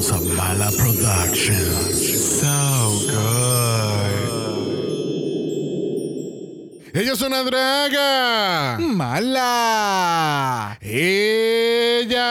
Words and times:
House 0.00 0.12
of 0.12 0.24
Mala 0.34 0.72
Productions. 0.78 2.40
So 2.40 2.56
good. 3.12 4.16
Ella 6.94 7.12
es 7.12 7.20
una 7.20 7.42
draga. 7.42 8.78
Mala. 8.80 10.78
Ella. 10.80 12.30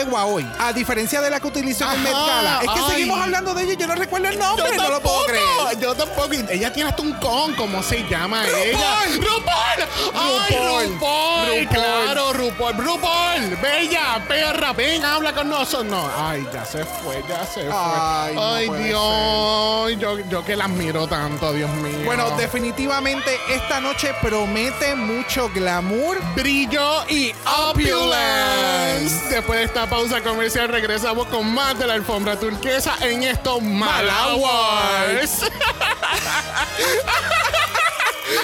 yegua 0.03 0.25
hoy, 0.25 0.47
a 0.59 0.73
diferencia 0.73 1.21
de 1.21 1.29
la 1.29 1.39
que 1.39 1.47
utilizó 1.47 1.91
en 1.91 2.03
Met 2.03 2.13
Gala. 2.13 2.59
Es 2.61 2.69
que 2.69 2.79
ay. 2.79 2.91
seguimos 2.91 3.19
hablando 3.19 3.53
de 3.53 3.63
ella 3.63 3.73
y 3.73 3.77
yo 3.77 3.87
no 3.87 3.95
recuerdo 3.95 4.27
el 4.27 4.39
nombre, 4.39 4.75
no 4.75 4.89
lo 4.89 5.01
puedo 5.01 5.25
creer. 5.25 5.79
Yo 5.79 5.95
tampoco. 5.95 6.21
Ella 6.49 6.71
tiene 6.71 6.89
hasta 6.89 7.01
un 7.01 7.13
con, 7.13 7.53
¿cómo 7.55 7.81
se 7.83 8.07
llama 8.07 8.43
ella? 8.47 8.99
¡RuPaul! 9.15 10.13
¡Ay, 10.13 10.87
RuPaul. 10.87 11.67
Claro, 11.67 12.33
RuPaul. 12.33 12.77
¡RuPaul! 12.77 13.57
Bella, 13.61 14.23
perra, 14.27 14.73
ven, 14.73 15.03
habla 15.03 15.33
con 15.33 15.49
nosotros. 15.49 15.85
No, 15.85 16.09
ay, 16.15 16.47
ya 16.53 16.63
se 16.63 16.85
fue, 16.85 17.23
ya 17.27 17.45
se 17.45 17.61
fue. 17.61 17.73
Ay, 17.73 18.69
no 18.69 18.75
Dios. 18.75 19.99
Yo, 19.99 20.19
yo 20.29 20.45
que 20.45 20.55
la 20.55 20.65
admiro 20.65 21.07
tanto, 21.07 21.53
Dios 21.53 21.69
mío. 21.71 22.05
Bueno, 22.05 22.29
definitivamente 22.37 23.37
esta 23.49 23.79
noche 23.79 24.13
promete 24.21 24.95
mucho 24.95 25.49
glamour. 25.49 26.17
brillo 26.35 27.03
y 27.09 27.33
opulence. 27.69 29.29
Después 29.29 29.59
de 29.59 29.65
esta 29.65 29.80
pausa 29.87 30.21
comercial 30.21 30.69
regresamos 30.69 31.27
con 31.27 31.53
más 31.53 31.77
de 31.77 31.87
la 31.87 31.93
alfombra 31.93 32.39
turquesa 32.39 32.95
en 33.01 33.23
estos. 33.23 33.61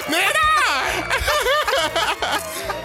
¡Mira! 0.10 0.42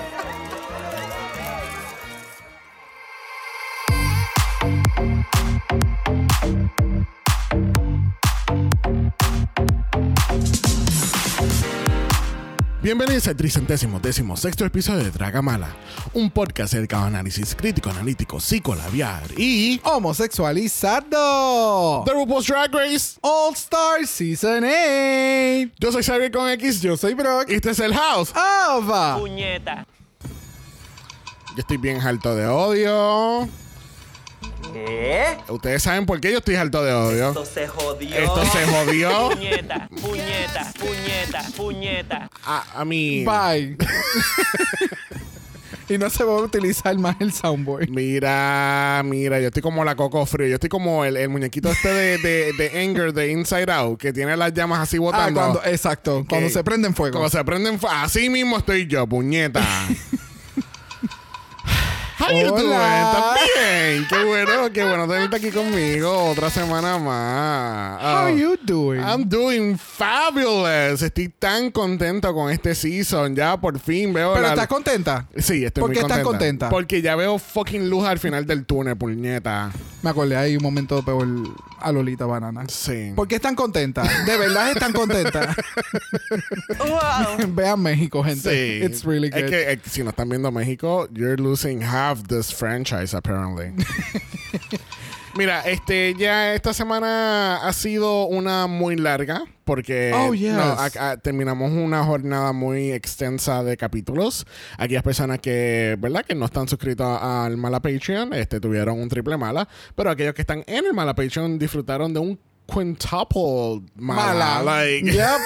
Bienvenidos 12.82 13.28
al 13.28 13.36
tricentésimo 13.36 14.00
décimo 14.00 14.36
sexto 14.36 14.64
episodio 14.64 15.04
de 15.04 15.12
Draga 15.12 15.40
Mala, 15.40 15.68
un 16.14 16.32
podcast 16.32 16.74
dedicado 16.74 17.04
a 17.04 17.06
análisis 17.06 17.54
crítico, 17.54 17.90
analítico, 17.90 18.40
psicolabiar 18.40 19.22
y 19.36 19.80
Homosexualizado. 19.84 22.02
The 22.04 22.12
RuPaul's 22.12 22.48
Drag 22.48 22.74
Race. 22.74 23.20
All 23.20 23.54
Star 23.54 24.04
Season 24.04 24.64
8. 24.64 25.70
Yo 25.78 25.92
soy 25.92 26.02
Xavier 26.02 26.32
con 26.32 26.48
X, 26.50 26.82
yo 26.82 26.96
soy 26.96 27.14
Brock. 27.14 27.48
Y 27.50 27.54
este 27.54 27.70
es 27.70 27.78
el 27.78 27.94
House. 27.94 28.32
Ava. 28.34 29.16
puñeta. 29.16 29.86
Yo 31.54 31.58
estoy 31.58 31.76
bien 31.76 32.00
alto 32.00 32.34
de 32.34 32.48
odio. 32.48 33.48
¿Qué? 34.72 35.36
Ustedes 35.48 35.82
saben 35.82 36.06
por 36.06 36.20
qué 36.20 36.32
yo 36.32 36.38
estoy 36.38 36.54
alto 36.56 36.82
de 36.82 36.92
odio. 36.92 37.28
Esto 37.28 37.44
se 37.44 37.68
jodió. 37.68 38.16
Esto 38.16 38.44
se 38.46 38.66
jodió. 38.66 39.28
Puñeta, 39.36 39.88
puñeta, 40.00 40.72
puñeta, 40.78 41.46
puñeta. 41.56 42.30
A, 42.44 42.80
a 42.80 42.84
mí. 42.84 43.24
Bye. 43.24 43.76
y 45.88 45.98
no 45.98 46.08
se 46.08 46.24
va 46.24 46.32
a 46.32 46.36
utilizar 46.40 46.96
más 46.96 47.16
el 47.20 47.32
soundboard. 47.34 47.88
Mira, 47.90 49.02
mira, 49.04 49.40
yo 49.40 49.48
estoy 49.48 49.60
como 49.62 49.84
la 49.84 49.94
Coco 49.94 50.24
Frío. 50.24 50.48
Yo 50.48 50.54
estoy 50.54 50.70
como 50.70 51.04
el, 51.04 51.18
el 51.18 51.28
muñequito 51.28 51.70
este 51.70 51.88
de, 51.92 52.18
de, 52.18 52.52
de 52.54 52.80
Anger 52.82 53.12
de 53.12 53.30
Inside 53.30 53.70
Out, 53.70 54.00
que 54.00 54.12
tiene 54.12 54.34
las 54.38 54.54
llamas 54.54 54.80
así 54.80 54.96
Ah, 54.96 55.00
botando. 55.00 55.38
cuando, 55.40 55.64
exacto. 55.64 56.24
Cuando 56.26 56.48
se 56.48 56.64
prende 56.64 56.88
en 56.88 56.94
fuego. 56.94 57.18
Como 57.18 57.28
se 57.28 57.44
prenden. 57.44 57.78
fu- 57.78 57.88
Así 57.88 58.30
mismo 58.30 58.56
estoy 58.56 58.86
yo, 58.86 59.06
puñeta. 59.06 59.62
How 62.32 62.40
you 62.40 62.50
doing? 62.56 62.66
Hola. 62.66 63.12
¿Estás 63.12 63.48
bien? 63.56 64.06
Qué 64.08 64.24
bueno, 64.24 64.72
qué 64.72 64.84
bueno 64.84 65.06
tenerte 65.08 65.36
aquí 65.36 65.50
conmigo 65.50 66.30
otra 66.30 66.48
semana 66.50 66.98
más. 66.98 68.00
How 68.02 68.06
Oh, 68.12 68.26
are 68.26 68.36
you 68.38 68.56
doing? 68.64 69.00
I'm 69.00 69.28
doing 69.28 69.76
fabulous. 69.78 71.02
Estoy 71.02 71.28
tan 71.28 71.70
contento 71.70 72.32
con 72.32 72.50
este 72.50 72.74
season. 72.74 73.34
Ya 73.36 73.56
por 73.60 73.78
fin 73.78 74.12
veo 74.12 74.32
Pero 74.32 74.42
la... 74.46 74.50
estás 74.54 74.66
contenta. 74.68 75.26
Sí, 75.36 75.64
estoy 75.64 75.80
¿Por 75.82 75.90
muy 75.90 75.96
qué 75.96 76.02
estás 76.02 76.18
contenta. 76.20 76.68
contenta? 76.68 76.70
Porque 76.70 77.02
ya 77.02 77.16
veo 77.16 77.38
fucking 77.38 77.88
luz 77.90 78.04
al 78.06 78.18
final 78.18 78.46
del 78.46 78.64
túnel, 78.64 78.96
puñeta. 78.96 79.70
Me 80.02 80.10
acordé 80.10 80.36
ahí 80.36 80.56
un 80.56 80.62
momento 80.62 81.02
peor 81.04 81.26
a 81.80 81.92
Lolita 81.92 82.26
Banana. 82.26 82.64
Sí. 82.68 83.12
¿Por 83.14 83.28
qué 83.28 83.36
están 83.36 83.54
contentas? 83.54 84.08
De 84.26 84.36
verdad 84.36 84.70
están 84.70 84.92
contentas. 84.92 85.54
Wow. 86.78 87.48
Vean 87.54 87.80
México, 87.80 88.22
gente. 88.24 88.50
Sí. 88.50 88.84
It's 88.84 89.04
really 89.04 89.28
good. 89.30 89.38
Es 89.40 89.50
que 89.50 89.72
eh, 89.72 89.80
si 89.88 90.02
no 90.02 90.10
están 90.10 90.28
viendo 90.28 90.50
México, 90.50 91.06
you're 91.12 91.36
losing 91.36 91.82
half 91.82 92.21
this 92.28 92.52
franchise, 92.52 93.14
apparently. 93.14 93.72
Mira, 95.34 95.62
este, 95.62 96.14
ya 96.14 96.52
esta 96.54 96.74
semana 96.74 97.56
ha 97.66 97.72
sido 97.72 98.26
una 98.26 98.66
muy 98.66 98.96
larga 98.96 99.44
porque 99.64 100.12
Oh, 100.14 100.34
yes. 100.34 100.52
no, 100.52 100.60
a- 100.62 100.90
a- 101.12 101.16
terminamos 101.16 101.72
una 101.72 102.04
jornada 102.04 102.52
muy 102.52 102.92
extensa 102.92 103.62
de 103.64 103.78
capítulos. 103.78 104.44
Aquellas 104.76 105.02
personas 105.02 105.38
que, 105.38 105.96
¿verdad? 105.98 106.26
Que 106.26 106.34
no 106.34 106.44
están 106.44 106.68
suscritos 106.68 107.06
al 107.22 107.56
Mala 107.56 107.80
Patreon, 107.80 108.34
este, 108.34 108.60
tuvieron 108.60 109.00
un 109.00 109.08
triple 109.08 109.38
mala, 109.38 109.66
pero 109.96 110.10
aquellos 110.10 110.34
que 110.34 110.42
están 110.42 110.64
en 110.66 110.84
el 110.84 110.92
Mala 110.92 111.14
Patreon 111.14 111.58
disfrutaron 111.58 112.12
de 112.12 112.20
un 112.20 112.38
quintuple 112.72 113.82
mala. 113.96 114.60
Mala. 114.60 114.62
like- 114.62 115.12
Yep. 115.12 115.40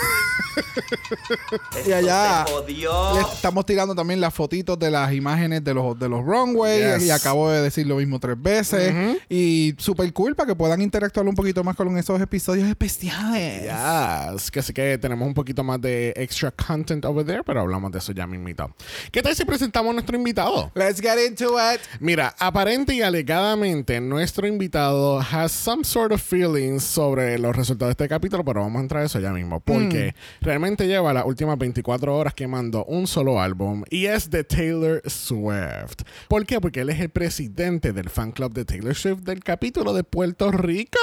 Y 1.86 1.92
allá. 1.92 2.44
Le 2.66 3.20
estamos 3.32 3.66
tirando 3.66 3.94
también 3.94 4.20
las 4.20 4.32
fotitos 4.32 4.78
de 4.78 4.90
las 4.90 5.12
imágenes 5.12 5.62
de 5.62 5.74
los, 5.74 5.98
de 5.98 6.08
los 6.08 6.24
runways. 6.24 6.94
Yes. 6.98 7.06
Y 7.06 7.10
acabo 7.10 7.50
de 7.50 7.60
decir 7.62 7.86
lo 7.86 7.96
mismo 7.96 8.18
tres 8.18 8.40
veces. 8.40 8.94
Y 9.28 9.74
super 9.78 10.10
cool 10.12 10.34
para 10.34 10.48
que 10.48 10.54
puedan 10.56 10.80
interactuar 10.80 11.26
un 11.26 11.34
poquito 11.34 11.62
más 11.62 11.76
con 11.76 11.96
esos 11.98 12.20
episodios 12.20 12.68
especiales. 12.68 13.64
Yes, 13.64 14.50
que 14.50 14.62
sí 14.62 14.72
que 14.72 14.98
tenemos 14.98 15.26
un 15.26 15.34
poquito 15.34 15.62
más 15.62 15.80
de 15.80 16.12
extra 16.16 16.50
content 16.50 17.04
over 17.04 17.24
there, 17.24 17.42
pero 17.44 17.60
hablamos 17.60 17.92
de 17.92 17.98
eso 17.98 18.12
ya 18.12 18.26
mismito. 18.26 18.70
¿Qué 19.10 19.22
tal 19.22 19.34
si 19.36 19.44
presentamos 19.44 19.90
a 19.90 19.94
nuestro 19.94 20.16
invitado? 20.16 20.70
Let's 20.74 21.00
get 21.00 21.18
into 21.26 21.56
it. 21.58 21.80
Mira, 22.00 22.34
aparente 22.38 22.94
y 22.94 23.02
alegadamente 23.02 24.00
nuestro 24.00 24.46
invitado 24.46 25.18
has 25.20 25.52
some 25.52 25.84
sort 25.84 26.12
of 26.12 26.20
feelings 26.22 26.82
sobre 26.82 27.15
los 27.16 27.56
resultados 27.56 27.88
de 27.88 27.92
este 28.04 28.08
capítulo, 28.08 28.44
pero 28.44 28.60
vamos 28.60 28.78
a 28.78 28.82
entrar 28.82 29.02
a 29.02 29.06
eso 29.06 29.18
ya 29.20 29.30
mismo, 29.30 29.60
porque 29.60 30.14
realmente 30.40 30.86
lleva 30.86 31.12
las 31.12 31.24
últimas 31.24 31.58
24 31.58 32.16
horas 32.16 32.34
quemando 32.34 32.84
un 32.84 33.06
solo 33.06 33.40
álbum 33.40 33.82
y 33.90 34.06
es 34.06 34.30
de 34.30 34.44
Taylor 34.44 35.02
Swift. 35.06 36.02
¿Por 36.28 36.44
qué? 36.46 36.60
Porque 36.60 36.80
él 36.80 36.90
es 36.90 37.00
el 37.00 37.08
presidente 37.10 37.92
del 37.92 38.10
fan 38.10 38.32
club 38.32 38.52
de 38.52 38.64
Taylor 38.64 38.94
Swift 38.94 39.20
del 39.20 39.42
capítulo 39.42 39.92
de 39.94 40.04
Puerto 40.04 40.52
Rico. 40.52 40.98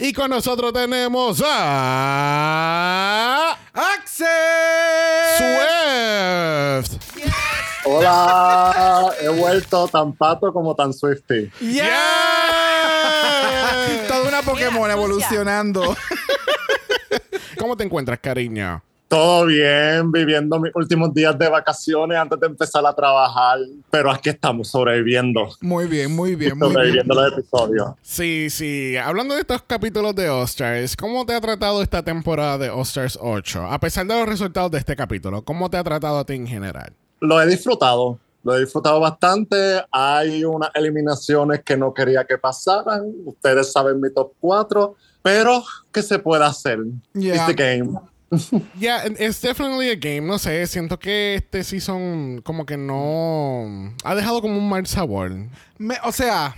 Y 0.00 0.12
con 0.12 0.30
nosotros 0.30 0.72
tenemos 0.72 1.42
a 1.46 2.70
¡Axel! 3.72 4.26
Swift. 5.38 7.00
Hola, 7.84 9.10
he 9.20 9.28
vuelto 9.28 9.88
tan 9.88 10.12
pato 10.12 10.52
como 10.52 10.74
tan 10.74 10.92
swifty. 10.92 11.50
¡Yeah! 11.60 12.19
Pokémon 14.42 14.90
evolucionando. 14.90 15.96
¿Cómo 17.58 17.76
te 17.76 17.84
encuentras, 17.84 18.18
cariño? 18.18 18.82
Todo 19.08 19.46
bien, 19.46 20.12
viviendo 20.12 20.60
mis 20.60 20.70
últimos 20.72 21.12
días 21.12 21.36
de 21.36 21.48
vacaciones 21.48 22.16
antes 22.16 22.38
de 22.38 22.46
empezar 22.46 22.86
a 22.86 22.92
trabajar, 22.94 23.58
pero 23.90 24.08
aquí 24.08 24.28
estamos 24.30 24.68
sobreviviendo, 24.68 25.48
Muy 25.60 25.88
bien, 25.88 26.14
muy 26.14 26.36
bien, 26.36 26.56
muy 26.56 26.68
bien. 26.68 26.72
sobreviviendo 26.74 27.14
los 27.16 27.32
episodios. 27.32 27.90
Sí, 28.02 28.46
sí. 28.50 28.96
Hablando 28.96 29.34
de 29.34 29.40
estos 29.40 29.62
capítulos 29.62 30.14
de 30.14 30.28
All-Stars, 30.28 30.96
¿cómo 30.96 31.26
te 31.26 31.34
ha 31.34 31.40
tratado 31.40 31.82
esta 31.82 32.04
temporada 32.04 32.56
de 32.58 32.70
All-Stars 32.70 33.18
8? 33.20 33.66
A 33.66 33.80
pesar 33.80 34.06
de 34.06 34.14
los 34.16 34.28
resultados 34.28 34.70
de 34.70 34.78
este 34.78 34.94
capítulo, 34.94 35.42
¿cómo 35.42 35.68
te 35.68 35.76
ha 35.76 35.82
tratado 35.82 36.20
a 36.20 36.24
ti 36.24 36.34
en 36.34 36.46
general? 36.46 36.92
Lo 37.18 37.42
he 37.42 37.46
disfrutado, 37.48 38.20
lo 38.42 38.56
he 38.56 38.60
disfrutado 38.60 39.00
bastante. 39.00 39.84
Hay 39.90 40.44
unas 40.44 40.70
eliminaciones 40.74 41.62
que 41.64 41.76
no 41.76 41.92
quería 41.92 42.24
que 42.24 42.38
pasaran. 42.38 43.12
Ustedes 43.24 43.72
saben 43.72 44.00
mi 44.00 44.12
top 44.12 44.32
4, 44.40 44.94
pero 45.22 45.62
¿qué 45.92 46.02
se 46.02 46.18
puede 46.18 46.44
hacer? 46.44 46.78
Yeah. 47.14 47.34
It's 47.36 47.46
the 47.46 47.54
game. 47.54 47.98
Yeah, 48.78 49.06
it's 49.18 49.40
definitely 49.42 49.90
a 49.90 49.96
game. 49.96 50.20
No 50.28 50.38
sé, 50.38 50.64
siento 50.68 51.00
que 51.00 51.34
este 51.34 51.64
season 51.64 52.40
como 52.42 52.64
que 52.64 52.76
no... 52.76 53.92
Ha 54.04 54.14
dejado 54.14 54.40
como 54.40 54.56
un 54.56 54.68
mal 54.68 54.86
sabor. 54.86 55.32
Me- 55.78 55.98
o 56.04 56.12
sea, 56.12 56.54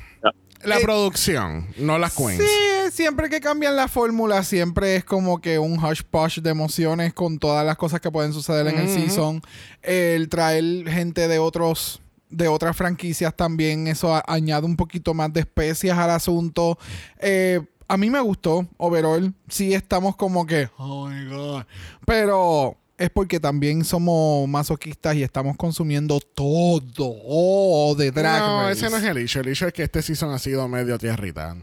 La 0.64 0.78
Eh, 0.78 0.82
producción, 0.82 1.66
no 1.76 1.98
las 1.98 2.14
queens. 2.14 2.40
sí, 2.42 2.90
siempre 2.92 3.28
que 3.28 3.40
cambian 3.40 3.74
la 3.76 3.88
fórmula, 3.88 4.42
siempre 4.44 4.96
es 4.96 5.04
como 5.04 5.40
que 5.40 5.58
un 5.58 5.82
hush 5.82 6.02
push 6.08 6.38
de 6.40 6.50
emociones 6.50 7.12
con 7.14 7.38
todas 7.38 7.64
las 7.66 7.76
cosas 7.76 8.00
que 8.00 8.10
pueden 8.10 8.32
suceder 8.32 8.66
en 8.68 8.78
el 8.78 8.88
season. 8.88 9.42
El 9.82 10.28
traer 10.28 10.88
gente 10.88 11.26
de 11.28 11.38
otros 11.38 12.00
de 12.30 12.48
otras 12.48 12.74
franquicias 12.76 13.34
también, 13.36 13.86
eso 13.88 14.22
añade 14.26 14.64
un 14.64 14.76
poquito 14.76 15.12
más 15.12 15.30
de 15.32 15.40
especias 15.40 15.98
al 15.98 16.10
asunto. 16.10 16.78
Eh, 17.18 17.60
a 17.88 17.96
mí 17.98 18.08
me 18.08 18.20
gustó, 18.20 18.66
overall. 18.78 19.34
Sí 19.48 19.74
estamos 19.74 20.16
como 20.16 20.46
que, 20.46 20.70
oh 20.78 21.08
my 21.08 21.26
god. 21.28 21.64
Pero 22.06 22.78
es 23.02 23.10
porque 23.10 23.40
también 23.40 23.84
somos 23.84 24.48
masoquistas 24.48 25.16
y 25.16 25.24
estamos 25.24 25.56
consumiendo 25.56 26.20
todo 26.20 26.82
oh, 27.00 27.96
de 27.98 28.12
Drag 28.12 28.40
No, 28.40 28.62
Race. 28.62 28.72
ese 28.86 28.90
no 28.90 28.96
es 28.96 29.02
el 29.02 29.18
issue. 29.18 29.40
El 29.40 29.48
issue 29.48 29.66
es 29.66 29.74
que 29.74 29.82
este 29.82 30.02
season 30.02 30.32
ha 30.32 30.38
sido 30.38 30.68
medio 30.68 30.96
tierrita. 30.98 31.56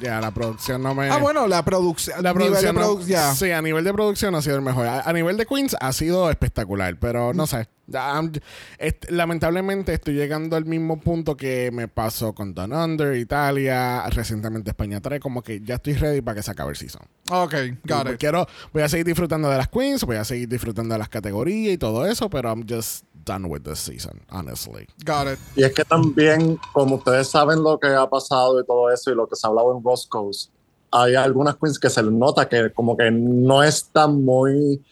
Ya, 0.00 0.20
la 0.20 0.30
producción 0.30 0.82
no 0.82 0.94
me... 0.94 1.08
Ah, 1.08 1.16
bueno, 1.18 1.46
la 1.46 1.64
producción. 1.64 2.22
La 2.22 2.34
producción, 2.34 2.74
no- 2.74 2.82
produ- 2.98 3.06
ya. 3.06 3.34
sí, 3.34 3.50
a 3.50 3.62
nivel 3.62 3.82
de 3.84 3.92
producción 3.92 4.34
ha 4.34 4.42
sido 4.42 4.56
el 4.56 4.62
mejor. 4.62 4.86
A, 4.86 5.00
a 5.00 5.12
nivel 5.12 5.36
de 5.36 5.46
Queens 5.46 5.74
ha 5.80 5.92
sido 5.92 6.30
espectacular, 6.30 6.96
pero 6.98 7.32
Mm. 7.32 7.36
no 7.36 7.46
sé. 7.46 7.68
Ya, 7.88 8.14
I'm- 8.14 8.32
est- 8.78 9.08
lamentablemente 9.10 9.94
estoy 9.94 10.14
llegando 10.14 10.56
al 10.56 10.64
mismo 10.64 10.98
punto 11.00 11.36
que 11.36 11.70
me 11.72 11.86
pasó 11.88 12.34
con 12.34 12.52
Don 12.52 12.72
Under, 12.72 13.16
Italia, 13.16 14.02
recientemente 14.10 14.70
España 14.70 15.00
3, 15.00 15.20
como 15.20 15.40
que 15.42 15.60
ya 15.60 15.76
estoy 15.76 15.94
ready 15.94 16.20
para 16.20 16.34
que 16.34 16.42
se 16.42 16.50
acabe 16.50 16.70
el 16.70 16.76
season. 16.76 17.02
Ok, 17.30 17.54
got 17.84 17.98
Porque 17.98 18.12
it. 18.14 18.18
Quiero, 18.18 18.46
voy 18.72 18.82
a 18.82 18.88
seguir 18.88 19.06
disfrutando 19.06 19.48
de 19.48 19.56
las 19.56 19.68
Queens, 19.68 20.04
voy 20.04 20.16
a 20.16 20.24
seguir 20.24 20.48
disfrutando 20.48 20.94
de 20.94 20.98
las 20.98 21.08
categorías 21.08 21.74
y 21.74 21.78
todo 21.78 22.06
eso, 22.06 22.28
pero 22.28 22.48
I'm 22.50 22.66
just 22.68 23.04
done 23.26 23.48
with 23.48 23.64
this 23.64 23.80
season, 23.80 24.22
honestly. 24.30 24.86
Got 25.04 25.26
it. 25.26 25.38
Y 25.54 25.64
es 25.64 25.74
que 25.74 25.84
también, 25.84 26.58
como 26.72 26.96
ustedes 26.96 27.28
saben 27.28 27.62
lo 27.62 27.78
que 27.78 27.88
ha 27.88 28.08
pasado 28.08 28.58
y 28.60 28.64
todo 28.64 28.90
eso 28.90 29.10
y 29.10 29.14
lo 29.14 29.26
que 29.26 29.36
se 29.36 29.46
ha 29.46 29.50
hablado 29.50 29.76
en 29.76 29.84
Roscoe's, 29.84 30.50
hay 30.90 31.14
algunas 31.14 31.56
queens 31.56 31.78
que 31.78 31.90
se 31.90 32.02
les 32.02 32.12
nota 32.12 32.48
que 32.48 32.72
como 32.72 32.96
que 32.96 33.10
no 33.10 33.62
están 33.62 34.24
muy 34.24 34.82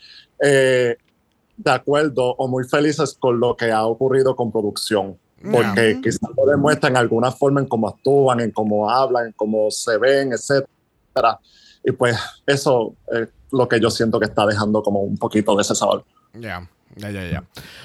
eh, 0.42 0.96
de 1.56 1.70
acuerdo 1.70 2.34
o 2.36 2.48
muy 2.48 2.64
felices 2.64 3.16
con 3.18 3.40
lo 3.40 3.56
que 3.56 3.70
ha 3.70 3.86
ocurrido 3.86 4.36
con 4.36 4.52
producción. 4.52 5.18
Porque 5.52 6.00
quizás 6.02 6.30
lo 6.34 6.46
demuestran 6.46 6.94
en 6.94 6.96
alguna 6.96 7.30
forma 7.30 7.60
en 7.60 7.66
cómo 7.66 7.88
actúan, 7.88 8.40
en 8.40 8.50
cómo 8.50 8.88
hablan, 8.88 9.26
en 9.26 9.32
cómo 9.32 9.70
se 9.70 9.98
ven, 9.98 10.32
etcétera. 10.32 11.38
Y 11.84 11.92
pues 11.92 12.16
eso 12.46 12.94
es 13.12 13.28
lo 13.52 13.68
que 13.68 13.78
yo 13.78 13.90
siento 13.90 14.18
que 14.18 14.24
está 14.24 14.46
dejando 14.46 14.82
como 14.82 15.00
un 15.00 15.18
poquito 15.18 15.54
de 15.54 15.60
ese 15.60 15.74
sabor. 15.74 16.02
Ya, 16.32 16.66
ya, 16.96 17.10
ya, 17.10 17.30
ya. 17.30 17.44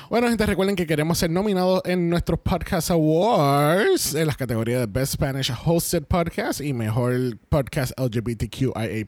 Bueno, 0.09 0.27
gente, 0.27 0.45
recuerden 0.45 0.75
que 0.75 0.85
queremos 0.85 1.17
ser 1.17 1.29
nominados 1.29 1.81
en 1.85 2.09
nuestros 2.09 2.39
Podcast 2.39 2.91
Awards 2.91 4.15
en 4.15 4.27
las 4.27 4.37
categorías 4.37 4.81
de 4.81 4.87
Best 4.87 5.13
Spanish 5.13 5.51
Hosted 5.65 6.03
Podcast 6.03 6.61
y 6.61 6.73
Mejor 6.73 7.37
Podcast 7.49 7.97
LGBTQIA. 7.99 9.07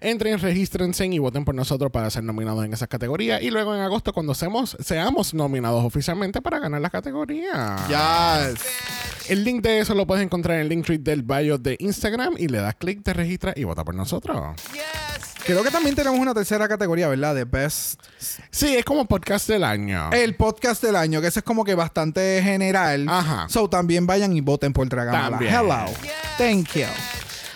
Entren, 0.00 0.38
regístrense 0.38 1.06
y 1.06 1.18
voten 1.18 1.44
por 1.44 1.54
nosotros 1.54 1.90
para 1.90 2.10
ser 2.10 2.24
nominados 2.24 2.64
en 2.64 2.72
esas 2.72 2.88
categorías. 2.88 3.42
Y 3.42 3.50
luego 3.50 3.74
en 3.74 3.80
agosto, 3.80 4.12
cuando 4.12 4.34
seamos, 4.34 4.76
seamos 4.80 5.34
nominados 5.34 5.84
oficialmente 5.84 6.40
para 6.40 6.58
ganar 6.58 6.80
la 6.80 6.90
categoría. 6.90 7.76
Yes. 7.88 8.60
El 9.28 9.44
link 9.44 9.62
de 9.62 9.80
eso 9.80 9.94
lo 9.94 10.06
puedes 10.06 10.24
encontrar 10.24 10.56
en 10.56 10.62
el 10.62 10.68
link 10.68 10.86
del 10.86 11.22
bio 11.22 11.58
de 11.58 11.76
Instagram 11.78 12.34
y 12.38 12.48
le 12.48 12.58
das 12.58 12.74
clic, 12.74 13.02
te 13.02 13.12
registras 13.12 13.56
y 13.56 13.64
vota 13.64 13.84
por 13.84 13.94
nosotros. 13.94 14.54
Creo 15.46 15.62
que 15.62 15.70
también 15.70 15.94
tenemos 15.94 16.18
una 16.18 16.32
tercera 16.32 16.66
categoría, 16.66 17.06
¿verdad? 17.08 17.34
De 17.34 17.44
Best. 17.44 18.00
Sí, 18.50 18.74
es 18.76 18.84
como 18.84 19.04
podcast 19.04 19.46
del 19.46 19.62
año. 19.62 20.10
El 20.12 20.36
podcast 20.36 20.82
del 20.82 20.96
año, 20.96 21.20
que 21.20 21.26
ese 21.26 21.40
es 21.40 21.44
como 21.44 21.64
que 21.64 21.74
bastante 21.74 22.40
general. 22.42 23.06
Ajá. 23.08 23.46
So 23.50 23.68
también 23.68 24.06
vayan 24.06 24.34
y 24.34 24.40
voten 24.40 24.72
por 24.72 24.88
Dragamala. 24.88 25.30
También. 25.38 25.54
Hello. 25.54 25.84
Thank 26.38 26.68
you. 26.76 26.86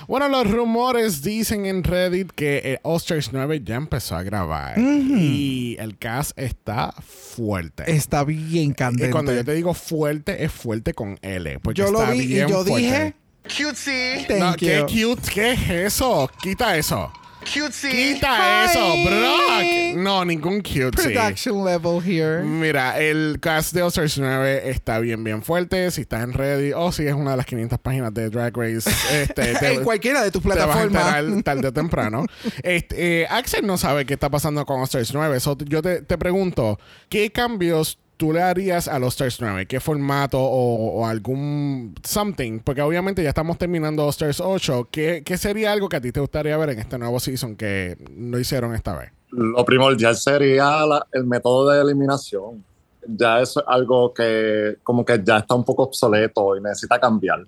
Bueno, 0.06 0.29
los 0.29 0.50
rumores 0.50 1.23
dicen 1.23 1.64
en 1.67 1.82
Reddit 1.82 2.31
que 2.32 2.61
eh, 2.64 2.81
All 2.82 2.96
Stars 2.99 3.31
9 3.32 3.62
ya 3.64 3.76
empezó 3.76 4.17
a 4.17 4.23
grabar 4.23 4.79
y 4.79 5.76
el 5.79 5.96
cast 5.99 6.38
está 6.38 6.93
fuerte. 7.02 7.84
Está 7.91 8.25
bien 8.25 8.70
Y 8.70 8.75
candente. 8.75 9.11
cuando 9.11 9.34
yo 9.34 9.44
te 9.44 9.52
digo 9.55 9.73
fuerte, 9.75 10.44
es 10.44 10.52
fuerte 10.52 10.93
con 10.94 11.19
L. 11.23 11.58
Porque 11.61 11.81
Yo 11.81 11.91
lo 11.91 12.06
vi 12.06 12.20
y 12.20 12.37
yo 12.37 12.49
fuerte. 12.64 12.76
dije. 12.76 13.14
Cutesy, 13.44 14.26
Thank 14.29 14.41
No, 14.41 14.56
qué 14.56 14.84
you. 14.91 15.14
cute, 15.17 15.31
¿qué 15.32 15.52
es 15.52 15.70
eso? 15.70 16.31
Quita 16.43 16.76
eso. 16.76 17.11
Cutesy. 17.40 17.90
Quita 17.90 18.64
Hi. 18.64 18.70
eso, 18.70 18.94
Brock. 19.05 19.96
No, 19.96 20.25
ningún 20.25 20.61
cute. 20.61 21.00
sí. 21.02 21.08
Production 21.14 21.64
level 21.64 22.00
here. 22.05 22.43
Mira, 22.43 22.99
el 23.00 23.38
cast 23.40 23.73
de 23.75 23.82
All 23.82 23.88
Stars 23.88 24.19
9 24.19 24.69
está 24.70 24.99
bien, 25.00 25.25
bien 25.25 25.43
fuerte. 25.43 25.90
Si 25.90 26.02
estás 26.02 26.23
en 26.25 26.32
Reddit 26.32 26.75
o 26.76 26.93
si 26.93 27.06
es 27.06 27.14
una 27.14 27.32
de 27.32 27.37
las 27.38 27.46
500 27.46 27.79
páginas 27.79 28.12
de 28.14 28.31
Drag 28.31 28.56
Race, 28.56 28.88
este, 29.12 29.55
te- 29.55 29.73
en 29.75 29.85
cualquiera 29.85 30.23
de 30.23 30.31
tus 30.31 30.43
te 30.43 30.49
vas 30.49 30.58
a 30.58 30.64
plataformas. 30.67 31.17
enterar 31.19 31.43
tarde 31.43 31.69
o 31.69 31.73
temprano. 31.73 32.25
Este, 32.62 33.23
eh, 33.23 33.26
Axel 33.31 33.67
no 33.67 33.79
sabe 33.79 34.05
qué 34.05 34.14
está 34.14 34.29
pasando 34.31 34.64
con 34.67 34.82
Stars 34.82 35.12
9. 35.14 35.41
So, 35.41 35.56
yo 35.67 35.81
te, 35.82 36.02
te 36.02 36.19
pregunto, 36.19 36.79
¿qué 37.08 37.31
cambios 37.31 37.99
tú 38.19 38.32
le 38.35 38.43
harías 38.43 38.87
a 38.88 38.99
los 38.99 39.15
Stars 39.15 39.41
9? 39.41 39.65
¿Qué 39.67 39.81
formato 39.81 40.38
o, 40.38 41.00
o 41.00 41.06
algún 41.06 41.94
something? 42.05 42.59
Porque 42.61 42.82
obviamente 42.82 43.23
ya 43.23 43.31
estamos 43.31 43.56
terminando 43.56 44.03
All 44.05 44.11
Stars 44.11 44.41
8. 44.41 44.88
¿Qué, 44.91 45.23
¿Qué 45.25 45.38
sería 45.38 45.73
algo 45.73 45.88
que 45.88 45.97
a 45.97 46.00
ti 46.03 46.12
te 46.12 46.20
gustaría 46.20 46.56
ver 46.59 46.70
en 46.70 46.81
este 46.81 46.99
nuevo 46.99 47.19
season 47.20 47.56
que 47.56 47.97
no 48.15 48.38
hicieron 48.38 48.75
esta 48.75 48.94
vez? 48.99 49.11
Lo 49.31 49.65
primordial 49.65 50.15
sería 50.17 50.85
la- 50.85 51.06
el 51.12 51.25
método 51.25 51.70
de 51.70 51.81
eliminación. 51.81 52.62
Ya 53.06 53.41
es 53.41 53.55
algo 53.67 54.13
que 54.13 54.77
como 54.82 55.05
que 55.05 55.22
ya 55.25 55.39
está 55.39 55.55
un 55.55 55.65
poco 55.65 55.84
obsoleto 55.84 56.56
y 56.56 56.60
necesita 56.60 56.98
cambiar. 57.01 57.41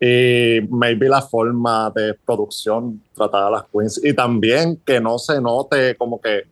Y 0.00 0.60
maybe 0.70 1.08
la 1.08 1.20
forma 1.20 1.90
de 1.94 2.14
producción 2.14 3.02
tratar 3.14 3.44
a 3.44 3.50
las 3.50 3.64
queens. 3.72 4.00
Y 4.02 4.14
también 4.14 4.80
que 4.84 5.00
no 5.00 5.18
se 5.18 5.40
note 5.40 5.94
como 5.96 6.20
que, 6.20 6.44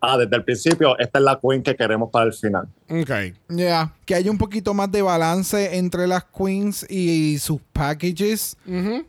ah, 0.00 0.16
desde 0.18 0.36
el 0.36 0.44
principio, 0.44 0.98
esta 0.98 1.18
es 1.18 1.24
la 1.24 1.38
queen 1.40 1.62
que 1.62 1.74
queremos 1.76 2.10
para 2.10 2.26
el 2.26 2.32
final. 2.32 2.68
Ok. 2.88 3.10
Yeah. 3.56 3.94
Que 4.04 4.14
haya 4.14 4.30
un 4.30 4.38
poquito 4.38 4.74
más 4.74 4.90
de 4.92 5.02
balance 5.02 5.76
entre 5.76 6.06
las 6.06 6.24
queens 6.24 6.86
y 6.88 7.38
sus 7.38 7.60
packages. 7.72 8.56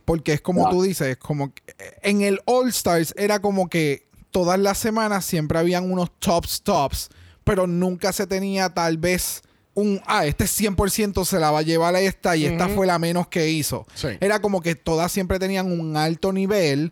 Porque 0.05 0.33
es 0.33 0.41
como 0.41 0.65
Ya. 0.65 0.69
tú 0.71 0.81
dices, 0.83 1.17
como 1.17 1.53
que 1.53 1.61
en 2.01 2.21
el 2.21 2.39
All 2.45 2.69
Stars 2.69 3.13
era 3.17 3.39
como 3.39 3.69
que 3.69 4.07
todas 4.31 4.59
las 4.59 4.77
semanas 4.77 5.25
siempre 5.25 5.59
habían 5.59 5.91
unos 5.91 6.11
tops 6.19 6.61
tops, 6.61 7.09
pero 7.43 7.65
nunca 7.67 8.11
se 8.13 8.27
tenía 8.27 8.69
tal 8.69 8.97
vez 8.97 9.41
un, 9.73 10.01
ah, 10.07 10.25
este 10.25 10.45
100% 10.45 11.23
se 11.25 11.39
la 11.39 11.51
va 11.51 11.59
a 11.59 11.63
llevar 11.63 11.95
a 11.95 12.01
esta 12.01 12.35
y 12.35 12.45
esta 12.45 12.65
Ujú. 12.65 12.75
fue 12.75 12.87
la 12.87 12.99
menos 12.99 13.27
que 13.27 13.49
hizo. 13.49 13.87
Sí. 13.95 14.09
Era 14.19 14.39
como 14.41 14.61
que 14.61 14.75
todas 14.75 15.11
siempre 15.11 15.39
tenían 15.39 15.71
un 15.71 15.95
alto 15.95 16.33
nivel 16.33 16.91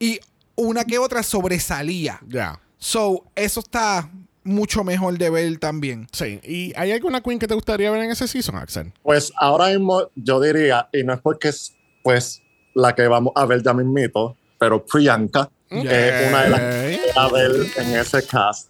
y 0.00 0.18
una 0.56 0.84
que 0.84 0.98
otra 0.98 1.22
sobresalía. 1.22 2.20
Ya. 2.26 2.58
So, 2.84 3.24
eso 3.34 3.60
está 3.60 4.10
mucho 4.42 4.84
mejor 4.84 5.16
de 5.16 5.30
ver 5.30 5.58
también. 5.58 6.06
Sí. 6.12 6.38
¿Y 6.44 6.74
hay 6.76 6.92
alguna 6.92 7.22
queen 7.22 7.38
que 7.38 7.48
te 7.48 7.54
gustaría 7.54 7.90
ver 7.90 8.02
en 8.02 8.10
ese 8.10 8.28
season, 8.28 8.56
Axel? 8.56 8.92
Pues 9.02 9.32
ahora 9.38 9.68
mismo 9.68 10.10
yo 10.14 10.38
diría, 10.38 10.86
y 10.92 11.02
no 11.02 11.14
es 11.14 11.20
porque 11.22 11.48
es 11.48 11.74
pues 12.02 12.42
la 12.74 12.94
que 12.94 13.08
vamos 13.08 13.32
a 13.36 13.46
ver 13.46 13.62
ya 13.62 13.72
mismito, 13.72 14.36
pero 14.58 14.84
Priyanka 14.84 15.48
es 15.70 16.28
una 16.28 16.42
de 16.42 16.50
las 16.50 16.60
que 16.60 17.00
a 17.16 17.28
ver 17.28 17.52
en 17.78 17.94
ese 17.98 18.26
cast 18.26 18.68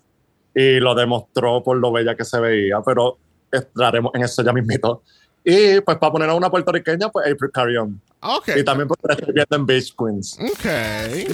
y 0.54 0.78
lo 0.78 0.94
demostró 0.94 1.60
por 1.64 1.78
lo 1.78 1.90
bella 1.90 2.14
que 2.14 2.24
se 2.24 2.38
veía, 2.38 2.80
pero 2.86 3.18
entraremos 3.50 4.12
en 4.14 4.22
eso 4.22 4.44
ya 4.44 4.52
mismito. 4.52 5.02
Y 5.42 5.80
pues 5.80 5.98
para 5.98 6.12
poner 6.12 6.30
a 6.30 6.34
una 6.34 6.50
puertorriqueña, 6.50 7.08
pues 7.08 7.26
April 7.26 7.50
Carrion. 7.52 8.00
Ok. 8.24 8.48
Y 8.56 8.64
también 8.64 8.88
la 9.02 9.14
estoy 9.14 9.34
viendo 9.34 9.56
en 9.56 9.66
Beach 9.66 9.94
Queens. 9.96 10.38
Ok. 10.40 10.64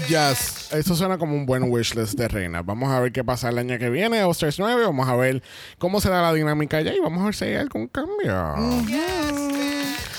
Yes. 0.08 0.72
Eso 0.72 0.96
suena 0.96 1.18
como 1.18 1.36
un 1.36 1.46
buen 1.46 1.70
wishlist 1.70 2.18
de 2.18 2.26
reina. 2.26 2.62
Vamos 2.62 2.90
a 2.90 2.98
ver 3.00 3.12
qué 3.12 3.22
pasa 3.22 3.48
el 3.48 3.58
año 3.58 3.78
que 3.78 3.90
viene, 3.90 4.24
All 4.24 4.32
Stars 4.32 4.58
9. 4.58 4.84
Vamos 4.86 5.08
a 5.08 5.14
ver 5.14 5.42
cómo 5.78 6.00
se 6.00 6.10
da 6.10 6.20
la 6.20 6.32
dinámica 6.32 6.78
allá 6.78 6.92
y 6.92 6.98
vamos 6.98 7.22
a 7.22 7.26
ver 7.26 7.34
si 7.34 7.44
hay 7.44 7.54
algún 7.54 7.86
cambio. 7.86 8.56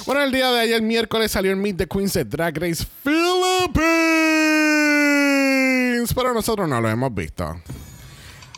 Bueno, 0.06 0.24
el 0.24 0.32
día 0.32 0.50
de 0.50 0.62
ayer, 0.62 0.82
miércoles, 0.82 1.32
salió 1.32 1.52
el 1.52 1.58
Meet 1.58 1.78
the 1.78 1.88
Queens 1.88 2.14
de 2.14 2.24
Drag 2.24 2.58
Race 2.58 2.86
Philippines. 3.04 3.82
Pero 6.14 6.34
nosotros 6.34 6.68
no 6.70 6.80
lo 6.82 6.90
hemos 6.90 7.14
visto. 7.14 7.62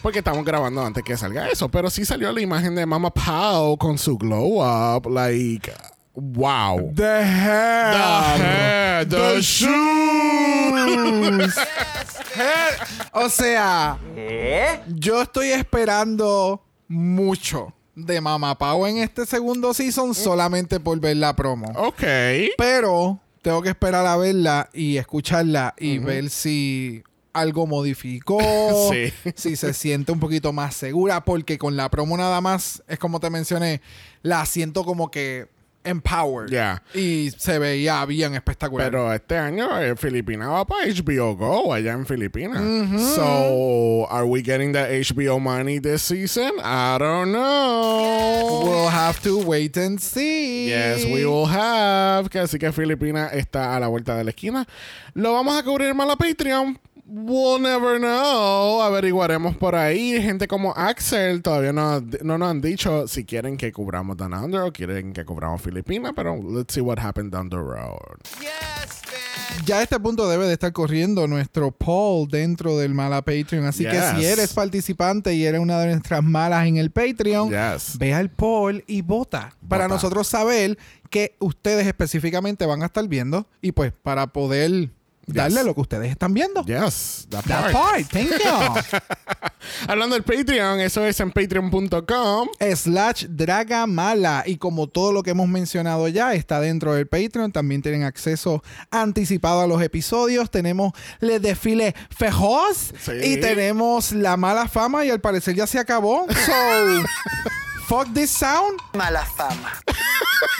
Porque 0.01 0.19
estamos 0.19 0.45
grabando 0.45 0.85
antes 0.85 1.03
que 1.03 1.17
salga 1.17 1.49
eso. 1.49 1.69
Pero 1.69 1.89
sí 1.89 2.05
salió 2.05 2.31
la 2.31 2.41
imagen 2.41 2.75
de 2.75 2.85
Mama 2.85 3.09
Pau 3.09 3.77
con 3.77 3.97
su 3.97 4.17
glow 4.17 4.61
up. 4.61 5.09
Like, 5.09 5.71
wow. 6.13 6.91
The 6.95 7.23
hair. 7.23 7.93
The 7.93 8.43
hair, 8.43 9.05
the 9.07 9.41
shoes. 9.41 11.55
Hair. 12.35 12.73
O 13.13 13.29
sea, 13.29 13.99
¿Eh? 14.15 14.79
yo 14.87 15.21
estoy 15.21 15.49
esperando 15.49 16.63
mucho 16.87 17.71
de 17.95 18.19
Mama 18.21 18.57
Pau 18.57 18.87
en 18.87 18.97
este 18.97 19.25
segundo 19.27 19.71
season 19.73 20.15
solamente 20.15 20.79
por 20.79 20.99
ver 20.99 21.17
la 21.17 21.35
promo. 21.35 21.67
ok. 21.75 22.03
Pero 22.57 23.19
tengo 23.43 23.61
que 23.61 23.69
esperar 23.69 24.05
a 24.07 24.17
verla 24.17 24.67
y 24.73 24.97
escucharla 24.97 25.75
y 25.77 25.99
ver 25.99 26.31
si 26.31 27.03
algo 27.33 27.67
modificó, 27.67 28.39
Sí. 28.91 29.13
si 29.35 29.55
se 29.55 29.73
siente 29.73 30.11
un 30.11 30.19
poquito 30.19 30.53
más 30.53 30.75
segura, 30.75 31.23
porque 31.23 31.59
con 31.59 31.77
la 31.77 31.89
promo 31.91 32.17
nada 32.17 32.41
más, 32.41 32.81
es 32.87 32.97
como 32.97 33.19
te 33.19 33.29
mencioné, 33.29 33.79
la 34.23 34.43
siento 34.47 34.83
como 34.85 35.11
que 35.11 35.49
empowered. 35.83 36.49
Ya. 36.49 36.81
Y 36.93 37.31
se 37.37 37.59
veía 37.59 38.05
bien 38.05 38.35
espectacular. 38.35 38.89
Pero 38.89 39.13
este 39.13 39.37
año 39.37 39.79
eh, 39.79 39.95
Filipina 39.95 40.47
va 40.47 40.65
para 40.65 40.85
HBO 40.87 41.35
Go 41.35 41.73
allá 41.73 41.93
en 41.93 42.05
Filipinas. 42.05 42.61
So, 43.15 44.07
are 44.09 44.25
we 44.25 44.41
getting 44.41 44.71
the 44.71 44.79
HBO 44.79 45.39
money 45.39 45.79
this 45.79 46.01
season? 46.01 46.51
I 46.63 46.97
don't 46.99 47.31
know. 47.31 48.63
We'll 48.63 48.89
have 48.89 49.21
to 49.23 49.39
wait 49.39 49.77
and 49.77 49.99
see. 49.99 50.69
Yes, 50.69 51.05
we 51.05 51.25
will 51.25 51.47
have. 51.47 52.29
Que 52.29 52.39
así 52.39 52.57
que 52.59 52.71
Filipina 52.71 53.27
está 53.27 53.75
a 53.75 53.79
la 53.79 53.87
vuelta 53.87 54.15
de 54.17 54.23
la 54.23 54.31
esquina. 54.31 54.67
Lo 55.13 55.33
vamos 55.33 55.57
a 55.57 55.63
cubrir 55.63 55.93
más 55.93 56.07
la 56.07 56.15
Patreon. 56.15 56.79
We'll 57.05 57.59
never 57.61 57.99
know. 57.99 58.81
Averiguaremos 58.81 59.57
por 59.57 59.75
ahí. 59.75 60.21
Gente 60.21 60.47
como 60.47 60.71
Axel 60.75 61.41
todavía 61.41 61.73
no, 61.73 61.99
no 62.21 62.37
nos 62.37 62.49
han 62.49 62.61
dicho 62.61 63.07
si 63.07 63.25
quieren 63.25 63.57
que 63.57 63.71
cubramos 63.73 64.15
Down 64.17 64.33
Under 64.33 64.61
o 64.61 64.71
quieren 64.71 65.11
que 65.13 65.25
cubramos 65.25 65.61
Filipina. 65.61 66.13
Pero 66.13 66.35
let's 66.41 66.73
see 66.73 66.81
what 66.81 66.99
happens 66.99 67.29
down 67.31 67.49
the 67.49 67.57
road. 67.57 67.99
Ya 69.65 69.79
a 69.79 69.83
este 69.83 69.99
punto 69.99 70.27
debe 70.27 70.47
de 70.47 70.53
estar 70.53 70.71
corriendo 70.73 71.27
nuestro 71.27 71.71
poll 71.71 72.27
dentro 72.27 72.77
del 72.77 72.93
Mala 72.93 73.21
Patreon. 73.21 73.65
Así 73.65 73.83
que 73.83 73.99
si 74.15 74.25
eres 74.25 74.53
participante 74.53 75.33
y 75.33 75.45
eres 75.45 75.59
una 75.61 75.79
de 75.79 75.87
nuestras 75.87 76.23
malas 76.23 76.65
en 76.67 76.77
el 76.77 76.89
Patreon, 76.91 77.49
Yes. 77.49 77.97
ve 77.97 78.13
al 78.13 78.29
poll 78.29 78.83
y 78.87 79.01
vota. 79.01 79.53
Para 79.67 79.85
Vota. 79.85 79.95
nosotros 79.95 80.27
saber 80.27 80.77
que 81.09 81.35
ustedes 81.39 81.85
específicamente 81.85 82.65
van 82.65 82.81
a 82.81 82.87
estar 82.87 83.07
viendo 83.07 83.45
y 83.61 83.73
pues 83.73 83.91
para 84.01 84.27
poder 84.27 84.89
darle 85.25 85.63
lo 85.63 85.73
que 85.73 85.81
ustedes 85.81 86.11
están 86.11 86.33
viendo. 86.33 86.63
Yes, 86.65 87.27
that 87.29 87.43
That 87.45 87.71
part. 87.71 87.73
part, 87.73 88.11
thank 88.11 88.29
you. 88.29 88.99
Hablando 89.87 90.15
del 90.15 90.23
Patreon, 90.23 90.79
eso 90.81 91.05
es 91.05 91.19
en 91.19 91.31
patreon.com. 91.31 92.49
slash 92.75 93.25
Dragamala. 93.29 94.43
Y 94.45 94.57
como 94.57 94.87
todo 94.87 95.11
lo 95.13 95.23
que 95.23 95.31
hemos 95.31 95.47
mencionado 95.47 96.07
ya 96.09 96.33
está 96.33 96.59
dentro 96.59 96.93
del 96.93 97.07
Patreon, 97.07 97.51
también 97.51 97.81
tienen 97.81 98.03
acceso 98.03 98.63
anticipado 98.91 99.61
a 99.61 99.67
los 99.67 99.81
episodios. 99.81 100.51
Tenemos 100.51 100.91
el 101.21 101.41
desfile 101.41 101.95
fejoz 102.09 102.93
Sí. 102.99 103.11
y 103.23 103.37
tenemos 103.39 104.11
la 104.11 104.35
mala 104.37 104.67
fama 104.67 105.05
y 105.05 105.09
al 105.09 105.21
parecer 105.21 105.55
ya 105.55 105.67
se 105.67 105.79
acabó. 105.79 106.25
So, 106.27 106.51
fuck 107.87 108.07
this 108.13 108.31
sound. 108.31 108.79
Mala 108.93 109.25
fama. 109.25 109.71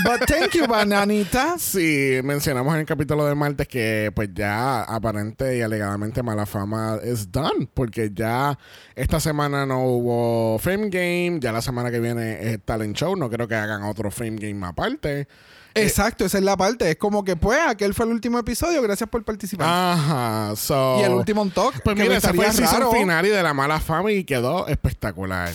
But 0.04 0.28
thank 0.28 0.54
you, 0.54 0.68
bananita. 0.68 1.58
Sí, 1.58 2.20
mencionamos 2.24 2.74
en 2.74 2.82
el 2.82 2.86
capítulo 2.86 3.26
de 3.26 3.36
martes 3.36 3.68
que 3.68 4.12
pues 4.16 4.30
ya 4.34 4.84
aparente 4.84 5.58
y 5.58 5.62
alegadamente 5.62 6.24
mala 6.24 6.46
fama 6.46 7.00
es 7.04 7.32
done, 7.32 7.68
porque 7.74 8.12
ya 8.14 8.58
esta 8.96 9.20
semana 9.20 9.66
no 9.66 9.84
hubo 9.86 10.60
Fame 10.60 10.90
Game, 10.90 11.40
ya 11.40 11.52
la 11.52 11.62
semana 11.62 11.92
que 11.92 12.00
viene 12.00 12.52
es 12.52 12.60
Talent 12.64 12.96
Show, 12.96 13.16
no 13.16 13.30
creo 13.30 13.48
que 13.48 13.56
hagan 13.56 13.84
otro 13.84 14.10
Fame 14.10 14.38
Game 14.38 14.66
aparte. 14.66 15.28
Exacto, 15.76 16.26
esa 16.26 16.38
es 16.38 16.44
la 16.44 16.56
parte. 16.56 16.90
Es 16.92 16.98
como 16.98 17.24
que, 17.24 17.36
pues, 17.36 17.60
aquel 17.68 17.94
fue 17.94 18.06
el 18.06 18.12
último 18.12 18.38
episodio. 18.38 18.80
Gracias 18.82 19.10
por 19.10 19.24
participar. 19.24 19.68
Ajá, 19.68 20.56
so... 20.56 21.00
y 21.00 21.04
el 21.04 21.14
último 21.14 21.48
talk. 21.50 21.82
Pues 21.84 21.96
que 21.96 22.04
mira, 22.04 22.18
ese 22.18 22.32
fue 22.34 22.46
el 22.46 22.54
final 22.92 23.26
y 23.26 23.30
de 23.30 23.42
la 23.42 23.54
mala 23.54 23.80
fama 23.80 24.12
y 24.12 24.24
quedó 24.24 24.68
espectacular. 24.68 25.52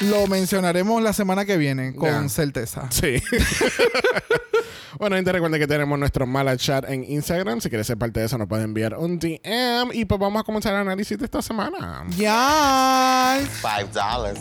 Lo 0.00 0.26
mencionaremos 0.28 1.02
la 1.02 1.12
semana 1.12 1.44
que 1.44 1.56
viene, 1.56 1.94
con 1.94 2.30
certeza. 2.30 2.86
Sí. 2.90 3.20
bueno, 4.98 5.16
gente, 5.16 5.32
recuerden 5.32 5.60
que 5.60 5.66
tenemos 5.66 5.98
nuestro 5.98 6.24
mala 6.24 6.56
chat 6.56 6.88
en 6.88 7.02
Instagram. 7.04 7.60
Si 7.60 7.68
quieres 7.68 7.88
ser 7.88 7.98
parte 7.98 8.20
de 8.20 8.26
eso, 8.26 8.38
nos 8.38 8.46
pueden 8.46 8.66
enviar 8.66 8.96
un 8.96 9.18
DM. 9.18 9.92
Y 9.92 10.04
pues 10.04 10.20
vamos 10.20 10.40
a 10.40 10.44
comenzar 10.44 10.74
el 10.74 10.80
análisis 10.80 11.18
de 11.18 11.24
esta 11.24 11.42
semana. 11.42 12.04
Ya. 12.16 13.40
Five 13.60 13.90
dollars. 13.92 14.38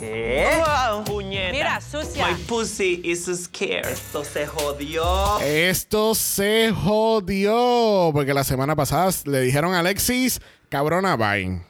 Puñeta. 1.05 1.51
Mira, 1.51 1.81
sucia. 1.81 2.27
My 2.27 2.35
pussy 2.43 3.01
is 3.03 3.25
scared. 3.25 3.87
Esto 3.87 4.23
se 4.23 4.45
jodió. 4.45 5.39
Esto 5.39 6.13
se 6.13 6.71
jodió. 6.71 8.11
Porque 8.13 8.33
la 8.33 8.43
semana 8.43 8.75
pasada 8.75 9.11
le 9.25 9.41
dijeron 9.41 9.73
a 9.73 9.79
Alexis, 9.79 10.39
cabrona, 10.69 11.15
bye. 11.15 11.61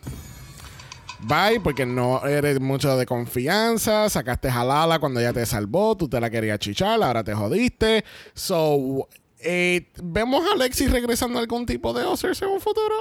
Bye, 1.19 1.59
porque 1.61 1.85
no 1.85 2.25
eres 2.25 2.59
mucho 2.59 2.95
de 2.95 3.05
confianza. 3.05 4.09
Sacaste 4.09 4.51
jalala 4.51 4.99
cuando 4.99 5.19
ella 5.19 5.33
te 5.33 5.45
salvó. 5.45 5.97
Tú 5.97 6.07
te 6.07 6.19
la 6.19 6.29
querías 6.29 6.59
chichar, 6.59 7.01
ahora 7.01 7.23
te 7.23 7.33
jodiste. 7.33 8.05
So, 8.33 9.07
eh, 9.39 9.89
¿vemos 10.01 10.45
a 10.47 10.53
Alexis 10.53 10.91
regresando 10.91 11.39
a 11.39 11.41
algún 11.41 11.65
tipo 11.65 11.93
de 11.93 12.03
Oscars 12.03 12.41
en 12.41 12.49
un 12.49 12.61
futuro? 12.61 12.95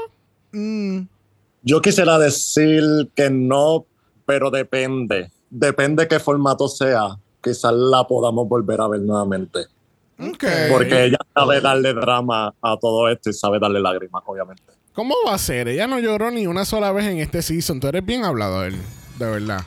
Yo 1.62 1.80
quisiera 1.82 2.18
decir 2.18 2.82
que 3.14 3.28
no, 3.30 3.86
pero 4.24 4.50
depende. 4.50 5.30
Depende 5.50 6.08
qué 6.08 6.18
formato 6.18 6.68
sea. 6.68 7.18
Quizás 7.42 7.72
la 7.72 8.06
podamos 8.06 8.48
volver 8.48 8.80
a 8.80 8.88
ver 8.88 9.00
nuevamente. 9.00 9.66
Porque 10.70 11.04
ella 11.04 11.18
sabe 11.34 11.60
darle 11.60 11.92
drama 11.92 12.54
a 12.62 12.76
todo 12.78 13.08
esto 13.08 13.30
y 13.30 13.32
sabe 13.34 13.58
darle 13.58 13.80
lágrimas, 13.80 14.22
obviamente. 14.26 14.75
¿Cómo 14.96 15.14
va 15.26 15.34
a 15.34 15.38
ser? 15.38 15.68
Ella 15.68 15.86
no 15.86 16.00
lloró 16.00 16.30
ni 16.30 16.46
una 16.46 16.64
sola 16.64 16.90
vez 16.90 17.04
en 17.04 17.18
este 17.18 17.42
season. 17.42 17.78
Tú 17.78 17.86
eres 17.86 18.02
bien 18.02 18.24
hablador, 18.24 18.72
de 18.72 19.26
verdad. 19.30 19.60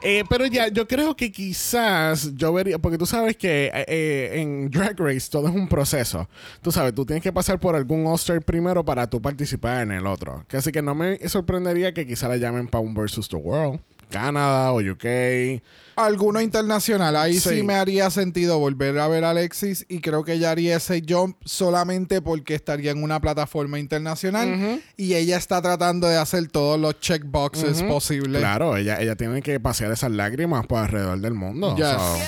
Eh, 0.00 0.24
pero 0.28 0.46
ya, 0.46 0.66
yo 0.66 0.88
creo 0.88 1.14
que 1.14 1.30
quizás 1.30 2.34
yo 2.34 2.52
vería, 2.52 2.76
porque 2.80 2.98
tú 2.98 3.06
sabes 3.06 3.36
que 3.36 3.66
eh, 3.66 3.84
eh, 3.86 4.40
en 4.40 4.68
Drag 4.68 4.98
Race 4.98 5.30
todo 5.30 5.46
es 5.46 5.54
un 5.54 5.68
proceso. 5.68 6.28
Tú 6.60 6.72
sabes, 6.72 6.92
tú 6.92 7.06
tienes 7.06 7.22
que 7.22 7.32
pasar 7.32 7.60
por 7.60 7.76
algún 7.76 8.04
All-Star 8.04 8.42
primero 8.42 8.84
para 8.84 9.08
tú 9.08 9.22
participar 9.22 9.82
en 9.82 9.92
el 9.92 10.08
otro. 10.08 10.44
Así 10.50 10.72
que 10.72 10.82
no 10.82 10.96
me 10.96 11.20
sorprendería 11.28 11.94
que 11.94 12.04
quizás 12.04 12.28
la 12.28 12.36
llamen 12.36 12.66
para 12.66 12.82
un 12.82 12.94
versus 12.94 13.28
the 13.28 13.36
World. 13.36 13.78
Canadá 14.12 14.72
o 14.72 14.80
UK. 14.80 15.62
Alguno 15.96 16.40
internacional. 16.40 17.16
Ahí 17.16 17.34
sí. 17.34 17.56
Sí. 17.56 17.62
me 17.62 17.74
haría 17.74 18.10
sentido 18.10 18.58
volver 18.58 18.98
a 18.98 19.08
ver 19.08 19.24
a 19.24 19.30
Alexis 19.30 19.84
y 19.88 20.00
creo 20.00 20.24
que 20.24 20.34
ella 20.34 20.50
haría 20.50 20.76
ese 20.76 21.02
jump 21.06 21.36
solamente 21.44 22.22
porque 22.22 22.54
estaría 22.54 22.90
en 22.90 23.02
una 23.02 23.20
plataforma 23.20 23.78
internacional 23.78 24.80
y 24.96 25.14
ella 25.14 25.36
está 25.36 25.60
tratando 25.60 26.08
de 26.08 26.16
hacer 26.16 26.48
todos 26.48 26.78
los 26.78 26.98
checkboxes 27.00 27.82
posibles. 27.82 28.40
Claro, 28.40 28.76
ella, 28.76 29.00
ella 29.00 29.16
tiene 29.16 29.42
que 29.42 29.58
pasear 29.60 29.92
esas 29.92 30.10
lágrimas 30.10 30.66
por 30.66 30.78
alrededor 30.78 31.18
del 31.20 31.34
mundo. 31.34 31.74
Yes. 31.76 31.86
So. 31.88 32.18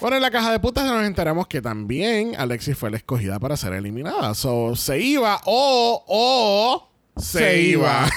Bueno, 0.00 0.16
en 0.16 0.22
la 0.22 0.32
caja 0.32 0.50
de 0.50 0.58
putas 0.58 0.84
nos 0.84 1.04
enteramos 1.04 1.46
que 1.46 1.62
también 1.62 2.34
Alexis 2.36 2.76
fue 2.76 2.90
la 2.90 2.96
escogida 2.96 3.38
para 3.38 3.56
ser 3.56 3.72
eliminada. 3.72 4.34
So, 4.34 4.74
se 4.74 4.98
iba 4.98 5.40
o, 5.44 6.04
o 6.08 6.91
se, 7.16 7.38
Se 7.38 7.60
iba. 7.60 8.06
iba. 8.06 8.10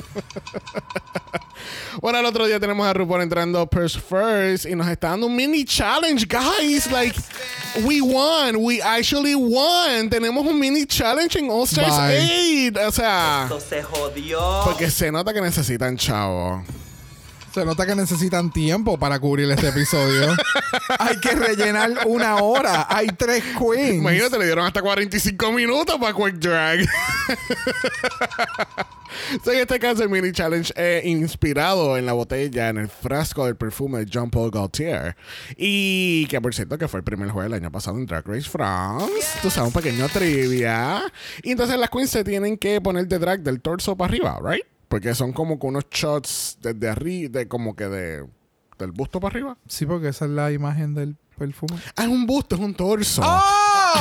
bueno, 2.00 2.18
el 2.20 2.26
otro 2.26 2.46
día 2.46 2.60
tenemos 2.60 2.86
a 2.86 2.92
RuPaul 2.92 3.22
entrando 3.22 3.66
Purse 3.68 3.98
First 4.00 4.66
y 4.66 4.74
nos 4.74 4.88
está 4.88 5.10
dando 5.10 5.26
un 5.26 5.36
mini 5.36 5.64
challenge, 5.64 6.26
guys. 6.26 6.90
Like, 6.90 7.18
we 7.84 8.00
won. 8.00 8.56
We 8.56 8.80
actually 8.80 9.34
won. 9.34 10.08
Tenemos 10.10 10.46
un 10.46 10.58
mini 10.58 10.86
challenge 10.86 11.38
en 11.38 11.50
All 11.50 11.64
Stars 11.66 11.96
Bye. 11.96 12.72
8. 12.74 12.88
O 12.88 12.92
sea, 12.92 13.42
Esto 13.44 13.60
se 13.60 13.82
jodió. 13.82 14.62
porque 14.64 14.90
se 14.90 15.10
nota 15.10 15.32
que 15.32 15.40
necesitan 15.40 15.96
chavo. 15.96 16.62
Se 17.52 17.64
nota 17.64 17.86
que 17.86 17.94
necesitan 17.94 18.50
tiempo 18.50 18.98
para 18.98 19.18
cubrir 19.18 19.50
este 19.50 19.68
episodio. 19.68 20.34
Hay 20.98 21.18
que 21.18 21.30
rellenar 21.30 22.06
una 22.06 22.36
hora. 22.36 22.86
Hay 22.88 23.08
tres 23.08 23.42
queens. 23.58 23.96
Imagínate, 23.96 24.38
le 24.38 24.44
dieron 24.44 24.66
hasta 24.66 24.82
45 24.82 25.52
minutos 25.52 25.96
para 25.98 26.14
Quick 26.14 26.36
Drag. 26.36 26.80
So, 29.42 29.52
en 29.52 29.60
este 29.60 29.78
caso, 29.78 30.02
el 30.02 30.10
mini 30.10 30.32
challenge 30.32 30.72
es 30.76 31.04
inspirado 31.04 31.96
en 31.96 32.06
la 32.06 32.12
botella, 32.12 32.68
en 32.68 32.78
el 32.78 32.88
frasco 32.88 33.46
del 33.46 33.56
perfume 33.56 34.00
de 34.00 34.06
Jean 34.06 34.30
Paul 34.30 34.50
Gaultier. 34.50 35.16
Y 35.56 36.26
que, 36.26 36.40
por 36.40 36.54
cierto, 36.54 36.78
que 36.78 36.88
fue 36.88 37.00
el 37.00 37.04
primer 37.04 37.30
juego 37.30 37.42
del 37.42 37.54
año 37.54 37.70
pasado 37.70 37.96
en 37.98 38.06
Drag 38.06 38.26
Race 38.26 38.48
France. 38.48 39.38
Tú 39.42 39.50
sabes, 39.50 39.74
un 39.74 39.82
pequeño 39.82 40.08
trivia. 40.08 41.02
Y 41.42 41.52
entonces 41.52 41.78
las 41.78 41.90
queens 41.90 42.10
se 42.10 42.24
tienen 42.24 42.56
que 42.58 42.80
poner 42.80 43.08
de 43.08 43.18
drag 43.18 43.40
del 43.40 43.60
torso 43.60 43.96
para 43.96 44.10
arriba, 44.10 44.38
¿right? 44.42 44.64
Porque 44.88 45.14
son 45.14 45.32
como 45.32 45.58
que 45.58 45.66
unos 45.66 45.84
shots 45.90 46.58
desde 46.62 46.88
arriba, 46.88 47.40
de 47.40 47.48
como 47.48 47.76
que 47.76 47.88
de, 47.88 48.26
del 48.78 48.92
busto 48.92 49.20
para 49.20 49.32
arriba. 49.32 49.56
Sí, 49.66 49.84
porque 49.86 50.08
esa 50.08 50.24
es 50.24 50.30
la 50.30 50.50
imagen 50.50 50.94
del 50.94 51.16
perfume. 51.36 51.76
Ah, 51.96 52.04
es 52.04 52.08
un 52.08 52.26
busto, 52.26 52.54
es 52.56 52.60
un 52.60 52.74
torso. 52.74 53.22
¡Oh! 53.24 53.40
¡Oh! 53.44 54.00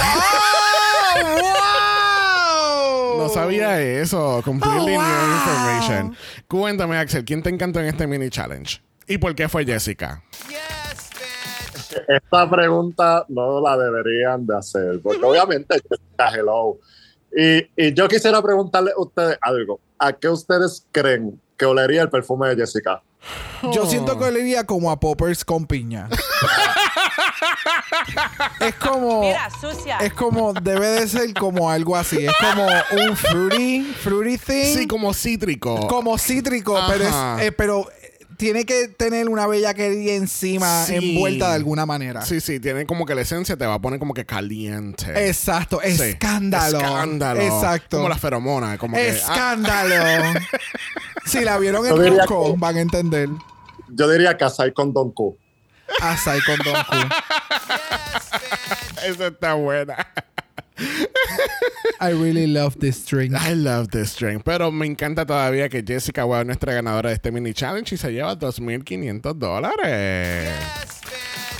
¡Wow! 3.13 3.23
No 3.23 3.29
sabía 3.29 3.81
eso. 3.81 4.41
Completely 4.45 4.95
Oh, 4.95 5.01
new 5.01 5.31
information. 5.37 6.15
Cuéntame, 6.47 6.97
Axel, 6.97 7.25
¿quién 7.25 7.43
te 7.43 7.49
encantó 7.49 7.79
en 7.79 7.87
este 7.87 8.07
mini 8.07 8.29
challenge? 8.29 8.81
¿Y 9.07 9.17
por 9.17 9.35
qué 9.35 9.49
fue 9.49 9.65
Jessica? 9.65 10.23
Esta 12.07 12.49
pregunta 12.49 13.25
no 13.29 13.59
la 13.61 13.77
deberían 13.77 14.45
de 14.45 14.55
hacer, 14.57 15.01
porque 15.01 15.23
obviamente 15.23 15.75
Jessica, 15.89 16.29
hello. 16.33 16.77
Y, 17.35 17.69
y 17.75 17.93
yo 17.93 18.07
quisiera 18.07 18.41
preguntarle 18.41 18.91
a 18.95 19.01
ustedes 19.01 19.37
algo. 19.41 19.79
¿A 19.99 20.13
qué 20.13 20.29
ustedes 20.29 20.85
creen 20.91 21.39
que 21.57 21.65
olería 21.65 22.01
el 22.03 22.09
perfume 22.09 22.49
de 22.49 22.55
Jessica? 22.57 23.01
Yo 23.73 23.83
Oh. 23.83 23.89
siento 23.89 24.17
que 24.17 24.25
olería 24.25 24.63
como 24.65 24.91
a 24.91 24.99
poppers 24.99 25.43
con 25.43 25.65
piña. 25.65 26.07
es 28.59 28.75
como. 28.75 29.21
Mira, 29.21 29.49
sucia. 29.59 29.97
Es 29.97 30.13
como, 30.13 30.53
debe 30.53 30.87
de 30.87 31.07
ser 31.07 31.33
como 31.33 31.69
algo 31.69 31.95
así. 31.95 32.25
Es 32.25 32.33
como 32.39 32.67
un 33.09 33.17
fruity, 33.17 33.83
fruity 34.03 34.37
thing. 34.37 34.75
Sí, 34.77 34.87
como 34.87 35.13
cítrico. 35.13 35.87
como 35.87 36.17
cítrico, 36.17 36.79
pero, 36.87 37.03
es, 37.03 37.15
eh, 37.45 37.51
pero 37.51 37.87
tiene 38.37 38.65
que 38.65 38.87
tener 38.87 39.29
una 39.29 39.47
bellaquería 39.47 40.15
encima, 40.15 40.85
Sí. 40.85 40.95
envuelta 40.95 41.49
de 41.49 41.55
alguna 41.55 41.85
manera. 41.85 42.21
Sí, 42.21 42.39
sí, 42.39 42.59
tiene 42.59 42.85
como 42.85 43.05
que 43.05 43.15
la 43.15 43.21
esencia 43.21 43.57
te 43.57 43.65
va 43.65 43.75
a 43.75 43.79
poner 43.79 43.99
como 43.99 44.13
que 44.13 44.25
caliente. 44.25 45.27
Exacto, 45.27 45.79
Sí. 45.83 45.89
escándalo. 46.01 46.77
Escándalo. 46.77 47.41
Exacto. 47.41 47.97
Como 47.97 48.09
la 48.09 48.17
feromona. 48.17 48.77
Como 48.77 48.95
que, 48.95 49.09
ah, 49.09 49.13
Escándalo. 49.13 49.95
si 51.25 51.43
la 51.43 51.57
vieron 51.57 51.85
en 51.85 52.17
que- 52.27 52.53
van 52.57 52.77
a 52.77 52.81
entender. 52.81 53.29
Yo 53.89 54.09
diría 54.09 54.37
casar 54.37 54.71
con 54.73 54.93
Don 54.93 55.11
Q. 55.11 55.37
Asai 56.01 56.39
con 56.41 56.57
Don 56.57 56.75
Q. 56.83 56.95
esa 59.05 59.27
está 59.27 59.53
buena. 59.55 59.95
I 61.99 62.11
really 62.11 62.47
love 62.47 62.75
this 62.79 63.05
drink. 63.05 63.33
I 63.33 63.53
love 63.55 63.89
this 63.89 64.15
drink. 64.15 64.43
Pero 64.43 64.71
me 64.71 64.85
encanta 64.85 65.25
todavía 65.25 65.69
que 65.69 65.83
Jessica 65.85 66.23
Wow 66.23 66.41
es 66.41 66.45
nuestra 66.45 66.73
ganadora 66.73 67.09
de 67.09 67.15
este 67.15 67.31
mini 67.31 67.53
challenge 67.53 67.95
y 67.95 67.97
se 67.97 68.11
lleva 68.11 68.37
2.500 68.37 69.33
dólares. 69.33 70.49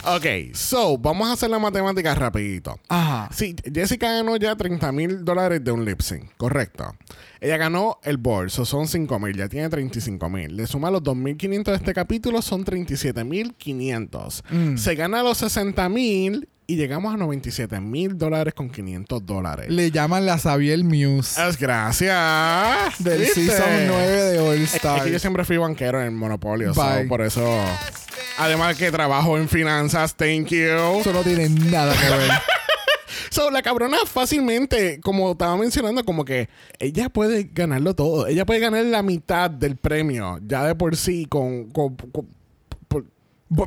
Ok, 0.09 0.53
so, 0.53 0.97
vamos 0.97 1.27
a 1.27 1.33
hacer 1.33 1.50
la 1.50 1.59
matemática 1.59 2.15
rapidito. 2.15 2.79
Ajá. 2.88 3.29
Sí, 3.33 3.55
Jessica 3.74 4.09
ganó 4.09 4.38
ya 4.38 4.55
30 4.55 4.91
mil 4.93 5.25
dólares 5.25 5.62
de 5.62 5.71
un 5.71 5.83
lip 5.83 6.00
sync, 6.00 6.31
correcto. 6.38 6.95
Ella 7.41 7.57
ganó 7.57 8.00
el 8.03 8.15
board, 8.15 8.50
so 8.50 8.63
son 8.63 8.88
5 8.88 9.19
mil, 9.19 9.36
ya 9.36 9.50
tiene 9.50 9.67
35 9.67 10.29
mil. 10.29 10.55
Le 10.55 10.65
suma 10.65 10.89
los 10.91 11.03
2.500 11.03 11.63
de 11.63 11.75
este 11.75 11.93
capítulo, 11.93 12.41
son 12.41 12.63
37.500. 12.63 14.43
Mm. 14.50 14.77
Se 14.77 14.95
gana 14.95 15.24
los 15.24 15.39
60 15.39 15.89
mil 15.89 16.47
y 16.67 16.75
llegamos 16.75 17.13
a 17.13 17.17
97 17.17 17.79
mil 17.79 18.17
dólares 18.17 18.53
con 18.53 18.69
500 18.69 19.25
dólares. 19.25 19.67
Le 19.69 19.89
llaman 19.89 20.25
la 20.25 20.38
Xavier 20.38 20.83
Muse 20.83 21.41
Es 21.47 21.57
gracias. 21.57 23.03
del 23.03 23.21
¿Viste? 23.21 23.45
season 23.45 23.88
9 23.88 24.07
de 24.24 24.39
All 24.39 24.55
Es 24.57 24.75
Stars. 24.75 25.03
que 25.03 25.12
yo 25.12 25.19
siempre 25.19 25.45
fui 25.45 25.57
banquero 25.57 26.00
en 26.01 26.07
el 26.07 26.12
Monopolio, 26.12 26.74
so, 26.74 26.83
por 27.07 27.21
eso. 27.21 27.43
Además 28.38 28.75
que 28.77 28.91
trabajo 28.91 29.38
en 29.38 29.47
finanzas, 29.50 30.15
thank 30.15 30.47
you. 30.50 31.00
Eso 31.00 31.13
no 31.13 31.24
tiene 31.24 31.50
nada 31.50 31.93
que 31.93 32.09
ver. 32.09 32.31
So, 33.29 33.51
la 33.51 33.62
cabrona 33.62 33.97
fácilmente, 34.05 35.00
como 35.01 35.31
estaba 35.33 35.55
mencionando, 35.57 36.03
como 36.03 36.25
que 36.25 36.50
ella 36.79 37.09
puede 37.09 37.50
ganarlo 37.53 37.93
todo. 37.93 38.25
Ella 38.25 38.45
puede 38.45 38.59
ganar 38.62 38.83
la 38.86 39.03
mitad 39.03 39.50
del 39.51 39.75
premio, 39.75 40.39
ya 40.47 40.63
de 40.65 40.74
por 40.75 40.95
sí, 40.95 41.25
con, 41.27 41.65
con- 41.69 41.95
con- 41.97 42.12
por- 42.12 42.25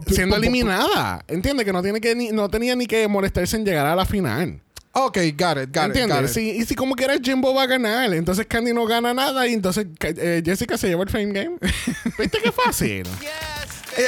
siendo 0.09 0.37
eliminada. 0.37 1.25
¿Entiendes? 1.29 1.65
Que 1.67 1.73
no 1.73 1.83
tiene 1.83 2.01
que 2.01 2.15
ni- 2.15 2.31
no 2.31 2.49
tenía 2.49 2.75
ni 2.77 2.87
que 2.87 3.07
molestarse 3.09 3.57
en 3.57 3.65
llegar 3.65 3.87
a 3.87 3.97
la 3.97 4.05
final. 4.05 4.61
Ok, 4.93 5.19
got 5.19 5.23
it, 5.23 5.39
got 5.39 5.57
it, 5.57 5.75
got 5.75 5.85
¿Entiendes? 5.87 6.31
it. 6.31 6.35
Sí, 6.35 6.51
y 6.51 6.65
si 6.65 6.75
como 6.75 6.97
quiera 6.97 7.15
Jimbo 7.23 7.55
va 7.55 7.63
a 7.63 7.67
ganar, 7.67 8.13
entonces 8.13 8.47
Candy 8.47 8.73
no 8.75 8.87
gana 8.87 9.15
nada 9.15 9.47
y 9.47 9.53
entonces 9.55 9.87
eh, 10.01 10.43
Jessica 10.45 10.77
se 10.77 10.89
lleva 10.89 11.05
el 11.05 11.09
fame 11.11 11.33
game. 11.33 11.57
¿Viste 12.19 12.39
qué 12.43 12.51
fácil? 12.51 13.07
Eh, 13.97 14.07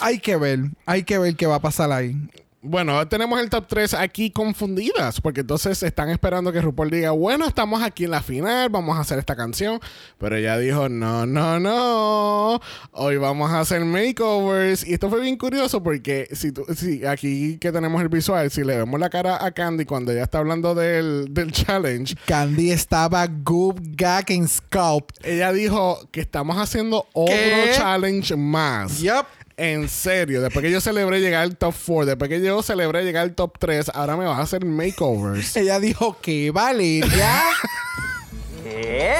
hay 0.00 0.18
que 0.18 0.36
ver, 0.36 0.60
hay 0.84 1.02
que 1.04 1.18
ver 1.18 1.34
qué 1.34 1.46
va 1.46 1.54
a 1.56 1.60
pasar 1.60 1.90
ahí. 1.92 2.14
Bueno, 2.60 3.06
tenemos 3.06 3.40
el 3.40 3.50
top 3.50 3.66
3 3.68 3.94
aquí 3.94 4.32
confundidas, 4.32 5.20
porque 5.20 5.42
entonces 5.42 5.80
están 5.84 6.08
esperando 6.10 6.50
que 6.52 6.60
RuPaul 6.60 6.90
diga, 6.90 7.12
bueno, 7.12 7.46
estamos 7.46 7.80
aquí 7.84 8.04
en 8.06 8.10
la 8.10 8.20
final, 8.20 8.68
vamos 8.68 8.96
a 8.98 9.00
hacer 9.02 9.16
esta 9.20 9.36
canción, 9.36 9.78
pero 10.18 10.34
ella 10.34 10.58
dijo, 10.58 10.88
no, 10.88 11.24
no, 11.24 11.60
no, 11.60 12.60
hoy 12.90 13.16
vamos 13.16 13.52
a 13.52 13.60
hacer 13.60 13.84
makeovers. 13.84 14.84
Y 14.84 14.94
esto 14.94 15.08
fue 15.08 15.20
bien 15.20 15.36
curioso 15.36 15.80
porque 15.84 16.26
si, 16.32 16.50
tú- 16.50 16.64
si 16.74 17.06
aquí 17.06 17.58
que 17.58 17.70
tenemos 17.70 18.02
el 18.02 18.08
visual, 18.08 18.50
si 18.50 18.64
le 18.64 18.76
vemos 18.76 18.98
la 18.98 19.08
cara 19.08 19.44
a 19.44 19.52
Candy 19.52 19.84
cuando 19.84 20.10
ella 20.10 20.24
está 20.24 20.38
hablando 20.38 20.74
del, 20.74 21.32
del 21.32 21.52
challenge, 21.52 22.16
Candy 22.26 22.72
estaba 22.72 23.24
goop, 23.28 23.78
gag 23.96 24.32
and 24.32 24.48
scalp. 24.48 25.12
ella 25.22 25.52
dijo 25.52 26.00
que 26.10 26.20
estamos 26.20 26.56
haciendo 26.56 27.06
otro 27.12 27.32
¿Qué? 27.36 27.70
challenge 27.76 28.34
más. 28.34 28.98
Yep. 28.98 29.26
En 29.58 29.88
serio, 29.88 30.40
después 30.40 30.64
que 30.64 30.70
yo 30.70 30.80
celebré 30.80 31.20
llegar 31.20 31.42
al 31.42 31.56
top 31.56 31.74
4, 31.84 32.06
después 32.06 32.30
que 32.30 32.40
yo 32.40 32.62
celebré 32.62 33.02
llegar 33.02 33.24
al 33.24 33.34
top 33.34 33.58
3, 33.58 33.90
ahora 33.92 34.16
me 34.16 34.24
vas 34.24 34.38
a 34.38 34.42
hacer 34.42 34.64
makeovers. 34.64 35.56
Ella 35.56 35.80
dijo 35.80 36.16
que 36.22 36.52
Valeria. 36.52 37.42
¿Qué? 38.62 39.16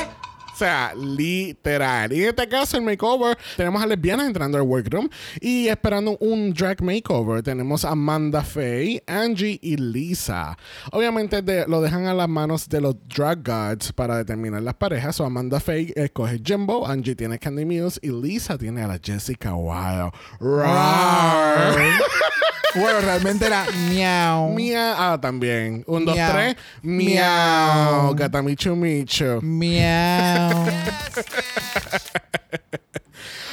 O 0.59 0.65
sea, 0.65 0.93
literal. 0.97 2.13
Y 2.13 2.23
en 2.25 2.31
este 2.31 2.49
caso, 2.49 2.77
el 2.77 2.83
makeover, 2.83 3.39
tenemos 3.57 3.81
a 3.81 3.87
lesbianas 3.87 4.27
entrando 4.27 4.59
al 4.59 4.65
workroom 4.65 5.09
y 5.41 5.69
esperando 5.69 6.17
un 6.19 6.53
drag 6.53 6.83
makeover. 6.83 7.45
Tenemos 7.45 7.85
a 7.85 7.91
Amanda 7.91 8.43
Faye, 8.43 9.01
Angie 9.07 9.61
y 9.63 9.77
Lisa. 9.77 10.59
Obviamente 10.91 11.43
de- 11.43 11.65
lo 11.69 11.81
dejan 11.81 12.07
a 12.07 12.15
las 12.15 12.29
manos 12.29 12.69
de 12.69 12.81
los 12.81 12.97
drag 13.07 13.45
gods 13.45 13.93
para 13.93 14.17
determinar 14.17 14.61
las 14.63 14.75
parejas. 14.75 15.21
O 15.21 15.25
Amanda 15.25 15.61
Faye 15.61 15.93
escoge 15.95 16.41
Jimbo, 16.45 16.89
Angie 16.89 17.15
tiene 17.15 17.39
Candy 17.39 17.65
Muse 17.65 18.01
y 18.03 18.09
Lisa 18.11 18.59
tiene 18.59 18.83
a 18.83 18.89
la 18.89 18.99
Jessica 19.01 19.55
Wild. 19.55 20.11
Rar. 20.41 21.77
bueno, 22.75 23.01
realmente 23.01 23.47
era 23.47 23.65
miau. 23.89 24.51
Mia, 24.51 24.95
ah, 25.13 25.19
también. 25.21 25.85
Un, 25.87 26.05
dos, 26.05 26.15
Miau. 26.15 26.33
tres. 26.33 26.57
Miau. 26.83 28.03
Miau. 28.03 28.15
Gatamichu 28.15 28.77
Michu. 28.77 29.41
Miau. 29.43 30.67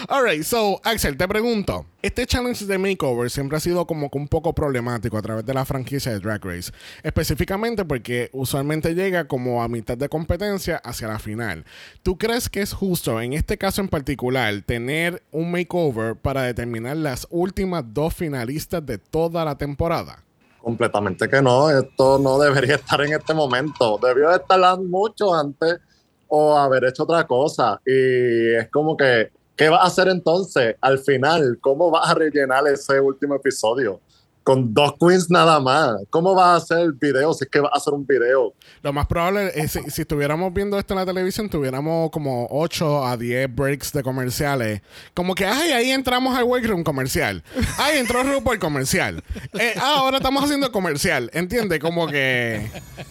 Alright, 0.09 0.43
so, 0.43 0.81
Axel, 0.83 1.17
te 1.17 1.27
pregunto. 1.27 1.85
Este 2.01 2.25
challenge 2.25 2.65
de 2.65 2.77
makeover 2.77 3.29
siempre 3.29 3.57
ha 3.57 3.59
sido 3.59 3.87
como 3.87 4.11
que 4.11 4.17
un 4.17 4.27
poco 4.27 4.53
problemático 4.53 5.17
a 5.17 5.21
través 5.21 5.45
de 5.45 5.53
la 5.53 5.65
franquicia 5.65 6.11
de 6.11 6.19
Drag 6.19 6.43
Race. 6.43 6.71
Específicamente 7.01 7.85
porque 7.85 8.29
usualmente 8.33 8.93
llega 8.93 9.27
como 9.27 9.63
a 9.63 9.67
mitad 9.67 9.97
de 9.97 10.09
competencia 10.09 10.77
hacia 10.83 11.07
la 11.07 11.17
final. 11.17 11.65
¿Tú 12.03 12.17
crees 12.17 12.49
que 12.49 12.61
es 12.61 12.73
justo, 12.73 13.21
en 13.21 13.33
este 13.33 13.57
caso 13.57 13.81
en 13.81 13.87
particular, 13.87 14.61
tener 14.65 15.23
un 15.31 15.51
makeover 15.51 16.15
para 16.15 16.43
determinar 16.43 16.97
las 16.97 17.25
últimas 17.29 17.83
dos 17.87 18.13
finalistas 18.13 18.85
de 18.85 18.97
toda 18.97 19.45
la 19.45 19.57
temporada? 19.57 20.23
Completamente 20.61 21.29
que 21.29 21.41
no, 21.41 21.69
esto 21.69 22.19
no 22.19 22.37
debería 22.37 22.75
estar 22.77 23.01
en 23.01 23.13
este 23.13 23.33
momento. 23.33 23.97
Debió 24.01 24.29
de 24.29 24.37
estar 24.37 24.79
mucho 24.81 25.33
antes 25.33 25.79
o 26.27 26.57
haber 26.57 26.85
hecho 26.85 27.03
otra 27.03 27.25
cosa. 27.25 27.81
Y 27.85 28.55
es 28.55 28.69
como 28.69 28.97
que, 28.97 29.31
¿qué 29.55 29.69
vas 29.69 29.81
a 29.81 29.87
hacer 29.87 30.07
entonces 30.09 30.75
al 30.81 30.99
final? 30.99 31.57
¿Cómo 31.61 31.89
vas 31.89 32.09
a 32.09 32.13
rellenar 32.13 32.67
ese 32.67 32.99
último 32.99 33.35
episodio? 33.35 34.01
Con 34.45 34.73
dos 34.75 34.93
queens 34.99 35.29
nada 35.31 35.59
más. 35.59 35.95
¿Cómo 36.11 36.35
vas 36.35 36.45
a 36.45 36.55
hacer 36.57 36.77
el 36.85 36.93
video 36.93 37.33
si 37.33 37.45
es 37.45 37.49
que 37.49 37.59
vas 37.59 37.71
a 37.73 37.77
hacer 37.77 37.93
un 37.93 38.05
video? 38.05 38.53
Lo 38.83 38.93
más 38.93 39.07
probable 39.07 39.51
es 39.55 39.71
si, 39.71 39.81
si 39.89 40.03
estuviéramos 40.03 40.53
viendo 40.53 40.77
esto 40.77 40.93
en 40.93 40.99
la 40.99 41.05
televisión, 41.05 41.49
tuviéramos 41.49 42.11
como 42.11 42.47
8 42.51 43.07
a 43.07 43.17
10 43.17 43.55
breaks 43.55 43.91
de 43.91 44.03
comerciales. 44.03 44.81
Como 45.15 45.33
que, 45.33 45.45
ay, 45.47 45.71
ahí 45.71 45.89
entramos 45.89 46.37
al 46.37 46.43
workroom 46.43 46.83
comercial. 46.83 47.43
Ay, 47.79 47.97
entró 47.97 48.21
RuPaul 48.21 48.59
comercial. 48.59 49.23
Eh, 49.59 49.73
ah, 49.77 49.95
ahora 49.97 50.17
estamos 50.17 50.43
haciendo 50.43 50.71
comercial. 50.71 51.31
¿Entiendes? 51.33 51.79
Como 51.79 52.05
que, 52.07 52.69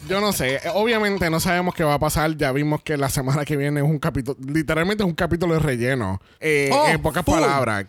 yo 0.09 0.21
no 0.21 0.33
sé. 0.33 0.55
Eh, 0.55 0.61
Obviamente 0.73 1.29
no 1.31 1.41
sabemos 1.41 1.75
qué 1.75 1.83
va 1.83 1.95
a 1.95 1.99
pasar. 1.99 2.37
Ya 2.37 2.53
vimos 2.53 2.81
que 2.83 2.97
la 2.97 3.09
semana 3.09 3.45
que 3.45 3.57
viene 3.57 3.81
es 3.81 3.87
un 3.87 3.99
capítulo, 3.99 4.39
literalmente 4.47 5.03
es 5.03 5.09
un 5.09 5.17
capítulo 5.17 5.55
de 5.55 5.59
relleno. 5.59 6.21
Eh, 6.39 6.71
Oh, 6.73 6.87
en 6.87 7.03
pocas 7.03 7.25
full. 7.25 7.35
palabras. 7.35 7.87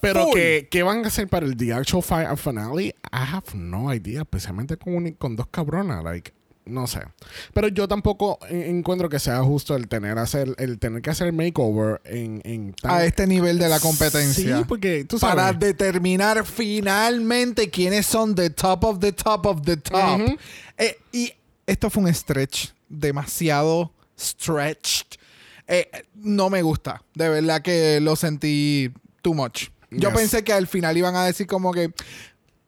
Pero 0.00 0.26
que, 0.32 0.68
¿qué 0.70 0.82
van 0.82 1.04
a 1.04 1.08
hacer 1.08 1.28
para 1.28 1.44
el 1.46 1.56
The 1.56 1.72
Actual 1.74 2.02
Fi- 2.02 2.36
Finale? 2.36 2.84
I 2.86 2.94
have 3.12 3.54
no 3.54 3.92
idea. 3.92 4.20
Especialmente 4.22 4.76
con, 4.76 4.94
un- 4.94 5.12
con 5.12 5.34
dos 5.36 5.46
cabronas. 5.48 6.04
Like, 6.04 6.32
no 6.66 6.86
sé. 6.86 7.00
Pero 7.54 7.68
yo 7.68 7.88
tampoco 7.88 8.38
en- 8.48 8.76
encuentro 8.78 9.08
que 9.08 9.18
sea 9.18 9.42
justo 9.42 9.74
el 9.74 9.88
tener, 9.88 10.18
hacer, 10.18 10.54
el 10.58 10.78
tener 10.78 11.00
que 11.02 11.10
hacer 11.10 11.32
makeover 11.32 12.00
en, 12.04 12.40
en 12.44 12.74
tan- 12.74 12.90
a 12.92 13.04
este 13.04 13.26
nivel 13.26 13.58
de 13.58 13.68
la 13.68 13.80
competencia. 13.80 14.58
Sí, 14.58 14.64
porque 14.68 15.04
tú 15.04 15.18
sabes. 15.18 15.34
para 15.36 15.52
determinar 15.52 16.44
finalmente 16.44 17.70
quiénes 17.70 18.06
son 18.06 18.34
the 18.34 18.50
top 18.50 18.84
of 18.84 18.98
the 19.00 19.12
top 19.12 19.46
of 19.46 19.62
the 19.62 19.76
top. 19.78 20.20
Eh, 20.76 20.96
y 21.12 21.32
esto 21.66 21.90
fue 21.90 22.04
un 22.04 22.14
stretch 22.14 22.68
demasiado 22.88 23.92
stretched. 24.18 25.18
Eh, 25.66 25.88
no 26.14 26.48
me 26.50 26.62
gusta. 26.62 27.02
De 27.14 27.28
verdad 27.28 27.62
que 27.62 28.00
lo 28.00 28.16
sentí 28.16 28.90
too 29.22 29.34
much. 29.34 29.68
Yo 29.90 30.10
Yes. 30.10 30.18
pensé 30.18 30.44
que 30.44 30.52
al 30.52 30.66
final 30.66 30.96
iban 30.96 31.16
a 31.16 31.24
decir 31.24 31.46
como 31.46 31.72
que, 31.72 31.90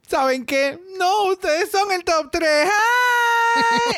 ¿saben 0.09 0.45
qué? 0.47 0.79
No, 0.99 1.25
ustedes 1.33 1.71
son 1.71 1.91
el 1.93 2.03
top 2.05 2.31
3. 2.33 2.69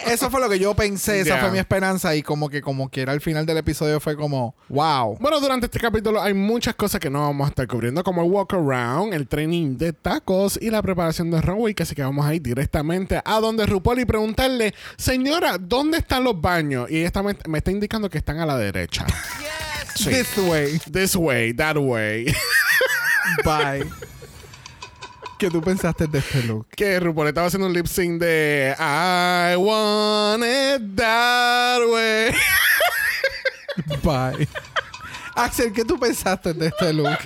Eso 0.07 0.31
fue 0.31 0.41
lo 0.41 0.49
que 0.49 0.59
yo 0.59 0.75
pensé, 0.75 1.21
esa 1.21 1.37
fue 1.39 1.51
mi 1.51 1.59
esperanza 1.59 2.17
y 2.17 2.23
como 2.23 2.49
que 2.49 2.63
como 2.63 2.89
quiera 2.89 3.13
al 3.13 3.21
final 3.21 3.45
del 3.45 3.59
episodio 3.59 4.01
fue 4.01 4.17
como, 4.17 4.55
wow. 4.71 5.19
Bueno, 5.21 5.41
durante 5.41 5.67
este 5.67 5.79
capítulo 5.79 6.23
hay 6.23 6.33
muchas 6.33 6.75
cosas 6.75 7.01
que 7.01 7.11
no 7.11 7.21
vamos 7.21 7.47
a 7.47 7.49
estar 7.51 7.67
cubriendo, 7.69 8.03
como 8.03 8.23
el 8.25 8.31
walk 8.31 8.55
around, 8.55 9.13
el 9.13 9.29
training 9.29 9.77
de 9.77 9.93
tacos 9.93 10.59
y 10.61 10.71
la 10.71 10.81
preparación 10.83 11.31
de 11.31 11.41
runway, 11.43 11.75
que 11.75 11.83
así 11.83 11.95
que 11.95 12.03
vamos 12.03 12.25
a 12.27 12.35
ir 12.35 12.41
directamente 12.43 13.21
a 13.23 13.41
donde 13.41 13.67
RuPaul 13.67 14.01
y 14.01 14.05
preguntarle, 14.07 14.75
señora, 14.97 15.59
¿dónde 15.61 15.99
están 15.99 16.25
los 16.25 16.41
baños? 16.41 16.91
Y 16.91 16.97
ella 16.99 17.07
está- 17.09 17.23
me, 17.23 17.37
me 17.47 17.59
está 17.59 17.71
indicando 17.71 18.09
que 18.09 18.19
están 18.19 18.39
a 18.41 18.47
la 18.47 18.57
derecha. 18.57 19.05
Sí. 19.95 20.09
This 20.09 20.39
way. 20.39 20.79
This 20.91 21.15
way, 21.15 21.53
that 21.55 21.77
way. 21.77 22.25
Bye. 23.45 23.91
¿Qué 25.39 25.51
tú 25.51 25.61
pensaste 25.61 26.07
de 26.07 26.19
este 26.21 26.43
look? 26.45 26.67
que 26.77 27.01
RuPaul 27.01 27.29
estaba 27.29 27.49
haciendo 27.49 27.67
un 27.67 27.73
lip 27.73 27.87
sync 27.87 28.21
de 28.21 28.75
I 28.79 29.57
want 29.57 30.45
it 30.45 30.97
that 30.97 31.81
way. 31.91 32.33
Bye. 34.05 34.49
Axel, 35.35 35.73
¿qué 35.73 35.85
tú 35.85 35.99
pensaste 35.99 36.53
de 36.55 36.67
este 36.69 36.93
look? 36.93 37.19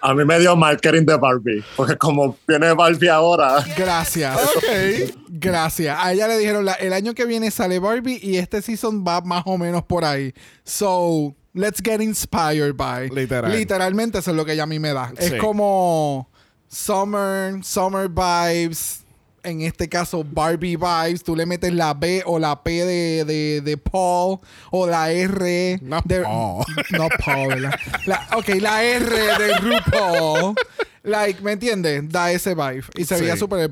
A 0.00 0.12
mí 0.14 0.24
me 0.24 0.38
dio 0.38 0.54
marketing 0.54 1.06
de 1.06 1.16
Barbie, 1.16 1.64
porque 1.76 1.96
como 1.96 2.36
viene 2.46 2.72
Barbie 2.74 3.08
ahora, 3.08 3.64
Gracias. 3.76 4.38
ok. 4.56 5.14
Gracias. 5.30 5.96
A 5.98 6.12
ella 6.12 6.28
le 6.28 6.36
dijeron, 6.38 6.64
la- 6.66 6.74
el 6.74 6.92
año 6.92 7.14
que 7.14 7.24
viene 7.24 7.50
sale 7.50 7.78
Barbie 7.78 8.20
y 8.22 8.36
este 8.36 8.60
season 8.60 9.02
va 9.06 9.22
más 9.22 9.42
o 9.46 9.56
menos 9.56 9.82
por 9.84 10.04
ahí. 10.04 10.34
So, 10.62 11.34
let's 11.54 11.80
get 11.82 12.00
inspired 12.00 12.76
by. 12.76 13.08
Literal. 13.08 13.50
Literalmente 13.50 14.18
eso 14.18 14.30
es 14.32 14.36
lo 14.36 14.44
que 14.44 14.52
ella 14.52 14.64
a 14.64 14.66
mí 14.66 14.78
me 14.78 14.92
da. 14.92 15.08
Sí. 15.18 15.24
Es 15.26 15.34
como 15.34 16.28
summer, 16.68 17.64
summer 17.64 18.08
vibes. 18.08 19.00
En 19.42 19.60
este 19.60 19.90
caso, 19.90 20.24
Barbie 20.24 20.76
vibes. 20.76 21.22
Tú 21.22 21.36
le 21.36 21.44
metes 21.44 21.70
la 21.72 21.92
B 21.92 22.22
o 22.24 22.38
la 22.38 22.62
P 22.62 22.70
de, 22.84 23.24
de, 23.26 23.60
de 23.60 23.76
Paul 23.76 24.38
o 24.70 24.86
la 24.86 25.10
R 25.12 25.78
No 25.82 26.00
de... 26.04 26.20
Paul. 26.22 26.64
No 26.92 27.08
Paul, 27.22 27.48
¿verdad? 27.48 27.74
La, 28.06 28.26
ok, 28.36 28.48
la 28.60 28.82
R 28.82 29.04
de 29.06 29.58
RuPaul. 29.58 30.54
Like, 31.02 31.42
¿me 31.42 31.52
entiendes? 31.52 32.08
Da 32.08 32.32
ese 32.32 32.54
vibe. 32.54 32.84
Y 32.96 33.04
se 33.04 33.16
Sí. 33.16 33.20
veía 33.20 33.36
súper... 33.36 33.68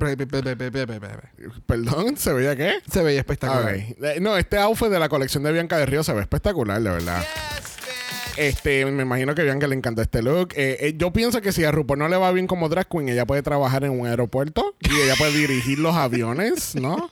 Perdón, 1.67 2.17
¿se 2.19 2.33
veía 2.35 2.55
qué? 2.55 2.75
Se 2.91 3.03
veía 3.03 3.21
espectacular. 3.21 3.75
Ok. 3.75 3.81
Eh, 4.03 4.19
No, 4.21 4.37
este 4.37 4.59
outfit 4.59 4.89
de 4.89 4.99
la 4.99 5.09
colección 5.09 5.43
de 5.43 5.53
Bianca 5.53 5.79
de 5.79 5.87
Río 5.87 6.05
se 6.05 6.13
ve 6.13 6.21
espectacular, 6.21 6.83
de 6.83 6.91
verdad. 6.91 7.25
Este, 8.37 8.85
me 8.87 9.03
imagino 9.03 9.35
que 9.35 9.43
Bianca 9.43 9.67
le 9.67 9.75
encanta 9.75 10.03
este 10.03 10.23
look. 10.23 10.55
Eh, 10.57 10.79
eh, 10.81 10.95
yo 10.97 11.13
pienso 11.13 11.41
que 11.41 11.53
si 11.53 11.65
a 11.65 11.71
RuPaul 11.71 11.99
no 11.99 12.09
le 12.09 12.17
va 12.17 12.33
bien 12.33 12.47
como 12.47 12.69
drag 12.69 12.89
queen, 12.89 13.09
ella 13.09 13.27
puede 13.27 13.43
trabajar 13.43 13.85
en 13.85 13.99
un 13.99 14.07
aeropuerto 14.07 14.75
y 14.81 14.95
ella 15.01 15.15
puede 15.17 15.33
dirigir 15.33 15.79
los 15.79 15.95
aviones, 15.95 16.75
¿no? 16.75 17.11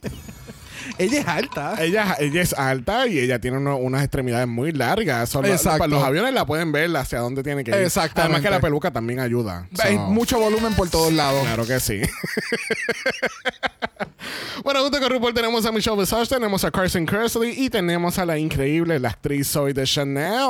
Ella 0.99 1.21
es 1.21 1.29
alta. 1.29 1.75
Ella, 1.79 2.17
ella 2.19 2.43
es 2.43 2.53
alta 2.53 3.07
y 3.07 3.19
ella 3.19 3.41
tiene 3.41 3.59
uno- 3.59 3.77
unas 3.77 4.03
extremidades 4.03 4.49
muy 4.49 4.73
largas. 4.73 5.29
Solo- 5.29 5.49
Exacto. 5.49 5.87
Los 5.89 6.03
aviones 6.03 6.33
la 6.35 6.47
pueden 6.47 6.73
ver 6.73 6.95
hacia 6.97 7.21
dónde 7.21 7.43
tiene 7.43 7.65
que 7.65 7.71
ir. 7.71 7.77
Exactamente. 7.79 8.21
Además 8.23 8.43
que 8.43 8.51
la 8.51 8.61
peluca 8.61 8.91
también 8.91 9.21
ayuda. 9.21 9.67
Hay 9.83 9.95
So, 9.97 10.01
mucho 10.03 10.39
volumen 10.39 10.75
por 10.75 10.89
todos 10.91 11.13
lados. 11.13 11.43
Claro 11.45 11.67
que 11.67 11.81
sí. 11.81 12.01
bueno, 14.65 14.83
junto 14.83 15.01
con 15.01 15.11
RuPaul 15.11 15.35
tenemos 15.35 15.65
a 15.67 15.73
Michelle 15.73 15.97
Visage, 15.99 16.27
tenemos 16.27 16.65
a 16.65 16.71
Carson 16.71 17.07
Kersley 17.07 17.55
y 17.65 17.71
tenemos 17.71 18.19
a 18.19 18.27
la 18.27 18.39
increíble, 18.39 18.99
la 18.99 19.11
actriz 19.11 19.49
Zoe 19.51 19.73
de 19.73 19.85
Chanel. 19.85 20.47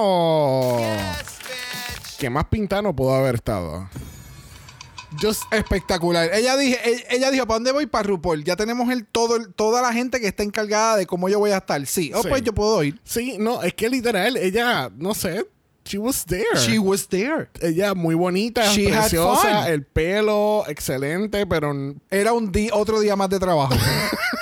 ¿Qué 2.18 2.28
más 2.28 2.44
pinta 2.46 2.82
no 2.82 2.94
pudo 2.94 3.14
haber 3.14 3.36
estado? 3.36 3.88
Just, 5.20 5.42
Espectacular. 5.52 6.30
Ella, 6.32 6.56
dije, 6.56 6.78
ella, 6.84 7.02
ella 7.10 7.30
dijo, 7.30 7.46
¿para 7.46 7.56
dónde 7.56 7.72
voy? 7.72 7.86
Para 7.86 8.04
RuPaul. 8.08 8.44
Ya 8.44 8.56
tenemos 8.56 8.90
el, 8.90 9.06
todo, 9.06 9.36
el- 9.36 9.52
toda 9.54 9.82
la 9.82 9.92
gente 9.92 10.20
que 10.20 10.26
está 10.28 10.42
encargada 10.42 10.96
de 10.96 11.06
cómo 11.06 11.28
yo 11.28 11.38
voy 11.38 11.50
a 11.50 11.58
estar. 11.58 11.84
Sí. 11.86 12.12
Oh, 12.14 12.22
Sí. 12.22 12.28
pues 12.28 12.42
yo 12.42 12.52
puedo 12.54 12.82
ir. 12.84 13.00
sí, 13.04 13.36
no, 13.38 13.62
es 13.62 13.74
que 13.74 13.88
literal, 13.88 14.36
ella, 14.36 14.90
no 14.96 15.14
sé, 15.14 15.46
she 15.84 15.98
was 15.98 16.24
there. 16.26 16.44
She 16.56 16.78
was 16.78 17.08
there. 17.08 17.48
ella 17.60 17.94
muy 17.94 18.14
bonita, 18.14 18.72
She 18.72 18.88
preciosa, 18.90 19.68
el 19.68 19.84
pelo 19.84 20.64
excelente, 20.68 21.46
pero 21.46 21.72
Era 22.10 22.32
un 22.32 22.52
di- 22.52 22.70
otro 22.72 23.00
día 23.00 23.16
más 23.16 23.30
de 23.30 23.38
trabajo. 23.40 23.74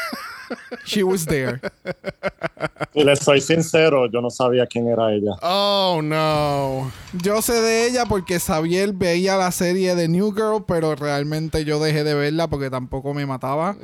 She 0.85 1.03
was 1.03 1.27
there. 1.27 1.61
y 2.95 3.05
les 3.05 3.19
soy 3.21 3.41
sincero, 3.41 4.11
yo 4.11 4.21
no 4.21 4.31
sabía 4.31 4.67
quién 4.67 4.89
era 4.89 5.13
ella. 5.13 5.33
oh 5.43 6.01
no. 6.03 6.91
Yo 7.13 7.43
sé 7.43 7.61
de 7.61 7.87
ella 7.87 8.07
porque 8.07 8.39
Xavier 8.41 8.93
veía 8.93 9.37
la 9.37 9.51
serie 9.53 9.95
de 9.95 10.09
New 10.09 10.33
Girl, 10.33 10.65
pero 10.67 10.95
realmente 10.95 11.65
yo 11.65 11.81
dejé 11.81 12.05
de 12.05 12.15
verla 12.15 12.49
porque 12.49 12.71
tampoco 12.71 13.15
me 13.15 13.27
mataba. 13.27 13.77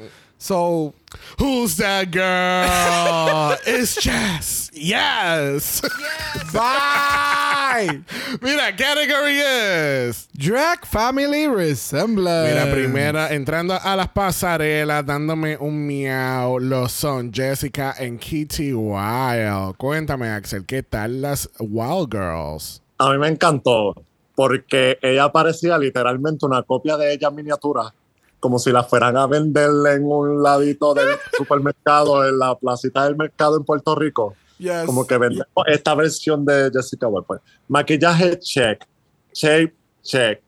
So, 0.45 0.93
Who's 1.39 1.79
that 1.79 2.11
girl? 2.11 3.57
It's 3.67 3.97
Jess. 3.97 4.71
Yes. 4.75 5.81
bye. 6.53 8.01
Mira, 8.43 8.73
category 8.77 9.41
is. 9.41 10.29
Drag 10.37 10.85
Family 10.85 11.49
Resemblance. 11.49 12.53
Mira, 12.53 12.71
primera, 12.71 13.33
entrando 13.33 13.73
a 13.73 13.97
las 13.97 14.09
pasarelas, 14.09 15.07
dándome 15.07 15.57
un 15.57 15.87
miau, 15.87 16.59
lo 16.59 16.89
son 16.89 17.33
Jessica 17.33 17.95
en 17.99 18.19
Kitty 18.19 18.75
Wild. 18.75 19.79
Cuéntame, 19.79 20.29
Axel, 20.29 20.67
¿qué 20.67 20.83
tal 20.83 21.23
las 21.23 21.49
Wild 21.59 22.13
Girls? 22.13 22.83
A 22.99 23.11
mí 23.13 23.17
me 23.17 23.29
encantó, 23.29 23.95
porque 24.35 24.99
ella 25.01 25.33
parecía 25.33 25.79
literalmente 25.79 26.45
una 26.45 26.63
copia 26.63 26.99
de 26.99 27.15
ella 27.15 27.29
en 27.29 27.35
miniatura, 27.35 27.95
como 28.45 28.59
si 28.59 28.71
la 28.71 28.85
fueran 28.85 29.17
a 29.17 29.27
vender 29.27 29.71
en 29.91 30.05
un 30.05 30.43
ladito 30.43 30.93
del 30.93 31.09
supermercado, 31.35 32.29
en 32.29 32.39
la 32.39 32.55
placita 32.55 33.05
del 33.05 33.17
mercado 33.17 33.57
en 33.57 33.65
Puerto 33.65 33.95
Rico. 33.95 34.35
Yes. 34.59 34.85
Como 34.85 35.07
que 35.07 35.17
vendemos 35.17 35.49
esta 35.67 35.95
versión 35.95 36.45
de 36.45 36.71
Jessica 36.71 37.09
Wilde. 37.09 37.25
pues. 37.27 37.41
Maquillaje, 37.69 38.39
check. 38.41 38.87
Shape, 39.33 39.75
check. 40.03 40.43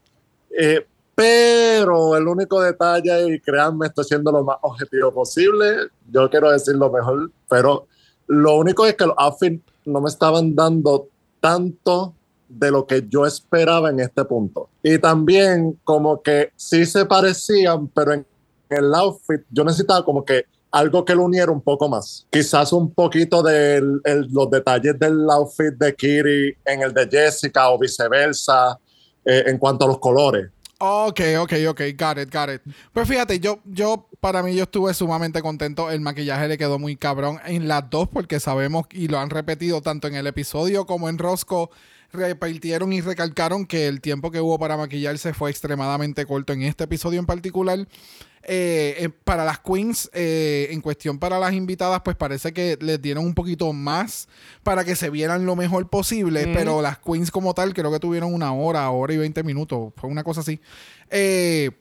Eh, 0.51 0.87
pero 1.15 2.15
el 2.19 2.29
único 2.29 2.61
detalle, 2.61 3.35
y 3.35 3.41
créanme, 3.41 3.87
estoy 3.87 4.05
siendo 4.05 4.31
lo 4.31 4.45
más 4.45 4.59
objetivo 4.61 5.11
posible. 5.15 5.89
Yo 6.11 6.29
quiero 6.29 6.51
decir 6.51 6.75
lo 6.75 6.91
mejor, 6.91 7.31
pero 7.49 7.87
lo 8.27 8.57
único 8.59 8.85
es 8.85 8.95
que 8.95 9.07
los 9.07 9.17
outfits 9.17 9.65
no 9.87 10.03
me 10.03 10.11
estaban 10.11 10.55
dando 10.55 11.09
tanto 11.41 12.13
de 12.49 12.71
lo 12.71 12.87
que 12.87 13.05
yo 13.09 13.27
esperaba 13.27 13.91
en 13.91 14.01
este 14.01 14.25
punto. 14.25 14.69
Y 14.83 14.99
también 14.99 15.79
como 15.85 16.23
que 16.23 16.53
sí 16.57 16.87
se 16.87 17.05
parecían, 17.07 17.89
pero 17.89 18.13
en 18.13 18.27
el 18.69 18.95
outfit 18.95 19.43
yo 19.51 19.65
necesitaba 19.65 20.05
como 20.05 20.25
que 20.25 20.45
algo 20.71 21.05
que 21.05 21.15
lo 21.15 21.25
uniera 21.25 21.51
un 21.51 21.63
poco 21.63 21.89
más. 21.89 22.27
Quizás 22.31 22.73
un 22.73 22.93
poquito 22.93 23.43
de 23.43 23.81
los 24.05 24.51
detalles 24.51 24.99
del 24.99 25.29
outfit 25.31 25.75
de 25.75 25.95
Kiri 25.95 26.57
en 26.65 26.83
el 26.83 26.93
de 26.93 27.09
Jessica 27.11 27.71
o 27.71 27.79
viceversa 27.79 28.79
eh, 29.25 29.45
en 29.47 29.59
cuanto 29.59 29.85
a 29.85 29.89
los 29.89 29.99
colores. 29.99 30.51
Ok, 30.79 31.21
ok, 31.39 31.53
ok, 31.69 31.81
got 31.99 32.19
it, 32.19 32.31
got 32.31 32.51
it. 32.51 32.61
Pues 32.93 33.09
fíjate, 33.09 33.41
yo, 33.41 33.61
yo, 33.65 34.09
para 34.21 34.43
mí, 34.43 34.55
yo 34.55 34.65
estuve 34.65 34.93
sumamente 34.93 35.41
contento. 35.41 35.91
El 35.91 36.03
maquillaje 36.03 36.49
le 36.49 36.59
quedó 36.59 36.79
muy 36.79 36.97
cabrón 36.97 37.41
en 37.47 37.67
las 37.67 37.89
dos, 37.89 38.09
porque 38.09 38.41
sabemos 38.41 38.85
y 38.91 39.09
lo 39.09 39.19
han 39.19 39.31
repetido 39.31 39.81
tanto 39.81 40.07
en 40.07 40.17
el 40.17 40.27
episodio 40.27 40.85
como 40.85 41.09
en 41.09 41.17
Rosco. 41.17 41.71
Repartieron 42.13 42.93
y 42.93 43.01
recalcaron 43.01 43.67
que 43.67 43.89
el 43.89 44.01
tiempo 44.01 44.31
que 44.31 44.41
hubo 44.41 44.59
para 44.59 44.77
maquillarse 44.77 45.35
fue 45.35 45.51
extremadamente 45.51 46.25
corto 46.27 46.53
en 46.53 46.63
este 46.63 46.85
episodio 46.85 47.21
en 47.21 47.27
particular. 47.27 47.87
Eh, 48.49 48.95
eh, 48.99 49.09
para 49.09 49.45
las 49.45 49.59
queens, 49.59 50.09
eh, 50.13 50.69
en 50.71 50.81
cuestión 50.81 51.19
para 51.19 51.41
las 51.41 51.53
invitadas, 51.53 52.03
pues 52.05 52.15
parece 52.15 52.53
que 52.53 52.79
les 52.81 53.03
dieron 53.03 53.25
un 53.25 53.35
poquito 53.35 53.73
más 53.73 54.29
para 54.63 54.85
que 54.85 54.95
se 54.95 55.11
vieran 55.11 55.47
lo 55.47 55.57
mejor 55.57 55.91
posible, 55.91 56.47
pero 56.55 56.81
las 56.81 56.99
queens 56.99 57.33
como 57.33 57.55
tal 57.55 57.75
creo 57.75 57.91
que 57.91 57.99
tuvieron 57.99 58.33
una 58.33 58.53
hora, 58.53 58.89
hora 58.91 59.13
y 59.13 59.17
20 59.17 59.43
minutos, 59.43 59.93
fue 59.97 60.09
una 60.09 60.23
cosa 60.23 60.43
así. 60.43 60.61
Eh, 61.11 61.73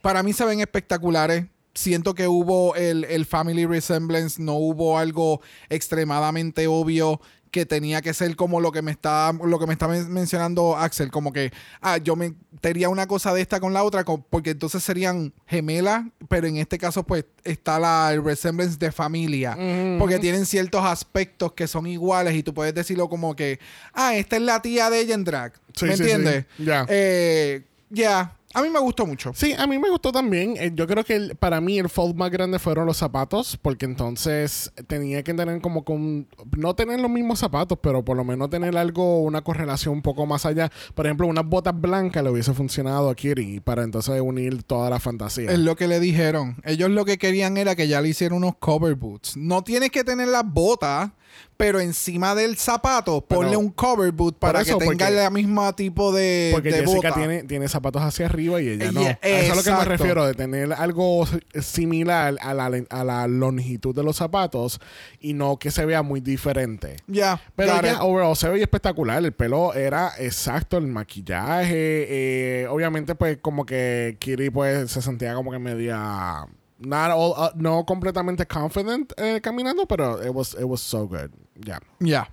para 0.00 0.22
mí 0.22 0.32
se 0.32 0.46
ven 0.46 0.60
espectaculares. 0.60 1.44
Siento 1.74 2.14
que 2.14 2.28
hubo 2.28 2.74
el, 2.76 3.04
el 3.04 3.26
family 3.26 3.66
resemblance, 3.66 4.40
no 4.40 4.54
hubo 4.54 4.96
algo 4.96 5.42
extremadamente 5.68 6.68
obvio 6.68 7.20
que 7.54 7.66
tenía 7.66 8.02
que 8.02 8.12
ser 8.12 8.34
como 8.34 8.60
lo 8.60 8.72
que 8.72 8.82
me 8.82 8.90
está 8.90 9.32
lo 9.32 9.60
que 9.60 9.66
me 9.68 9.74
está 9.74 9.86
men- 9.86 10.12
mencionando 10.12 10.76
Axel, 10.76 11.12
como 11.12 11.32
que 11.32 11.52
ah, 11.80 11.98
yo 11.98 12.16
me 12.16 12.34
tenía 12.60 12.88
una 12.88 13.06
cosa 13.06 13.32
de 13.32 13.40
esta 13.40 13.60
con 13.60 13.72
la 13.72 13.84
otra, 13.84 14.04
porque 14.04 14.50
entonces 14.50 14.82
serían 14.82 15.32
gemelas, 15.46 16.02
pero 16.28 16.48
en 16.48 16.56
este 16.56 16.78
caso 16.78 17.04
pues 17.04 17.26
está 17.44 17.78
la 17.78 18.10
el 18.12 18.24
resemblance 18.24 18.76
de 18.76 18.90
familia, 18.90 19.56
porque 20.00 20.18
tienen 20.18 20.46
ciertos 20.46 20.84
aspectos 20.84 21.52
que 21.52 21.68
son 21.68 21.86
iguales 21.86 22.34
y 22.34 22.42
tú 22.42 22.52
puedes 22.52 22.74
decirlo 22.74 23.08
como 23.08 23.36
que 23.36 23.60
ah, 23.92 24.16
esta 24.16 24.34
es 24.34 24.42
la 24.42 24.60
tía 24.60 24.90
de 24.90 24.98
ella 24.98 25.14
en 25.14 25.22
drag, 25.22 25.52
Sí, 25.76 25.84
¿me 25.86 25.96
sí, 25.96 26.02
entiendes? 26.02 26.46
sí. 26.56 26.64
Ya. 26.64 26.84
Eh, 26.88 27.62
ya, 27.90 28.36
A 28.54 28.62
mí 28.62 28.70
me 28.70 28.78
gustó 28.78 29.04
mucho. 29.06 29.32
Sí, 29.34 29.52
a 29.56 29.66
mí 29.66 29.78
me 29.78 29.90
gustó 29.90 30.12
también. 30.12 30.54
Eh, 30.56 30.70
yo 30.74 30.86
creo 30.86 31.04
que 31.04 31.16
el- 31.16 31.36
para 31.36 31.60
mí 31.60 31.78
el 31.78 31.88
fault 31.88 32.16
más 32.16 32.30
grande 32.30 32.58
fueron 32.58 32.86
los 32.86 32.96
zapatos, 32.96 33.58
porque 33.60 33.84
entonces 33.84 34.72
tenía 34.86 35.22
que 35.22 35.34
tener 35.34 35.60
como 35.60 35.84
con 35.84 36.28
no 36.56 36.74
tener 36.74 37.00
los 37.00 37.10
mismos 37.10 37.40
zapatos, 37.40 37.78
pero 37.82 38.04
por 38.04 38.16
lo 38.16 38.24
menos 38.24 38.50
tener 38.50 38.76
algo, 38.76 39.22
una 39.22 39.42
correlación 39.42 39.94
un 39.94 40.02
poco 40.02 40.24
más 40.26 40.46
allá. 40.46 40.70
Por 40.94 41.06
ejemplo, 41.06 41.26
unas 41.26 41.44
botas 41.46 41.78
blancas 41.78 42.22
le 42.22 42.30
hubiese 42.30 42.54
funcionado 42.54 43.10
a 43.10 43.14
Kiri 43.14 43.60
para 43.60 43.82
entonces 43.82 44.20
unir 44.20 44.62
toda 44.62 44.88
la 44.88 45.00
fantasía. 45.00 45.50
Es 45.50 45.58
lo 45.58 45.74
que 45.76 45.88
le 45.88 45.98
dijeron. 46.00 46.56
Ellos 46.64 46.90
lo 46.90 47.04
que 47.04 47.18
querían 47.18 47.56
era 47.56 47.74
que 47.74 47.88
ya 47.88 48.00
le 48.00 48.08
hicieran 48.10 48.38
unos 48.38 48.56
cover 48.58 48.94
boots. 48.94 49.36
No 49.36 49.62
tienes 49.64 49.90
que 49.90 50.04
tener 50.04 50.28
las 50.28 50.44
botas, 50.46 51.10
pero 51.56 51.80
encima 51.80 52.34
del 52.34 52.56
zapato 52.56 53.24
ponle 53.24 53.56
un 53.56 53.70
cover 53.70 54.10
boot 54.12 54.38
para 54.38 54.62
eso, 54.62 54.78
que 54.78 54.86
tenga 54.86 55.08
el 55.08 55.32
mismo 55.32 55.72
tipo 55.74 56.12
de, 56.12 56.50
Porque 56.52 56.70
de 56.70 56.80
Jessica 56.80 57.08
bota. 57.10 57.14
tiene, 57.20 57.44
tiene 57.44 57.68
zapatos 57.68 58.02
hacia 58.02 58.26
arriba 58.26 58.60
y 58.60 58.68
ella 58.68 58.90
no. 58.92 59.00
Yeah, 59.00 59.18
A 59.22 59.28
eso 59.28 59.52
es 59.52 59.56
lo 59.56 59.62
que 59.62 59.78
me 59.78 59.84
refiero, 59.84 60.26
de 60.26 60.34
tener 60.34 60.72
algo 60.72 61.26
similar 61.60 62.36
a 62.40 62.54
la, 62.54 62.70
a 62.90 63.04
la 63.04 63.26
longitud 63.28 63.94
de 63.94 64.02
los 64.02 64.16
zapatos 64.16 64.80
y 65.20 65.34
no 65.34 65.58
que 65.58 65.70
se 65.70 65.84
vea 65.86 66.02
muy 66.02 66.20
diferente. 66.20 66.96
Ya, 67.06 67.40
Pero 67.54 67.80
ya, 67.82 68.02
overall, 68.02 68.36
se 68.36 68.48
veía 68.48 68.64
espectacular. 68.64 69.24
El 69.24 69.32
pelo 69.32 69.74
era 69.74 70.12
exacto, 70.18 70.76
el 70.76 70.86
maquillaje. 70.86 71.72
eh, 72.08 72.66
obviamente, 72.68 73.14
pues, 73.14 73.38
como 73.40 73.64
que 73.64 74.16
Kiri, 74.18 74.50
pues, 74.50 74.90
se 74.90 75.02
sentía 75.02 75.34
como 75.34 75.50
que 75.52 75.58
media... 75.58 76.46
Not 76.84 77.10
all, 77.10 77.34
uh, 77.36 77.50
no 77.54 77.84
completamente 77.84 78.46
confident 78.46 79.12
eh, 79.16 79.40
caminando, 79.40 79.86
pero 79.86 80.20
it 80.22 80.34
was, 80.34 80.54
it 80.54 80.64
was 80.64 80.80
so 80.80 81.06
good. 81.06 81.30
Ya. 81.56 81.80
Ya. 82.00 82.28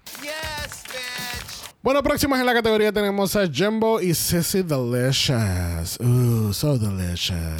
Bueno, 1.83 2.03
próximas 2.03 2.39
en 2.39 2.45
la 2.45 2.53
categoría 2.53 2.91
tenemos 2.91 3.35
a 3.35 3.47
Jumbo 3.47 3.99
y 3.99 4.13
Sissy 4.13 4.61
Delicious. 4.61 5.97
Uh, 5.99 6.53
so 6.53 6.77
delicious. 6.77 7.59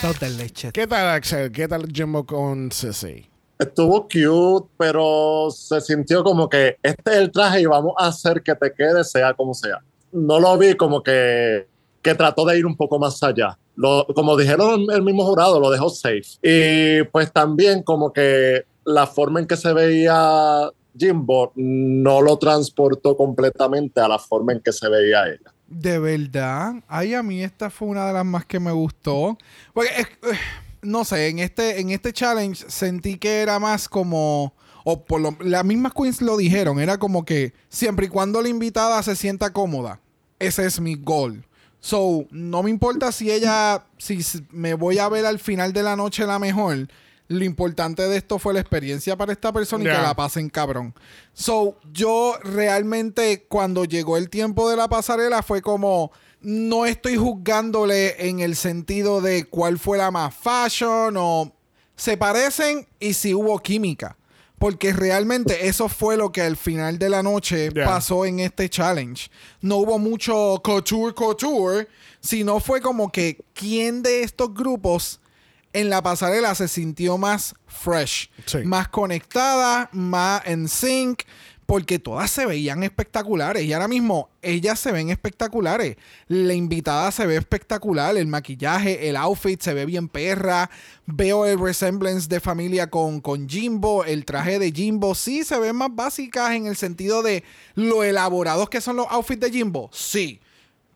Total 0.00 0.36
leche. 0.36 0.70
¿Qué 0.72 0.86
tal, 0.86 1.08
Axel? 1.08 1.52
¿Qué 1.52 1.68
tal 1.68 1.86
Jumbo 1.94 2.24
con 2.24 2.70
Sissy? 2.72 3.28
Estuvo 3.58 4.08
cute, 4.08 4.68
pero 4.78 5.50
se 5.50 5.80
sintió 5.80 6.24
como 6.24 6.48
que 6.48 6.78
este 6.82 7.10
es 7.12 7.16
el 7.18 7.30
traje 7.30 7.60
y 7.60 7.66
vamos 7.66 7.94
a 7.98 8.08
hacer 8.08 8.42
que 8.42 8.54
te 8.54 8.72
quede 8.72 9.04
sea 9.04 9.34
como 9.34 9.54
sea. 9.54 9.78
No 10.10 10.40
lo 10.40 10.56
vi 10.56 10.74
como 10.74 11.02
que, 11.02 11.68
que 12.02 12.14
trató 12.14 12.44
de 12.46 12.58
ir 12.58 12.66
un 12.66 12.76
poco 12.76 12.98
más 12.98 13.22
allá. 13.22 13.58
Lo, 13.76 14.06
como 14.14 14.36
dijeron 14.36 14.86
el 14.92 15.02
mismo 15.02 15.24
jurado, 15.24 15.58
lo 15.58 15.70
dejó 15.70 15.90
safe. 15.90 16.22
Y 16.42 17.02
pues 17.04 17.32
también 17.32 17.82
como 17.82 18.12
que 18.12 18.64
la 18.84 19.06
forma 19.06 19.40
en 19.40 19.46
que 19.46 19.56
se 19.56 19.72
veía 19.72 20.70
Jimbo 20.96 21.52
no 21.56 22.22
lo 22.22 22.38
transportó 22.38 23.16
completamente 23.16 24.00
a 24.00 24.08
la 24.08 24.18
forma 24.18 24.52
en 24.52 24.60
que 24.60 24.72
se 24.72 24.88
veía 24.88 25.26
ella. 25.26 25.52
De 25.66 25.98
verdad. 25.98 26.74
Ay, 26.86 27.14
a 27.14 27.22
mí 27.22 27.42
esta 27.42 27.70
fue 27.70 27.88
una 27.88 28.06
de 28.06 28.12
las 28.12 28.24
más 28.24 28.44
que 28.46 28.60
me 28.60 28.72
gustó. 28.72 29.36
Porque, 29.72 29.90
eh, 30.00 30.06
no 30.82 31.04
sé, 31.04 31.28
en 31.28 31.40
este, 31.40 31.80
en 31.80 31.90
este 31.90 32.12
challenge 32.12 32.64
sentí 32.68 33.18
que 33.18 33.40
era 33.40 33.58
más 33.58 33.88
como... 33.88 34.54
O 34.86 35.02
por 35.02 35.18
lo, 35.20 35.34
las 35.40 35.64
mismas 35.64 35.94
queens 35.94 36.20
lo 36.20 36.36
dijeron. 36.36 36.78
Era 36.78 36.98
como 36.98 37.24
que 37.24 37.54
siempre 37.70 38.06
y 38.06 38.08
cuando 38.10 38.42
la 38.42 38.50
invitada 38.50 39.02
se 39.02 39.16
sienta 39.16 39.52
cómoda. 39.52 40.00
Ese 40.38 40.66
es 40.66 40.78
mi 40.78 40.94
goal. 40.94 41.46
So, 41.84 42.24
no 42.30 42.62
me 42.62 42.70
importa 42.70 43.12
si 43.12 43.30
ella... 43.30 43.84
Si 43.98 44.18
me 44.48 44.72
voy 44.72 44.96
a 44.96 45.10
ver 45.10 45.26
al 45.26 45.38
final 45.38 45.74
de 45.74 45.82
la 45.82 45.96
noche 45.96 46.24
la 46.24 46.38
mejor. 46.38 46.88
Lo 47.28 47.44
importante 47.44 48.08
de 48.08 48.16
esto 48.16 48.38
fue 48.38 48.54
la 48.54 48.60
experiencia 48.60 49.16
para 49.16 49.32
esta 49.32 49.52
persona 49.52 49.84
y 49.84 49.86
que 49.88 49.92
la 49.92 50.16
pasen 50.16 50.48
cabrón. 50.48 50.94
So, 51.34 51.76
yo 51.92 52.38
realmente 52.42 53.44
cuando 53.48 53.84
llegó 53.84 54.16
el 54.16 54.30
tiempo 54.30 54.70
de 54.70 54.76
la 54.78 54.88
pasarela 54.88 55.42
fue 55.42 55.60
como 55.60 56.10
no 56.40 56.86
estoy 56.86 57.16
juzgándole 57.16 58.30
en 58.30 58.40
el 58.40 58.56
sentido 58.56 59.20
de 59.20 59.44
cuál 59.44 59.78
fue 59.78 59.98
la 59.98 60.10
más 60.10 60.34
fashion 60.34 61.14
o 61.18 61.52
se 61.96 62.16
parecen 62.16 62.88
y 62.98 63.12
si 63.12 63.34
hubo 63.34 63.58
química. 63.58 64.16
Porque 64.58 64.92
realmente 64.92 65.66
eso 65.68 65.88
fue 65.88 66.16
lo 66.16 66.32
que 66.32 66.40
al 66.40 66.56
final 66.56 66.98
de 66.98 67.10
la 67.10 67.22
noche 67.22 67.70
pasó 67.72 68.24
en 68.24 68.40
este 68.40 68.68
challenge. 68.70 69.28
No 69.60 69.76
hubo 69.78 69.98
mucho 69.98 70.60
couture, 70.62 71.12
couture, 71.14 71.88
sino 72.20 72.60
fue 72.60 72.80
como 72.80 73.10
que 73.10 73.44
quién 73.52 74.02
de 74.02 74.22
estos 74.22 74.54
grupos 74.54 75.20
en 75.72 75.90
la 75.90 76.02
pasarela 76.02 76.54
se 76.54 76.68
sintió 76.68 77.18
más 77.18 77.54
fresh, 77.66 78.30
Sí. 78.46 78.58
más 78.58 78.88
conectada, 78.88 79.90
más 79.92 80.42
en 80.46 80.68
sync, 80.68 81.22
porque 81.66 81.98
todas 81.98 82.30
se 82.30 82.46
veían 82.46 82.82
espectaculares. 82.82 83.64
Y 83.64 83.72
ahora 83.72 83.88
mismo 83.88 84.30
ellas 84.42 84.78
se 84.78 84.92
ven 84.92 85.10
espectaculares. 85.10 85.96
La 86.28 86.54
invitada 86.54 87.10
se 87.10 87.26
ve 87.26 87.36
espectacular, 87.36 88.16
el 88.16 88.26
maquillaje, 88.26 89.08
el 89.08 89.16
outfit 89.16 89.60
se 89.60 89.74
ve 89.74 89.86
bien 89.86 90.08
perra. 90.08 90.70
Veo 91.06 91.46
el 91.46 91.58
resemblance 91.58 92.28
de 92.28 92.40
familia 92.40 92.90
con, 92.90 93.20
con 93.20 93.48
Jimbo, 93.48 94.04
el 94.04 94.24
traje 94.24 94.58
de 94.58 94.72
Jimbo. 94.72 95.14
Sí, 95.14 95.44
se 95.44 95.58
ven 95.58 95.76
más 95.76 95.94
básicas 95.94 96.52
en 96.52 96.66
el 96.66 96.76
sentido 96.76 97.22
de 97.22 97.44
lo 97.74 98.04
elaborados 98.04 98.68
que 98.68 98.80
son 98.80 98.96
los 98.96 99.06
outfits 99.10 99.40
de 99.40 99.50
Jimbo. 99.50 99.90
Sí. 99.92 100.40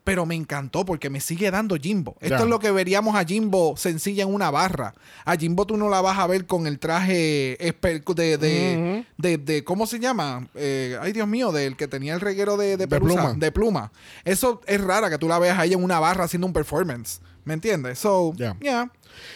Pero 0.09 0.25
me 0.25 0.35
encantó 0.35 0.85
porque 0.85 1.09
me 1.09 1.19
sigue 1.21 1.51
dando 1.51 1.75
Jimbo. 1.77 2.15
Esto 2.19 2.37
es 2.43 2.47
lo 2.49 2.59
que 2.59 2.71
veríamos 2.71 3.15
a 3.15 3.23
Jimbo 3.23 3.75
sencilla 3.77 4.23
en 4.23 4.33
una 4.33 4.49
barra. 4.51 4.95
A 5.25 5.35
Jimbo 5.35 5.65
tú 5.67 5.77
no 5.77 5.87
la 5.89 6.01
vas 6.01 6.17
a 6.17 6.25
ver 6.27 6.45
con 6.47 6.65
el 6.67 6.79
traje 6.79 7.57
de, 7.59 8.37
de, 8.37 9.05
de, 9.17 9.37
de- 9.37 9.63
¿cómo 9.63 9.85
se 9.87 9.99
llama? 9.99 10.47
Eh, 10.55 10.97
ay, 11.01 11.11
Dios 11.11 11.27
mío, 11.27 11.51
del 11.51 11.75
que 11.77 11.87
tenía 11.87 12.13
el 12.13 12.21
reguero 12.21 12.57
de, 12.57 12.77
pluma. 12.87 13.33
de 13.33 13.51
pluma. 13.51 13.91
Eso 14.25 14.61
es 14.65 14.81
rara 14.81 15.09
que 15.09 15.17
tú 15.17 15.27
la 15.27 15.39
veas 15.39 15.57
ahí 15.59 15.73
en 15.73 15.83
una 15.83 15.99
barra 15.99 16.25
haciendo 16.25 16.47
un 16.47 16.53
performance. 16.53 17.21
¿Me 17.45 17.53
entiendes? 17.53 17.99
So, 17.99 18.33
Ya. 18.35 18.55
yeah. 18.59 18.91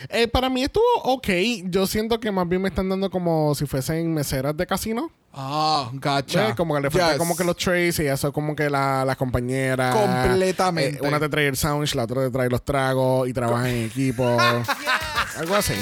Eh, 0.10 0.28
para 0.28 0.50
mí 0.50 0.64
estuvo 0.64 0.84
ok. 1.04 1.28
Yo 1.66 1.88
siento 1.88 2.20
que 2.20 2.32
más 2.32 2.48
bien 2.48 2.62
me 2.62 2.70
están 2.70 2.88
dando 2.90 3.10
como 3.10 3.54
si 3.56 3.66
fuesen 3.66 4.14
meseras 4.14 4.56
de 4.56 4.66
casino. 4.68 5.12
Ah, 5.36 5.90
gotcha. 5.94 6.50
Eh, 6.50 6.56
Como 6.56 6.76
que 6.76 6.82
le 6.82 6.92
falta 6.92 7.10
Yes. 7.12 7.18
como 7.18 7.36
que 7.36 7.44
los 7.44 7.58
trays 7.58 7.98
y 8.00 8.06
eso 8.06 8.32
como 8.32 8.56
que 8.56 8.70
la, 8.70 9.04
las 9.04 9.18
compañeras. 9.18 9.96
Completamente. 9.96 10.98
Eh, 11.04 11.08
una 11.08 11.20
te 11.20 11.28
trae 11.30 11.48
el 11.48 11.58
sound, 11.58 11.88
la 11.96 12.04
otra 12.04 12.22
te 12.26 12.30
trae 12.30 12.50
los 12.50 12.64
tragos 12.64 13.28
y 13.28 13.34
trabajan 13.34 13.68
en 13.68 13.86
equipo. 13.86 14.24
Algo 15.38 15.56
así. 15.56 15.74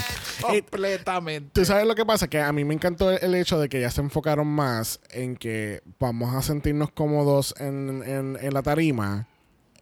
Completamente. 0.42 1.50
Tú 1.54 1.66
sabes 1.66 1.86
lo 1.86 1.96
que 1.96 2.06
pasa, 2.06 2.28
que 2.30 2.40
a 2.42 2.52
mí 2.54 2.64
me 2.64 2.74
encantó 2.74 3.12
el, 3.12 3.20
el 3.22 3.36
hecho 3.36 3.60
de 3.60 3.68
que 3.68 3.82
ya 3.82 3.92
se 3.92 4.02
enfocaron 4.02 4.48
más 4.48 5.00
en 5.10 5.36
que 5.36 5.82
vamos 6.00 6.34
a 6.34 6.42
sentirnos 6.42 6.92
cómodos 6.92 7.54
en, 7.60 8.04
en- 8.06 8.38
en 8.42 8.54
la 8.54 8.62
tarima 8.62 9.28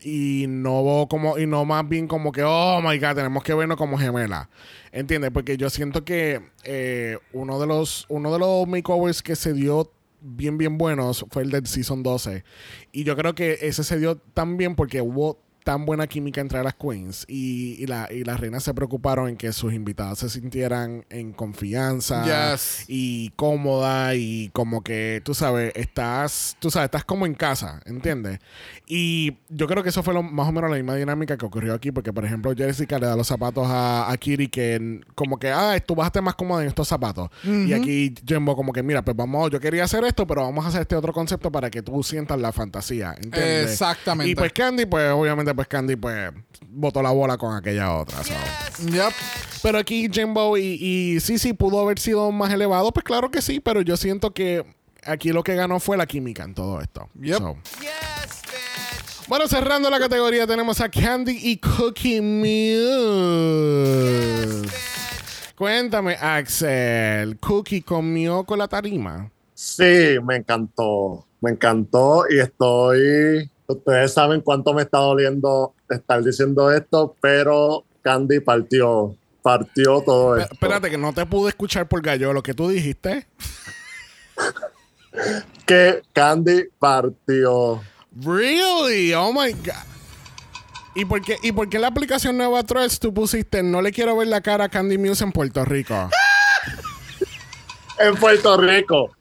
y 0.01 0.45
no 0.47 1.07
como 1.09 1.37
y 1.37 1.45
no 1.45 1.65
más 1.65 1.87
bien 1.87 2.07
como 2.07 2.31
que 2.31 2.43
oh 2.43 2.81
my 2.81 2.97
god 2.99 3.15
tenemos 3.15 3.43
que 3.43 3.53
vernos 3.53 3.77
como 3.77 3.97
gemelas 3.97 4.47
¿entiendes? 4.91 5.31
porque 5.31 5.57
yo 5.57 5.69
siento 5.69 6.05
que 6.05 6.41
eh, 6.63 7.17
uno 7.33 7.59
de 7.59 7.67
los 7.67 8.05
uno 8.09 8.31
de 8.31 8.39
los 8.39 8.67
makeovers 8.67 9.21
que 9.21 9.35
se 9.35 9.53
dio 9.53 9.91
bien 10.21 10.57
bien 10.57 10.77
buenos 10.77 11.25
fue 11.29 11.43
el 11.43 11.51
del 11.51 11.67
season 11.67 12.03
12 12.03 12.43
y 12.91 13.03
yo 13.03 13.15
creo 13.15 13.35
que 13.35 13.59
ese 13.61 13.83
se 13.83 13.99
dio 13.99 14.17
tan 14.17 14.57
bien 14.57 14.75
porque 14.75 15.01
hubo 15.01 15.39
tan 15.69 15.85
buena 15.85 16.07
química 16.07 16.41
entre 16.41 16.63
las 16.63 16.73
queens 16.73 17.25
y, 17.27 17.75
y, 17.77 17.85
la, 17.85 18.07
y 18.11 18.23
las 18.23 18.39
reinas 18.39 18.63
se 18.63 18.73
preocuparon 18.73 19.29
en 19.29 19.37
que 19.37 19.53
sus 19.53 19.71
invitadas 19.71 20.17
se 20.17 20.27
sintieran 20.27 21.05
en 21.11 21.31
confianza 21.31 22.23
Yes. 22.53 22.85
y 22.87 23.29
cómoda 23.35 24.15
y 24.15 24.49
como 24.51 24.81
que 24.81 25.21
tú 25.23 25.35
sabes 25.35 25.71
estás 25.75 26.57
tú 26.57 26.71
sabes 26.71 26.85
estás 26.85 27.03
como 27.05 27.27
en 27.27 27.35
casa 27.35 27.81
¿entiendes? 27.85 28.39
y 28.87 29.37
yo 29.49 29.67
creo 29.67 29.83
que 29.83 29.89
eso 29.89 30.01
fue 30.01 30.15
lo- 30.15 30.23
más 30.23 30.47
o 30.47 30.51
menos 30.51 30.71
la 30.71 30.77
misma 30.77 30.95
dinámica 30.95 31.37
que 31.37 31.45
ocurrió 31.45 31.75
aquí 31.75 31.91
porque 31.91 32.11
por 32.11 32.25
ejemplo 32.25 32.51
Jessica 32.57 32.97
le 32.97 33.05
da 33.05 33.15
los 33.15 33.27
zapatos 33.27 33.67
a, 33.69 34.11
a 34.11 34.17
Kiri 34.17 34.47
que 34.47 35.01
como 35.13 35.37
que 35.37 35.51
ah 35.51 35.79
tú 35.85 35.93
vas 35.93 36.05
a 36.05 36.07
estar 36.07 36.23
más 36.23 36.33
cómoda 36.33 36.63
en 36.63 36.69
estos 36.69 36.87
zapatos 36.87 37.29
y 37.43 37.73
aquí 37.73 38.15
Jumbo 38.27 38.55
como 38.55 38.73
que 38.73 38.81
mira 38.81 39.03
pues 39.03 39.15
vamos 39.15 39.51
yo 39.51 39.59
quería 39.59 39.83
hacer 39.83 40.03
esto 40.03 40.25
pero 40.25 40.41
vamos 40.41 40.65
a 40.65 40.69
hacer 40.69 40.81
este 40.81 40.95
otro 40.95 41.13
concepto 41.13 41.51
para 41.51 41.69
que 41.69 41.83
tú 41.83 42.01
sientas 42.01 42.39
la 42.39 42.51
fantasía 42.51 43.13
¿entiendes? 43.21 43.71
Exactamente. 43.71 44.31
y 44.31 44.35
pues 44.35 44.51
Candy 44.51 44.87
pues 44.87 45.11
obviamente 45.11 45.53
pues 45.59 45.67
Candy 45.67 45.97
pues 45.97 46.31
botó 46.69 47.01
la 47.01 47.11
bola 47.11 47.37
con 47.37 47.53
aquella 47.53 47.93
otra 47.97 48.23
so. 48.23 48.31
Yep. 48.89 49.11
Pero 49.61 49.77
aquí 49.77 50.07
Jimbo 50.09 50.57
y, 50.57 50.77
y 50.79 51.19
sí, 51.19 51.37
sí, 51.37 51.51
pudo 51.51 51.81
haber 51.81 51.99
sido 51.99 52.31
más 52.31 52.53
elevado. 52.53 52.93
Pues 52.93 53.03
claro 53.03 53.29
que 53.29 53.41
sí, 53.41 53.59
pero 53.59 53.81
yo 53.81 53.97
siento 53.97 54.33
que 54.33 54.65
aquí 55.03 55.33
lo 55.33 55.43
que 55.43 55.55
ganó 55.55 55.81
fue 55.81 55.97
la 55.97 56.05
química 56.05 56.45
en 56.45 56.53
todo 56.53 56.79
esto. 56.79 57.09
Yep. 57.19 57.37
So. 57.39 57.57
Bueno, 59.27 59.49
cerrando 59.49 59.89
la 59.89 59.99
categoría 59.99 60.47
tenemos 60.47 60.79
a 60.79 60.87
Candy 60.87 61.37
y 61.37 61.57
Cookie 61.57 62.21
Muse. 62.21 62.49
Cuéntame, 65.57 66.13
Axel, 66.21 67.37
¿Cookie 67.37 67.81
comió 67.81 68.45
con 68.45 68.59
la 68.59 68.69
tarima? 68.69 69.29
Sí, 69.53 70.15
me 70.23 70.37
encantó, 70.37 71.27
me 71.41 71.51
encantó 71.51 72.23
y 72.29 72.39
estoy, 72.39 73.51
ustedes 73.73 74.13
saben 74.13 74.41
cuánto 74.41 74.73
me 74.73 74.83
está 74.83 74.99
doliendo 74.99 75.73
estar 75.89 76.23
diciendo 76.23 76.71
esto, 76.71 77.15
pero 77.21 77.85
Candy 78.01 78.39
partió, 78.39 79.15
partió 79.41 80.01
todo 80.01 80.37
esto. 80.37 80.53
Espérate, 80.53 80.89
que 80.89 80.97
no 80.97 81.13
te 81.13 81.25
pude 81.25 81.49
escuchar 81.49 81.87
por 81.87 82.01
gallo 82.01 82.33
lo 82.33 82.43
que 82.43 82.53
tú 82.53 82.69
dijiste. 82.69 83.27
Que 85.65 86.01
Candy 86.13 86.65
partió. 86.79 87.81
Really? 88.21 89.13
Oh 89.13 89.31
my 89.33 89.51
God. 89.51 89.89
¿Y 90.95 91.05
por, 91.05 91.21
qué, 91.21 91.37
¿Y 91.43 91.51
por 91.51 91.69
qué 91.69 91.77
en 91.77 91.81
la 91.81 91.87
aplicación 91.89 92.37
Nueva 92.37 92.63
Threads 92.63 92.99
tú 92.99 93.13
pusiste 93.13 93.61
no 93.63 93.81
le 93.81 93.91
quiero 93.91 94.17
ver 94.17 94.27
la 94.27 94.41
cara 94.41 94.65
a 94.65 94.69
Candy 94.69 94.97
Muse 94.97 95.23
en 95.23 95.31
Puerto 95.31 95.65
Rico? 95.65 96.09
En 97.99 98.15
Puerto 98.15 98.57
Rico. 98.57 99.11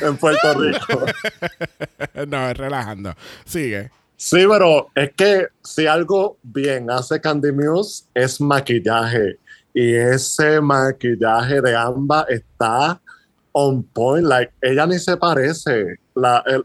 En 0.00 0.16
Puerto 0.16 0.54
Rico. 0.58 1.06
no, 2.26 2.50
es 2.50 2.56
relajando. 2.56 3.14
Sigue. 3.44 3.90
Sí, 4.16 4.44
pero 4.48 4.88
es 4.94 5.12
que 5.16 5.46
si 5.62 5.86
algo 5.86 6.36
bien 6.42 6.90
hace 6.90 7.20
Candy 7.20 7.52
Muse 7.52 8.04
es 8.14 8.40
maquillaje. 8.40 9.38
Y 9.72 9.94
ese 9.94 10.60
maquillaje 10.60 11.60
de 11.60 11.74
Amba 11.76 12.26
está 12.28 13.00
on 13.52 13.82
point. 13.82 14.26
Like, 14.26 14.52
ella 14.60 14.86
ni 14.86 14.98
se 14.98 15.16
parece. 15.16 15.96
La, 16.14 16.42
el, 16.46 16.64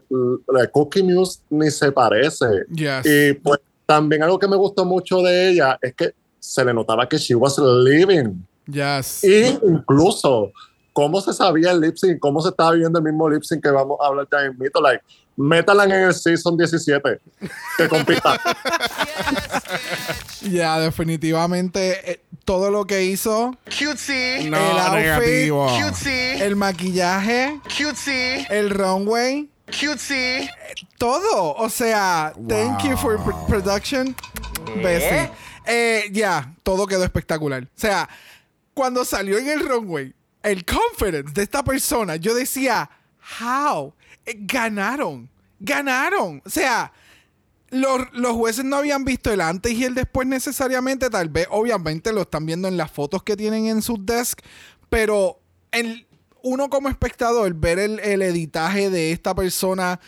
la 0.52 0.66
Cookie 0.66 1.02
Muse 1.02 1.40
ni 1.48 1.70
se 1.70 1.92
parece. 1.92 2.46
Yes. 2.74 3.06
Y 3.06 3.32
pues 3.34 3.60
también 3.86 4.22
algo 4.22 4.38
que 4.38 4.48
me 4.48 4.56
gustó 4.56 4.84
mucho 4.84 5.22
de 5.22 5.50
ella 5.50 5.78
es 5.80 5.94
que 5.94 6.12
se 6.38 6.64
le 6.64 6.74
notaba 6.74 7.08
que 7.08 7.16
she 7.16 7.34
was 7.34 7.58
living. 7.58 8.44
Yes. 8.66 9.24
Y 9.24 9.58
incluso 9.66 10.52
cómo 10.96 11.20
se 11.20 11.34
sabía 11.34 11.72
el 11.72 11.80
lip 11.82 11.94
sync, 11.98 12.18
cómo 12.20 12.40
se 12.40 12.48
estaba 12.48 12.72
viendo 12.72 12.98
el 12.98 13.04
mismo 13.04 13.28
lip 13.28 13.42
sync 13.42 13.62
que 13.62 13.68
vamos 13.70 13.98
a 14.02 14.06
hablar 14.06 14.26
ya 14.32 14.46
en 14.46 14.58
mito. 14.58 14.80
Like, 14.80 15.04
métala 15.36 15.84
en 15.84 15.92
el 15.92 16.14
season 16.14 16.56
17 16.56 17.20
que 17.76 17.88
compita. 17.88 18.40
Ya, 20.42 20.78
definitivamente 20.78 22.12
eh, 22.12 22.20
todo 22.44 22.70
lo 22.70 22.84
que 22.86 23.04
hizo, 23.04 23.56
Cutesy, 23.64 24.48
No, 24.48 24.56
el 24.56 24.78
outfit, 24.78 24.94
negativo. 24.94 25.66
cutesy, 25.68 26.42
el 26.42 26.56
maquillaje, 26.56 27.60
cutesy, 27.76 28.46
el 28.48 28.70
runway, 28.70 29.48
cutesy. 29.66 30.48
todo. 30.98 31.54
O 31.56 31.68
sea, 31.68 32.32
thank 32.48 32.84
you 32.84 32.96
for 32.96 33.18
pr- 33.18 33.46
production. 33.48 34.14
Bessie. 34.82 35.30
Eh, 35.66 36.04
ya, 36.12 36.52
todo 36.62 36.86
quedó 36.86 37.02
espectacular. 37.02 37.64
O 37.64 37.66
sea, 37.74 38.08
cuando 38.72 39.04
salió 39.04 39.38
en 39.38 39.48
el 39.48 39.60
runway, 39.68 40.14
el 40.46 40.64
confidence 40.64 41.32
de 41.32 41.42
esta 41.42 41.64
persona, 41.64 42.14
yo 42.14 42.32
decía, 42.32 42.88
how? 43.40 43.92
Eh, 44.24 44.36
ganaron. 44.38 45.28
Ganaron. 45.58 46.40
O 46.44 46.48
sea, 46.50 46.92
los, 47.70 48.12
los 48.12 48.32
jueces 48.32 48.64
no 48.64 48.76
habían 48.76 49.04
visto 49.04 49.32
el 49.32 49.40
antes 49.40 49.72
y 49.72 49.84
el 49.84 49.94
después 49.94 50.28
necesariamente. 50.28 51.10
Tal 51.10 51.30
vez, 51.30 51.48
obviamente, 51.50 52.12
lo 52.12 52.22
están 52.22 52.46
viendo 52.46 52.68
en 52.68 52.76
las 52.76 52.92
fotos 52.92 53.24
que 53.24 53.36
tienen 53.36 53.66
en 53.66 53.82
sus 53.82 54.06
desk. 54.06 54.38
Pero 54.88 55.40
el, 55.72 56.06
uno 56.42 56.70
como 56.70 56.88
espectador, 56.88 57.52
ver 57.54 57.80
el, 57.80 57.98
el 57.98 58.22
editaje 58.22 58.88
de 58.88 59.10
esta 59.10 59.34
persona 59.34 59.98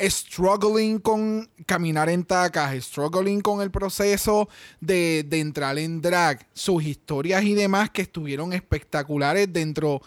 struggling 0.00 0.98
con 0.98 1.50
caminar 1.66 2.08
en 2.08 2.24
tacas, 2.24 2.74
struggling 2.84 3.40
con 3.40 3.60
el 3.60 3.70
proceso 3.70 4.48
de, 4.80 5.24
de 5.28 5.40
entrar 5.40 5.78
en 5.78 6.00
drag, 6.00 6.46
sus 6.52 6.84
historias 6.84 7.44
y 7.44 7.54
demás 7.54 7.90
que 7.90 8.02
estuvieron 8.02 8.52
espectaculares 8.52 9.52
dentro 9.52 10.00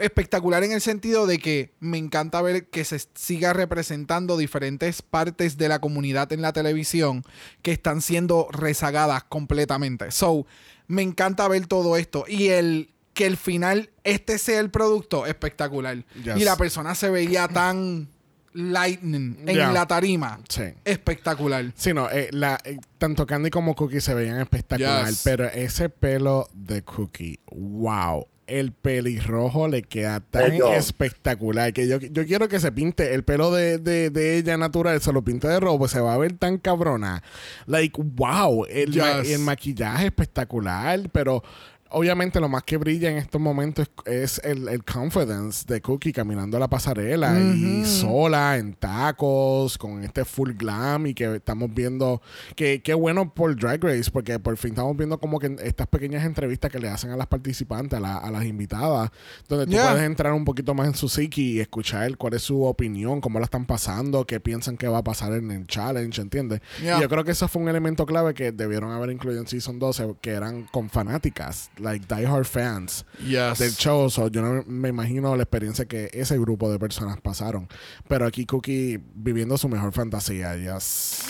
espectacular 0.00 0.64
en 0.64 0.72
el 0.72 0.80
sentido 0.80 1.26
de 1.26 1.38
que 1.38 1.72
me 1.80 1.98
encanta 1.98 2.42
ver 2.42 2.68
que 2.68 2.84
se 2.84 3.00
siga 3.14 3.52
representando 3.52 4.36
diferentes 4.36 5.02
partes 5.02 5.56
de 5.56 5.68
la 5.68 5.80
comunidad 5.80 6.32
en 6.32 6.42
la 6.42 6.52
televisión 6.52 7.24
que 7.62 7.72
están 7.72 8.02
siendo 8.02 8.48
rezagadas 8.50 9.24
completamente. 9.24 10.10
So, 10.10 10.46
me 10.86 11.02
encanta 11.02 11.46
ver 11.48 11.66
todo 11.66 11.96
esto 11.96 12.24
y 12.26 12.48
el 12.48 12.90
que 13.14 13.26
el 13.26 13.36
final 13.36 13.90
este 14.04 14.38
sea 14.38 14.60
el 14.60 14.70
producto 14.70 15.26
espectacular. 15.26 16.04
Yes. 16.22 16.36
Y 16.36 16.44
la 16.44 16.56
persona 16.56 16.94
se 16.94 17.10
veía 17.10 17.48
tan 17.48 18.08
lightning 18.52 19.36
en 19.46 19.54
Yeah. 19.54 19.72
la 19.72 19.86
tarima. 19.86 20.40
Sí. 20.48 20.62
Espectacular. 20.84 21.72
Sí, 21.76 21.92
no, 21.94 22.10
eh, 22.10 22.28
la, 22.32 22.58
eh, 22.64 22.78
tanto 22.98 23.26
Candy 23.26 23.50
como 23.50 23.74
Cookie 23.74 24.00
se 24.00 24.14
veían 24.14 24.40
espectacular, 24.40 25.06
Yes. 25.08 25.22
pero 25.24 25.46
ese 25.46 25.88
pelo 25.88 26.48
de 26.54 26.82
Cookie, 26.82 27.38
wow. 27.52 28.26
El 28.46 28.72
pelirrojo 28.72 29.68
le 29.68 29.82
queda 29.82 30.18
tan 30.18 30.50
Bello. 30.50 30.72
espectacular 30.74 31.72
que 31.72 31.86
yo, 31.86 31.98
yo 32.00 32.26
quiero 32.26 32.48
que 32.48 32.58
se 32.58 32.72
pinte 32.72 33.14
el 33.14 33.22
pelo 33.22 33.52
de, 33.52 33.78
de, 33.78 34.10
de 34.10 34.38
ella 34.38 34.56
natural, 34.56 35.00
se 35.00 35.12
lo 35.12 35.22
pinte 35.22 35.46
de 35.46 35.60
rojo, 35.60 35.86
se 35.86 36.00
va 36.00 36.14
a 36.14 36.18
ver 36.18 36.32
tan 36.32 36.58
cabrona. 36.58 37.22
Like, 37.66 38.02
wow, 38.02 38.64
el, 38.68 38.96
ma- 38.96 39.20
el 39.20 39.38
maquillaje 39.38 40.06
espectacular, 40.06 41.08
pero 41.12 41.44
obviamente 41.90 42.40
lo 42.40 42.48
más 42.48 42.62
que 42.64 42.76
brilla 42.76 43.10
en 43.10 43.16
estos 43.16 43.40
momentos 43.40 43.90
es, 44.06 44.38
es 44.38 44.40
el, 44.44 44.68
el 44.68 44.84
confidence 44.84 45.64
de 45.66 45.80
Cookie 45.80 46.12
caminando 46.12 46.56
a 46.56 46.60
la 46.60 46.68
pasarela 46.68 47.38
y 47.40 47.84
sola, 47.84 48.56
en 48.56 48.74
tacos, 48.74 49.76
con 49.78 50.02
este 50.04 50.24
full 50.24 50.52
glam 50.52 51.06
y 51.06 51.14
que 51.14 51.36
estamos 51.36 51.72
viendo 51.74 52.20
que 52.56 52.82
qué 52.82 52.94
bueno 52.94 53.32
por 53.34 53.56
Drag 53.58 53.82
Race 53.82 54.10
porque 54.10 54.38
por 54.38 54.56
fin 54.56 54.70
estamos 54.70 54.96
viendo 54.96 55.18
como 55.18 55.38
que 55.38 55.56
estas 55.62 55.86
pequeñas 55.86 56.24
entrevistas 56.24 56.70
que 56.70 56.78
le 56.78 56.88
hacen 56.88 57.10
a 57.10 57.16
las 57.16 57.26
participantes, 57.26 57.96
a, 57.96 58.00
la- 58.00 58.18
a 58.18 58.30
las 58.30 58.44
invitadas, 58.44 59.10
donde 59.48 59.66
tú 59.66 59.72
Yeah. 59.72 59.90
puedes 59.90 60.04
entrar 60.04 60.32
un 60.32 60.44
poquito 60.44 60.74
más 60.74 60.86
en 60.88 60.94
su 60.94 61.08
psiqui 61.08 61.52
y 61.52 61.60
escuchar 61.60 62.16
cuál 62.16 62.34
es 62.34 62.42
su 62.42 62.62
opinión, 62.64 63.20
cómo 63.20 63.38
la 63.38 63.44
están 63.44 63.66
pasando, 63.66 64.26
qué 64.26 64.40
piensan 64.40 64.76
que 64.76 64.88
va 64.88 64.98
a 64.98 65.04
pasar 65.04 65.32
en 65.32 65.50
el 65.50 65.66
challenge, 65.66 66.20
¿entiendes? 66.20 66.60
Yeah. 66.82 66.98
Y 66.98 67.00
yo 67.02 67.08
creo 67.08 67.24
que 67.24 67.30
eso 67.32 67.48
fue 67.48 67.62
un 67.62 67.68
elemento 67.68 68.04
clave 68.06 68.34
que 68.34 68.52
debieron 68.52 68.90
haber 68.92 69.10
incluido 69.10 69.40
en 69.40 69.46
Season 69.46 69.78
12, 69.78 70.14
que 70.20 70.30
eran 70.30 70.64
con 70.72 70.90
fanáticas, 70.90 71.70
like 71.80 72.06
diehard 72.06 72.46
fans 72.46 73.04
Yes. 73.26 73.58
del 73.58 73.72
show. 73.72 74.08
So, 74.10 74.28
yo 74.28 74.42
no 74.42 74.62
me 74.66 74.88
imagino 74.88 75.34
la 75.36 75.42
experiencia 75.42 75.86
que 75.86 76.10
ese 76.12 76.38
grupo 76.38 76.70
de 76.70 76.78
personas 76.78 77.20
pasaron. 77.20 77.68
Pero 78.08 78.26
aquí 78.26 78.46
Cookie 78.46 78.98
viviendo 79.14 79.56
su 79.58 79.68
mejor 79.68 79.92
fantasía. 79.92 80.56
Yes. 80.56 81.24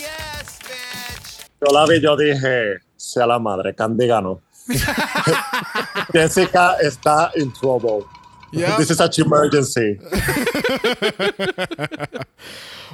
Yo 1.61 1.73
la 1.73 1.87
vi, 1.87 2.01
yo 2.01 2.17
dije, 2.17 2.79
sea 2.97 3.27
la 3.27 3.39
madre, 3.39 3.75
Candy 3.75 4.07
ganó. 4.07 4.41
Jessica 6.13 6.77
está 6.81 7.31
in 7.37 7.53
trouble. 7.53 8.05
This 8.79 8.91
is 8.91 8.97
such 8.97 9.19
emergency. 9.19 9.99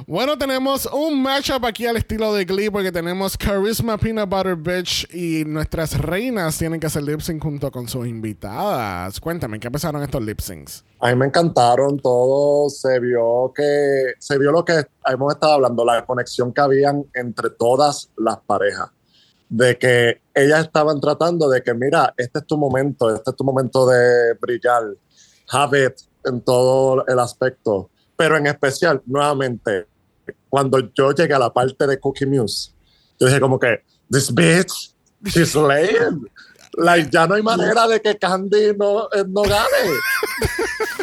Bueno, 0.05 0.37
tenemos 0.37 0.87
un 0.93 1.21
matchup 1.23 1.65
aquí 1.65 1.87
al 1.87 1.97
estilo 1.97 2.31
de 2.31 2.45
Glee 2.45 2.69
porque 2.69 2.91
tenemos 2.91 3.35
Charisma 3.35 3.97
Peanut 3.97 4.29
Butter 4.29 4.55
Bitch 4.55 5.11
y 5.11 5.43
nuestras 5.43 5.97
reinas 5.99 6.55
tienen 6.57 6.79
que 6.79 6.85
hacer 6.85 7.01
lip 7.01 7.19
sync 7.19 7.41
junto 7.41 7.71
con 7.71 7.87
sus 7.87 8.05
invitadas. 8.05 9.19
Cuéntame, 9.19 9.59
¿qué 9.59 9.71
pensaron 9.71 10.03
estos 10.03 10.21
lip 10.21 10.39
syncs? 10.39 10.85
A 10.99 11.09
mí 11.09 11.15
me 11.15 11.25
encantaron 11.25 11.99
todos. 11.99 12.79
Se 12.79 12.99
vio 12.99 13.51
que 13.55 14.13
se 14.19 14.37
vio 14.37 14.51
lo 14.51 14.63
que 14.63 14.85
hemos 15.07 15.33
estado 15.33 15.53
hablando, 15.53 15.83
la 15.83 16.05
conexión 16.05 16.53
que 16.53 16.61
habían 16.61 17.03
entre 17.15 17.49
todas 17.49 18.11
las 18.17 18.37
parejas. 18.37 18.89
De 19.49 19.79
que 19.79 20.21
ellas 20.35 20.65
estaban 20.65 21.01
tratando 21.01 21.49
de 21.49 21.63
que, 21.63 21.73
mira, 21.73 22.13
este 22.17 22.39
es 22.39 22.45
tu 22.45 22.57
momento, 22.57 23.13
este 23.15 23.31
es 23.31 23.35
tu 23.35 23.43
momento 23.43 23.87
de 23.87 24.35
brillar. 24.39 24.83
Have 25.49 25.85
it 25.85 25.93
en 26.25 26.41
todo 26.41 27.05
el 27.07 27.19
aspecto. 27.19 27.89
Pero 28.15 28.37
en 28.37 28.47
especial, 28.47 29.01
nuevamente, 29.05 29.87
cuando 30.49 30.79
yo 30.93 31.11
llegué 31.11 31.33
a 31.33 31.39
la 31.39 31.53
parte 31.53 31.85
de 31.87 31.99
Cookie 31.99 32.25
Muse, 32.25 32.71
yo 33.19 33.27
dije 33.27 33.39
como 33.39 33.59
que, 33.59 33.83
this 34.11 34.33
bitch, 34.33 34.93
she's 35.25 35.55
laying. 35.55 36.27
Like, 36.79 37.09
ya 37.09 37.25
no 37.25 37.33
hay 37.33 37.41
manera 37.41 37.87
de 37.87 37.99
que 37.99 38.15
Candy 38.17 38.75
no, 38.77 39.05
eh, 39.11 39.23
no 39.27 39.41
gane. 39.41 39.65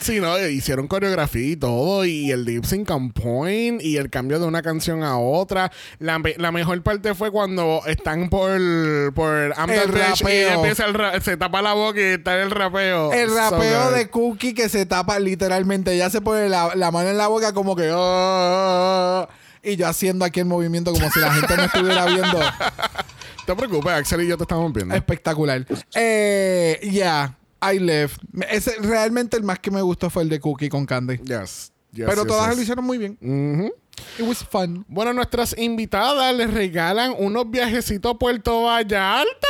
Sí, 0.00 0.18
¿no? 0.18 0.38
Hicieron 0.38 0.88
coreografía 0.88 1.46
y 1.52 1.56
todo, 1.56 2.04
y 2.06 2.30
el 2.30 2.44
lip 2.46 2.64
sync 2.64 2.90
on 2.90 3.10
point, 3.12 3.82
y 3.82 3.98
el 3.98 4.08
cambio 4.08 4.38
de 4.40 4.46
una 4.46 4.62
canción 4.62 5.02
a 5.02 5.18
otra. 5.18 5.70
La, 5.98 6.18
me- 6.18 6.34
la 6.38 6.50
mejor 6.52 6.82
parte 6.82 7.14
fue 7.14 7.30
cuando 7.30 7.82
están 7.86 8.30
por, 8.30 8.50
por 9.14 9.52
I'm 9.56 9.68
El 9.70 9.90
y 9.90 9.92
rapeo. 9.92 10.50
empieza 10.54 10.86
el 10.86 10.94
ra- 10.94 11.20
se 11.20 11.36
tapa 11.36 11.60
la 11.60 11.74
boca 11.74 12.00
y 12.00 12.04
está 12.04 12.40
el 12.40 12.50
rapeo. 12.50 13.12
El 13.12 13.34
rapeo 13.34 13.90
de 13.90 14.08
Cookie 14.08 14.54
que 14.54 14.68
se 14.70 14.86
tapa 14.86 15.18
literalmente. 15.18 15.96
Ya 15.96 16.08
se 16.08 16.20
pone 16.22 16.48
la, 16.48 16.74
la 16.74 16.90
mano 16.90 17.10
en 17.10 17.18
la 17.18 17.28
boca 17.28 17.52
como 17.52 17.76
que... 17.76 17.90
"Ah", 17.94 19.28
y 19.62 19.76
yo 19.76 19.86
haciendo 19.86 20.24
aquí 20.24 20.40
el 20.40 20.46
movimiento 20.46 20.92
como 20.92 21.10
si 21.10 21.20
la 21.20 21.32
gente 21.34 21.56
no 21.56 21.64
estuviera 21.64 22.06
viendo. 22.06 22.38
No 23.48 23.56
te 23.56 23.66
preocupes, 23.66 23.92
Axel 23.92 24.20
y 24.20 24.28
yo 24.28 24.36
te 24.36 24.44
estamos 24.44 24.72
viendo. 24.72 24.94
Espectacular. 24.94 25.66
Eh, 25.96 26.78
yeah, 26.88 27.36
I 27.62 27.78
left. 27.78 28.20
Ese, 28.50 28.76
realmente 28.80 29.36
el 29.36 29.42
más 29.42 29.58
que 29.58 29.70
me 29.70 29.82
gustó 29.82 30.10
fue 30.10 30.22
el 30.22 30.28
de 30.28 30.40
Cookie 30.40 30.68
con 30.68 30.86
Candy. 30.86 31.18
Yes. 31.18 31.72
Yes, 31.92 32.06
Pero 32.06 32.22
yes, 32.22 32.26
todas 32.26 32.48
yes. 32.48 32.56
lo 32.56 32.62
hicieron 32.62 32.84
muy 32.84 32.98
bien. 32.98 33.18
It 34.18 34.24
was 34.24 34.44
fun. 34.44 34.84
Bueno, 34.88 35.12
nuestras 35.12 35.56
invitadas 35.58 36.34
les 36.34 36.52
regalan 36.52 37.14
unos 37.18 37.50
viajecitos 37.50 38.14
a 38.14 38.18
Puerto 38.18 38.62
Vallarta. 38.62 39.48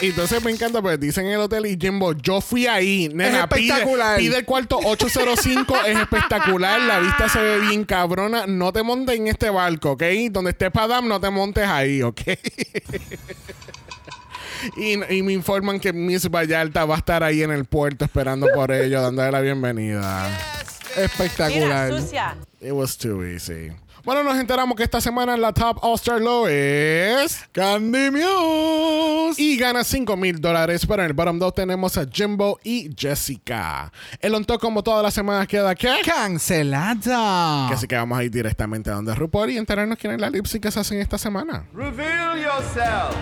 Y 0.00 0.06
entonces 0.06 0.42
me 0.44 0.50
encanta, 0.50 0.80
pues 0.80 0.98
dicen 1.00 1.26
en 1.26 1.32
el 1.32 1.40
hotel 1.40 1.66
y 1.66 1.76
Jimbo, 1.80 2.12
yo 2.12 2.40
fui 2.40 2.66
ahí. 2.66 3.08
Nena, 3.12 3.48
pide, 3.48 3.68
espectacular. 3.68 4.18
pide 4.18 4.38
el 4.38 4.44
cuarto 4.44 4.78
805, 4.78 5.76
es 5.86 5.98
espectacular. 5.98 6.80
La 6.82 7.00
vista 7.00 7.28
se 7.28 7.40
ve 7.40 7.60
bien 7.60 7.84
cabrona. 7.84 8.46
No 8.46 8.72
te 8.72 8.82
montes 8.82 9.16
en 9.16 9.26
este 9.28 9.50
barco, 9.50 9.92
¿ok? 9.92 10.02
Donde 10.30 10.50
esté 10.50 10.70
Padam, 10.70 11.08
no 11.08 11.20
te 11.20 11.30
montes 11.30 11.66
ahí, 11.66 12.02
¿ok? 12.02 12.20
Y, 14.76 14.92
y 15.14 15.22
me 15.22 15.32
informan 15.32 15.80
que 15.80 15.92
Miss 15.92 16.28
Vallarta 16.30 16.84
va 16.84 16.94
a 16.96 16.98
estar 16.98 17.22
ahí 17.22 17.42
en 17.42 17.50
el 17.50 17.64
puerto 17.64 18.04
esperando 18.04 18.46
por 18.54 18.72
ellos, 18.72 19.02
dándole 19.02 19.30
la 19.32 19.40
bienvenida. 19.40 20.28
Espectacular. 20.96 21.90
Mira, 21.90 22.00
sucia. 22.02 22.36
It 22.60 22.72
was 22.72 22.96
too 22.98 23.24
easy. 23.24 23.72
Bueno, 24.02 24.22
nos 24.22 24.38
enteramos 24.38 24.76
que 24.76 24.82
esta 24.82 24.98
semana 24.98 25.36
la 25.36 25.52
Top 25.52 25.78
All-Star 25.82 26.20
Low 26.22 26.46
es 26.46 27.44
Candy 27.52 28.10
Muse. 28.10 29.40
y 29.40 29.58
gana 29.58 29.84
5 29.84 30.16
mil 30.16 30.40
dólares. 30.40 30.86
Pero 30.86 31.02
en 31.02 31.08
el 31.08 31.12
bottom 31.12 31.38
2 31.38 31.54
tenemos 31.54 31.98
a 31.98 32.06
Jimbo 32.10 32.58
y 32.64 32.90
Jessica. 32.96 33.92
El 34.20 34.34
on 34.34 34.44
top, 34.46 34.58
como 34.58 34.82
todas 34.82 35.02
las 35.02 35.12
semanas, 35.12 35.46
queda 35.46 35.74
que. 35.74 35.90
Cancelada. 36.04 37.68
Así 37.68 37.86
que 37.86 37.94
vamos 37.96 38.18
a 38.18 38.24
ir 38.24 38.30
directamente 38.30 38.88
a 38.90 38.94
donde 38.94 39.14
RuPaul 39.14 39.50
y 39.50 39.58
enterarnos 39.58 39.98
quién 39.98 40.14
es 40.14 40.20
la 40.20 40.30
lip 40.30 40.46
sync 40.46 40.62
que 40.62 40.70
se 40.70 40.80
hacen 40.80 40.98
esta 40.98 41.18
semana. 41.18 41.66
Reveal 41.74 42.38
yourself. 42.40 43.14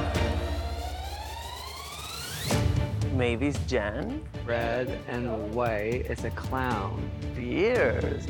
Maybe 3.19 3.49
it's 3.49 3.59
Jan? 3.67 4.23
Red 4.47 4.97
and 5.09 5.53
white 5.53 6.07
is 6.09 6.23
a 6.23 6.31
clown. 6.31 7.11
Beers. 7.35 8.25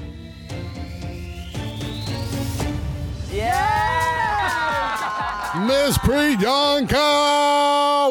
Miss 5.66 5.98
Priyanka! 5.98 6.96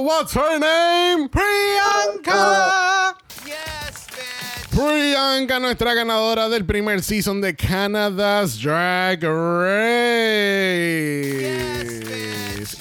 What's 0.03 0.33
her 0.35 0.59
name? 0.59 1.27
Priyanka. 1.29 2.27
Oh. 2.27 3.13
Yes, 3.47 4.07
bitch! 4.11 4.69
Priyanka, 4.69 5.59
nuestra 5.59 5.95
ganadora 5.95 6.47
del 6.47 6.63
primer 6.63 7.01
season 7.01 7.41
de 7.41 7.53
Canada's 7.53 8.55
Drag 8.59 9.23
Race. 9.23 9.97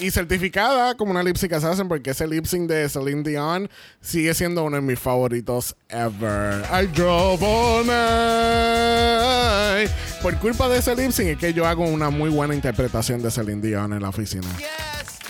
Y 0.00 0.10
certificada 0.10 0.96
como 0.96 1.10
una 1.10 1.22
lip 1.22 1.36
sync 1.36 1.52
assassin 1.54 1.88
porque 1.88 2.10
ese 2.10 2.26
lip 2.26 2.44
sync 2.46 2.68
de 2.68 2.88
Celine 2.88 3.22
Dion 3.22 3.70
sigue 4.00 4.34
siendo 4.34 4.64
uno 4.64 4.76
de 4.76 4.82
mis 4.82 4.98
favoritos 4.98 5.76
ever. 5.88 6.64
I 6.72 6.86
drove 6.86 7.42
all 7.42 7.86
night. 7.86 9.16
Por 10.22 10.36
culpa 10.38 10.68
de 10.68 10.78
ese 10.78 10.94
lip 10.96 11.12
sync 11.12 11.28
es 11.28 11.38
que 11.38 11.52
yo 11.52 11.66
hago 11.66 11.84
una 11.84 12.10
muy 12.10 12.30
buena 12.30 12.54
interpretación 12.54 13.22
de 13.22 13.30
Celine 13.30 13.62
Dion 13.62 13.92
en 13.92 14.02
la 14.02 14.08
oficina. 14.08 14.48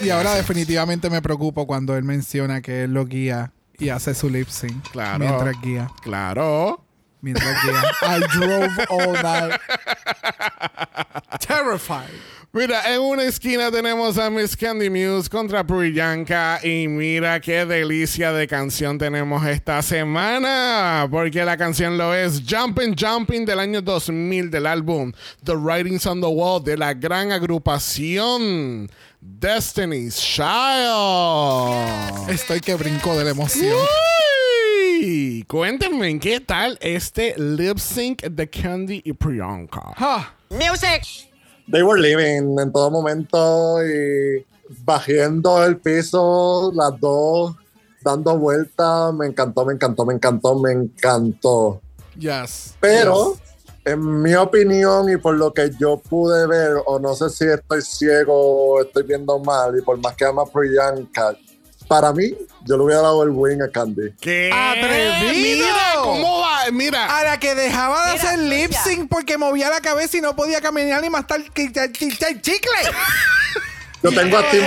Y 0.02 0.10
ahora 0.10 0.34
definitivamente 0.34 1.08
me 1.08 1.22
preocupo 1.22 1.66
cuando 1.66 1.96
él 1.96 2.04
menciona 2.04 2.60
que 2.60 2.84
él 2.84 2.92
lo 2.92 3.06
guía 3.06 3.52
y 3.78 3.88
hace 3.90 4.14
su 4.14 4.28
lip 4.28 4.48
sync. 4.48 4.90
Claro. 4.90 5.18
Mientras 5.18 5.60
guía. 5.62 5.90
Claro. 6.02 6.84
Mientras 7.20 7.64
guía. 7.64 7.82
I 8.02 8.20
drove 8.38 8.86
all 8.90 9.12
night. 9.22 9.60
Terrified. 11.40 12.20
Mira, 12.56 12.94
en 12.94 13.02
una 13.02 13.24
esquina 13.24 13.70
tenemos 13.70 14.16
a 14.16 14.30
Miss 14.30 14.56
Candy 14.56 14.88
Muse 14.88 15.28
contra 15.28 15.62
Priyanka 15.62 16.58
y 16.64 16.88
mira 16.88 17.38
qué 17.38 17.66
delicia 17.66 18.32
de 18.32 18.48
canción 18.48 18.96
tenemos 18.96 19.44
esta 19.44 19.82
semana, 19.82 21.06
porque 21.10 21.44
la 21.44 21.58
canción 21.58 21.98
lo 21.98 22.14
es 22.14 22.40
Jumpin' 22.48 22.96
Jumping 22.98 23.44
del 23.44 23.60
año 23.60 23.82
2000 23.82 24.50
del 24.50 24.66
álbum 24.66 25.12
The 25.44 25.54
Writings 25.54 26.06
on 26.06 26.22
the 26.22 26.26
Wall 26.26 26.64
de 26.64 26.78
la 26.78 26.94
gran 26.94 27.30
agrupación 27.30 28.90
Destiny's 29.20 30.16
Child. 30.16 30.46
Estoy 32.30 32.60
que 32.60 32.74
brinco 32.74 33.18
de 33.18 33.24
la 33.24 33.30
emoción. 33.32 33.76
Uy, 35.02 35.44
cuéntenme, 35.46 36.18
¿qué 36.18 36.40
tal 36.40 36.78
este 36.80 37.34
lip 37.36 37.76
sync 37.76 38.22
de 38.22 38.48
Candy 38.48 39.02
y 39.04 39.12
Priyanka? 39.12 39.92
Ah, 39.98 40.32
They 41.70 41.82
were 41.82 42.00
living 42.00 42.58
en 42.58 42.72
todo 42.72 42.90
momento 42.90 43.84
y 43.84 44.44
bajando 44.84 45.64
el 45.64 45.78
piso, 45.78 46.72
las 46.74 46.98
dos 47.00 47.54
dando 48.02 48.38
vueltas. 48.38 49.12
Me 49.14 49.26
encantó, 49.26 49.64
me 49.64 49.74
encantó, 49.74 50.06
me 50.06 50.14
encantó, 50.14 50.54
me 50.58 50.72
encantó. 50.72 51.80
yes. 52.16 52.74
Pero, 52.80 53.36
en 53.84 54.22
mi 54.22 54.34
opinión 54.34 55.10
y 55.10 55.16
por 55.16 55.36
lo 55.36 55.52
que 55.52 55.70
yo 55.78 55.98
pude 55.98 56.46
ver, 56.46 56.74
o 56.86 56.98
no 56.98 57.14
sé 57.14 57.30
si 57.30 57.44
estoy 57.44 57.82
ciego 57.82 58.34
o 58.34 58.82
estoy 58.82 59.04
viendo 59.04 59.38
mal, 59.38 59.78
y 59.78 59.82
por 59.82 59.98
más 59.98 60.16
que 60.16 60.24
ama 60.24 60.44
Priyanka, 60.44 61.36
para 61.86 62.12
mí, 62.12 62.34
yo 62.66 62.76
le 62.76 62.84
hubiera 62.84 63.02
dado 63.02 63.22
el 63.22 63.30
win 63.30 63.62
a 63.62 63.68
Candy. 63.68 64.12
¿Qué? 64.20 64.50
¡Atrevido! 64.52 65.66
Mira, 65.66 65.92
¿cómo 66.02 66.40
va? 66.40 66.70
Mira. 66.72 67.18
A 67.18 67.24
la 67.24 67.38
que 67.40 67.54
dejaba 67.54 68.06
de 68.08 68.12
Mira, 68.18 68.24
hacer 68.30 68.38
lip 68.40 68.72
sync 68.72 69.08
porque 69.08 69.38
movía 69.38 69.70
la 69.70 69.80
cabeza 69.80 70.16
y 70.16 70.20
no 70.20 70.34
podía 70.36 70.60
caminar 70.60 71.02
ni 71.02 71.10
chi- 71.92 72.10
chi- 72.10 72.40
chicle. 72.40 72.70
Yo 74.02 74.10
tengo 74.12 74.38
a 74.38 74.50
Tim. 74.50 74.64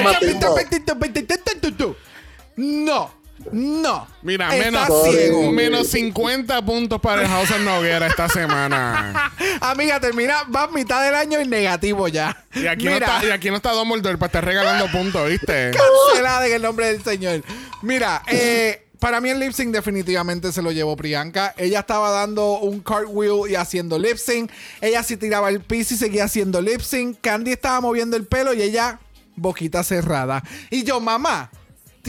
No, 2.55 3.18
no. 3.51 4.07
Mira, 4.21 4.49
menos, 4.49 4.87
ciego. 5.03 5.51
menos 5.51 5.87
50 5.87 6.61
puntos 6.63 6.99
para 6.99 7.21
el 7.23 7.27
House 7.27 7.51
of 7.51 7.61
Noguera 7.61 8.07
esta 8.07 8.29
semana. 8.29 9.31
Amiga, 9.61 9.99
termina, 9.99 10.43
va 10.43 10.67
mitad 10.67 11.03
del 11.03 11.15
año 11.15 11.39
en 11.39 11.49
negativo 11.49 12.07
ya. 12.07 12.45
Y 12.53 12.67
aquí, 12.67 12.85
no 12.85 12.91
está, 12.91 13.25
y 13.25 13.31
aquí 13.31 13.49
no 13.49 13.55
está 13.55 13.71
Dumbledore 13.71 14.17
para 14.17 14.27
estar 14.27 14.45
regalando 14.45 14.87
puntos, 14.91 15.27
¿viste? 15.29 15.71
cancelada 15.71 16.47
en 16.47 16.53
el 16.53 16.61
nombre 16.61 16.87
del 16.87 17.03
Señor. 17.03 17.43
Mira, 17.81 18.23
eh, 18.27 18.87
para 18.99 19.21
mí 19.21 19.29
el 19.29 19.39
lip 19.39 19.53
sync 19.53 19.73
definitivamente 19.73 20.51
se 20.51 20.61
lo 20.61 20.71
llevó 20.71 20.95
Priyanka. 20.97 21.53
Ella 21.57 21.79
estaba 21.79 22.11
dando 22.11 22.59
un 22.59 22.81
cartwheel 22.81 23.49
y 23.49 23.55
haciendo 23.55 23.97
lip 23.97 24.17
sync. 24.17 24.51
Ella 24.81 25.03
se 25.03 25.15
tiraba 25.15 25.49
el 25.49 25.61
piso 25.61 25.93
y 25.93 25.97
seguía 25.97 26.25
haciendo 26.25 26.61
lip 26.61 26.81
sync. 26.81 27.17
Candy 27.21 27.53
estaba 27.53 27.79
moviendo 27.79 28.17
el 28.17 28.27
pelo 28.27 28.53
y 28.53 28.61
ella 28.61 28.99
boquita 29.37 29.83
cerrada. 29.83 30.43
Y 30.69 30.83
yo, 30.83 30.99
mamá, 30.99 31.49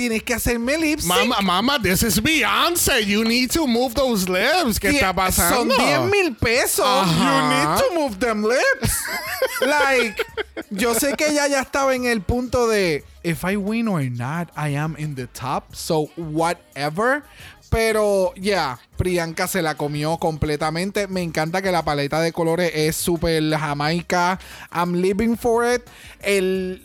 tienes 0.01 0.23
que 0.23 0.33
hacerme 0.33 0.79
lip 0.79 1.01
sync. 1.01 1.29
Mama, 1.29 1.43
mama, 1.43 1.79
this 1.79 2.03
is 2.03 2.19
Beyonce. 2.21 3.05
You 3.05 3.23
need 3.23 3.51
to 3.51 3.67
move 3.67 3.95
those 3.95 4.29
lips. 4.29 4.79
¿Qué 4.79 4.93
está 4.93 5.15
pasando? 5.15 5.77
Son 5.77 6.09
10 6.09 6.11
mil 6.11 6.35
pesos. 6.35 6.87
Ajá. 6.87 7.29
You 7.37 7.49
need 7.51 7.79
to 7.83 8.01
move 8.01 8.19
them 8.19 8.43
lips. 8.43 9.05
like, 9.61 10.25
yo 10.71 10.95
sé 10.95 11.17
que 11.19 11.27
ella 11.27 11.49
ya 11.49 11.61
estaba 11.61 11.95
en 11.95 12.07
el 12.07 12.23
punto 12.23 12.67
de 12.67 13.05
if 13.23 13.45
I 13.45 13.57
win 13.57 13.89
or 13.89 14.03
not, 14.03 14.49
I 14.57 14.69
am 14.71 14.97
in 14.97 15.17
the 15.17 15.27
top. 15.27 15.77
So 15.77 16.07
whatever. 16.17 17.23
Pero 17.71 18.33
ya, 18.35 18.81
Priyanka 18.97 19.47
se 19.47 19.63
la 19.63 19.77
comió 19.77 20.19
completamente. 20.19 21.07
Me 21.07 21.23
encanta 21.23 21.63
que 21.63 21.71
la 21.71 21.85
paleta 21.85 22.21
de 22.21 22.33
colores 22.33 22.73
es 22.75 22.97
súper 22.97 23.43
jamaica. 23.57 24.41
I'm 24.73 24.95
living 25.01 25.37
for 25.37 25.65
it. 25.73 25.83
El 26.21 26.83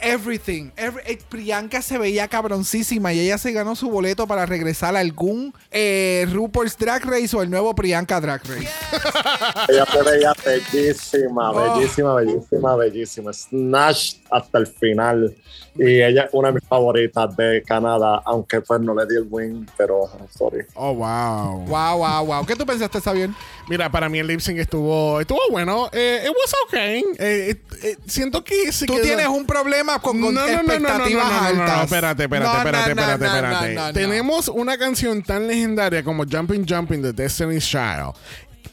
everything. 0.00 0.70
Every- 0.76 1.02
eh, 1.06 1.18
Priyanka 1.28 1.82
se 1.82 1.98
veía 1.98 2.28
cabroncísima 2.28 3.12
y 3.12 3.20
ella 3.20 3.36
se 3.36 3.52
ganó 3.52 3.76
su 3.76 3.90
boleto 3.90 4.26
para 4.26 4.46
regresar 4.46 4.96
a 4.96 5.00
algún 5.00 5.54
eh, 5.70 6.26
RuPaul's 6.32 6.78
Drag 6.78 7.04
Race 7.04 7.36
o 7.36 7.42
el 7.42 7.50
nuevo 7.50 7.74
Priyanka 7.74 8.18
Drag 8.20 8.40
Race. 8.44 8.68
Ella 9.68 9.84
se 9.92 10.02
veía 10.02 10.32
bellísima, 10.44 11.50
Oh. 11.50 11.76
bellísima, 11.76 12.14
bellísima, 12.14 12.76
bellísima. 12.76 13.32
Snatch 13.34 14.14
hasta 14.30 14.58
el 14.58 14.66
final. 14.66 15.34
Y 15.74 16.02
ella 16.02 16.24
es 16.24 16.30
una 16.32 16.48
de 16.48 16.54
mis 16.54 16.64
favoritas 16.68 17.34
de 17.36 17.62
Canadá, 17.66 18.20
aunque 18.26 18.60
pues 18.60 18.80
no 18.80 18.94
le 18.94 19.06
di 19.06 19.16
el 19.16 19.26
win, 19.30 19.66
pero 19.76 20.02
Oh, 20.74 20.92
wow. 20.94 21.64
Wow, 21.66 21.98
wow, 21.98 22.24
wow. 22.26 22.46
¿Qué 22.46 22.56
tú 22.56 22.64
pensaste, 22.66 23.00
Xavier? 23.00 23.30
Mira, 23.68 23.90
para 23.90 24.08
mí 24.08 24.18
el 24.18 24.26
lip 24.26 24.40
sync 24.40 24.58
estuvo, 24.58 25.20
estuvo 25.20 25.38
bueno. 25.50 25.88
Eh, 25.92 26.22
it 26.24 26.28
was 26.30 26.54
okay. 26.66 27.04
Eh, 27.18 27.54
eh, 27.82 27.96
siento 28.06 28.42
que 28.42 28.72
sí 28.72 28.86
Tú 28.86 28.96
que- 28.96 29.02
tienes 29.02 29.28
un 29.28 29.46
problema 29.46 29.98
con, 30.00 30.20
con 30.20 30.34
no, 30.34 30.40
no, 30.40 30.46
no, 30.46 30.48
no, 30.48 30.56
no, 30.56 30.62
no, 30.62 30.72
expectativas 30.74 31.24
no, 31.24 31.30
no, 31.32 31.40
no, 31.54 31.62
altas. 31.62 31.84
espérate, 31.84 32.22
espérate, 32.24 32.56
espérate, 32.58 32.94
no, 32.94 33.02
espérate, 33.02 33.18
no, 33.24 33.34
espérate. 33.36 33.74
no, 33.74 33.80
no, 33.80 33.86
no. 33.88 33.92
Tenemos 33.92 34.48
una 34.48 34.76
canción 34.78 35.22
tan 35.22 35.46
legendaria 35.46 36.02
como 36.02 36.24
Jumping 36.24 36.66
Jumping 36.68 37.02
de 37.02 37.12
Destiny's 37.12 37.64
Child. 37.66 38.12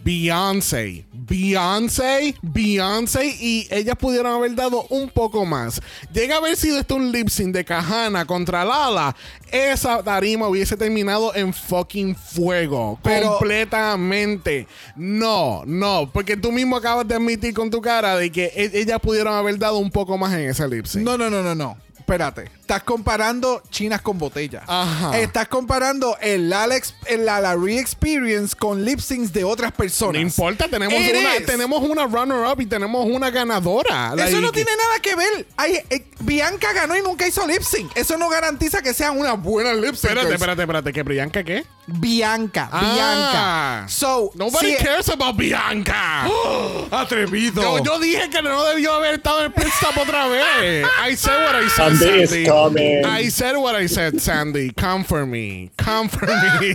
Beyoncé, 0.04 1.06
Beyoncé, 1.14 2.36
Beyoncé 2.42 3.26
y 3.40 3.68
ellas 3.70 3.96
pudieron 3.98 4.34
haber 4.34 4.56
dado 4.56 4.86
un 4.90 5.10
poco 5.10 5.46
más. 5.46 5.82
Llega 6.14 6.36
a 6.36 6.38
haber 6.40 6.56
sido 6.56 6.80
esto 6.80 6.96
un 6.96 7.12
lip 7.12 7.30
sync 7.30 7.54
de 7.54 7.66
Kahana 7.66 8.26
contra 8.26 8.64
Lala, 8.66 9.16
esa 9.52 10.02
tarima 10.04 10.48
hubiese 10.48 10.78
terminado 10.78 11.36
en 11.36 11.54
fucking 11.54 12.16
fuego, 12.16 13.00
Pero- 13.04 13.38
completamente. 13.38 14.68
No, 14.96 15.64
no, 15.66 16.10
porque 16.12 16.38
tú 16.38 16.52
mismo 16.52 16.76
acabas 16.78 17.08
de 17.08 17.16
admitir 17.16 17.54
con 17.54 17.70
tu 17.70 17.82
cara 17.82 18.16
de 18.18 18.32
que 18.32 18.46
e- 18.56 18.72
ellas 18.82 19.00
pudieron 19.00 19.34
haber 19.34 19.58
dado 19.58 19.78
un 19.78 19.92
poco 19.92 20.18
más 20.18 20.34
en 20.34 20.50
ese 20.50 20.68
lip 20.68 20.86
sync. 20.86 21.04
No, 21.04 21.18
no, 21.18 21.30
no, 21.30 21.42
no, 21.44 21.56
no. 21.56 21.78
Espérate. 22.10 22.50
Estás 22.60 22.82
comparando 22.82 23.62
chinas 23.70 24.02
con 24.02 24.18
botellas. 24.18 24.64
Ajá. 24.68 25.20
Estás 25.20 25.48
comparando 25.48 26.18
el 26.20 26.52
Alex, 26.52 26.96
el 27.06 27.24
la 27.24 27.40
Larry 27.40 27.78
Experience 27.78 28.56
con 28.56 28.84
lip 28.84 29.00
syncs 29.00 29.32
de 29.32 29.44
otras 29.44 29.72
personas. 29.72 30.16
No 30.16 30.20
importa, 30.20 30.68
tenemos 30.68 31.00
una, 31.00 31.46
tenemos 31.46 31.84
una 31.84 32.08
runner-up 32.08 32.62
y 32.62 32.66
tenemos 32.66 33.06
una 33.06 33.30
ganadora. 33.30 34.08
Eso 34.08 34.16
Like, 34.16 34.42
no 34.42 34.52
tiene 34.52 34.72
nada 34.76 35.00
que 35.00 35.16
ver. 35.16 35.48
Ay, 35.56 35.80
eh, 35.92 36.04
Bianca 36.22 36.74
ganó 36.74 36.98
y 36.98 37.02
nunca 37.04 37.28
hizo 37.28 37.46
lip 37.46 37.62
sync. 37.62 37.96
Eso 37.96 38.18
no 38.18 38.28
garantiza 38.28 38.82
que 38.82 38.96
sean 38.96 39.20
una 39.20 39.34
buena 39.34 39.74
lip 39.76 39.94
sync. 39.94 40.12
Espérate, 40.12 40.34
espérate, 40.34 40.62
espérate. 40.64 40.94
¿Que 40.94 41.06
Priyanka 41.06 41.44
qué? 41.44 41.64
Bianca. 41.86 42.70
Ah. 42.72 42.82
Bianca. 42.94 43.88
So, 43.90 44.32
Nobody 44.36 44.76
si- 44.78 44.84
cares 44.84 45.10
about 45.10 45.36
Bianca. 45.38 46.26
Atrevido. 46.92 47.62
Yo, 47.62 47.84
yo 47.84 48.00
dije 48.00 48.30
que 48.30 48.42
no 48.42 48.64
debió 48.66 48.94
haber 48.94 49.16
estado 49.16 49.40
en 49.40 49.46
el 49.46 49.54
pit 49.54 49.68
stop 49.68 49.98
otra 49.98 50.28
vez. 50.28 50.86
I 51.08 51.16
said 51.16 51.44
what 51.44 51.56
I 51.56 51.70
said, 51.70 51.99
Sandy 52.00 52.42
is 52.44 52.48
coming. 52.48 53.06
I 53.06 53.30
said 53.30 53.56
what 53.58 53.76
I 53.76 53.88
said, 53.88 54.20
Sandy. 54.20 54.72
Come 54.72 55.04
for 55.04 55.26
me. 55.26 55.70
Come 55.78 56.10
for 56.10 56.28
me. 56.28 56.74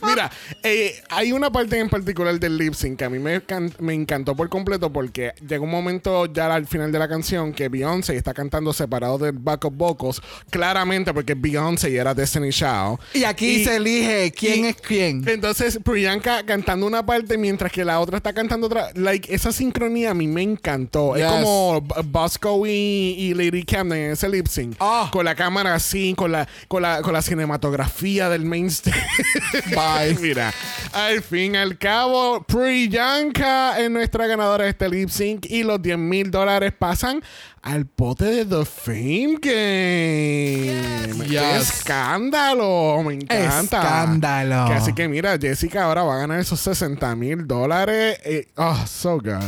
Mira, 0.06 0.30
eh, 0.62 0.94
hay 1.08 1.32
una 1.32 1.50
parte 1.50 1.78
en 1.78 1.88
particular 1.88 2.38
del 2.38 2.56
lip 2.56 2.74
sync 2.74 2.98
que 2.98 3.04
a 3.04 3.10
mí 3.10 3.18
me, 3.18 3.42
me 3.78 3.94
encantó 3.94 4.34
por 4.36 4.48
completo 4.48 4.92
porque 4.92 5.32
llegó 5.46 5.64
un 5.64 5.70
momento 5.70 6.26
ya 6.26 6.52
al 6.54 6.66
final 6.66 6.92
de 6.92 6.98
la 6.98 7.08
canción 7.08 7.52
que 7.52 7.68
Beyoncé 7.68 8.16
está 8.16 8.32
cantando 8.34 8.72
separado 8.72 9.18
del 9.18 9.32
backup 9.32 9.74
vocals, 9.76 10.20
claramente 10.50 11.12
porque 11.12 11.34
Beyoncé 11.34 11.90
y 11.90 11.96
era 11.96 12.14
Destiny 12.14 12.50
Child. 12.50 12.98
Y 13.14 13.24
aquí 13.24 13.64
se 13.64 13.76
elige 13.76 14.32
quién 14.32 14.64
y- 14.64 14.68
es 14.68 14.76
quién. 14.76 15.28
Entonces, 15.28 15.78
Priyanka 15.82 16.44
cantando 16.44 16.86
una 16.86 17.04
parte 17.04 17.36
mientras 17.38 17.72
que 17.72 17.84
la 17.84 18.00
otra 18.00 18.16
está 18.18 18.32
cantando 18.32 18.66
otra. 18.66 18.90
Like, 18.94 19.32
esa 19.34 19.52
sincronía 19.52 20.10
a 20.10 20.14
mí 20.14 20.26
me 20.28 20.42
encantó. 20.42 21.14
Yes. 21.16 21.24
Es 21.24 21.30
como 21.32 21.80
Bosco 22.04 22.66
y, 22.66 22.70
y 22.70 23.34
Lady 23.34 23.64
Camden 23.64 23.99
en 24.06 24.10
ese 24.12 24.28
lip 24.28 24.46
sync. 24.46 24.76
Ah. 24.80 25.08
Con 25.12 25.24
la 25.24 25.34
cámara 25.34 25.74
así, 25.74 26.14
con 26.16 26.32
la, 26.32 26.48
con 26.68 26.82
la, 26.82 27.02
con 27.02 27.12
la 27.12 27.22
cinematografía 27.22 28.28
del 28.28 28.44
main 28.44 28.66
stage. 28.66 29.00
Bye. 29.74 30.16
Mira, 30.20 30.52
al 30.92 31.22
fin 31.22 31.54
y 31.54 31.58
al 31.58 31.78
cabo, 31.78 32.42
Priyanka 32.44 33.78
es 33.80 33.90
nuestra 33.90 34.26
ganadora 34.26 34.64
de 34.64 34.70
este 34.70 34.88
lip 34.88 35.08
sync 35.10 35.46
y 35.48 35.62
los 35.62 35.80
10 35.80 35.98
mil 35.98 36.30
dólares 36.30 36.72
pasan 36.78 37.22
al 37.62 37.84
pote 37.86 38.24
de 38.24 38.44
The 38.46 38.64
Fame 38.64 39.36
Game. 39.40 41.26
¡Qué 41.28 41.56
escándalo! 41.58 43.02
Me 43.04 43.14
encanta. 43.14 43.80
Escándalo. 43.82 44.66
Que 44.66 44.72
así 44.74 44.92
que 44.94 45.08
mira, 45.08 45.36
Jessica 45.38 45.84
ahora 45.84 46.02
va 46.02 46.14
a 46.14 46.18
ganar 46.18 46.40
esos 46.40 46.58
60 46.60 47.14
mil 47.16 47.46
dólares. 47.46 48.18
Eh, 48.24 48.48
Oh, 48.56 48.84
so 48.86 49.18
good. 49.20 49.40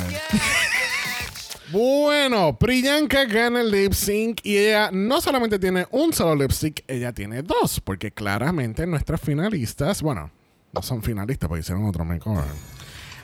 Bueno, 1.73 2.59
Priyanka 2.59 3.25
gana 3.25 3.62
el 3.62 3.70
lip 3.70 3.95
sync 3.95 4.41
y 4.45 4.59
ella 4.59 4.91
no 4.93 5.23
solamente 5.23 5.59
tiene 5.59 5.87
un 5.91 6.12
solo 6.12 6.35
lip 6.43 6.51
sync, 6.51 6.81
ella 6.87 7.14
tiene 7.14 7.43
dos, 7.43 7.81
porque 7.81 8.11
claramente 8.11 8.87
nuestras 8.87 9.23
finalistas, 9.23 10.03
bueno, 10.03 10.31
no 10.70 10.83
son 10.83 11.03
finalistas 11.03 11.49
porque 11.49 11.61
hicieron 11.61 11.87
otro 11.87 12.05
makeover. 12.05 12.45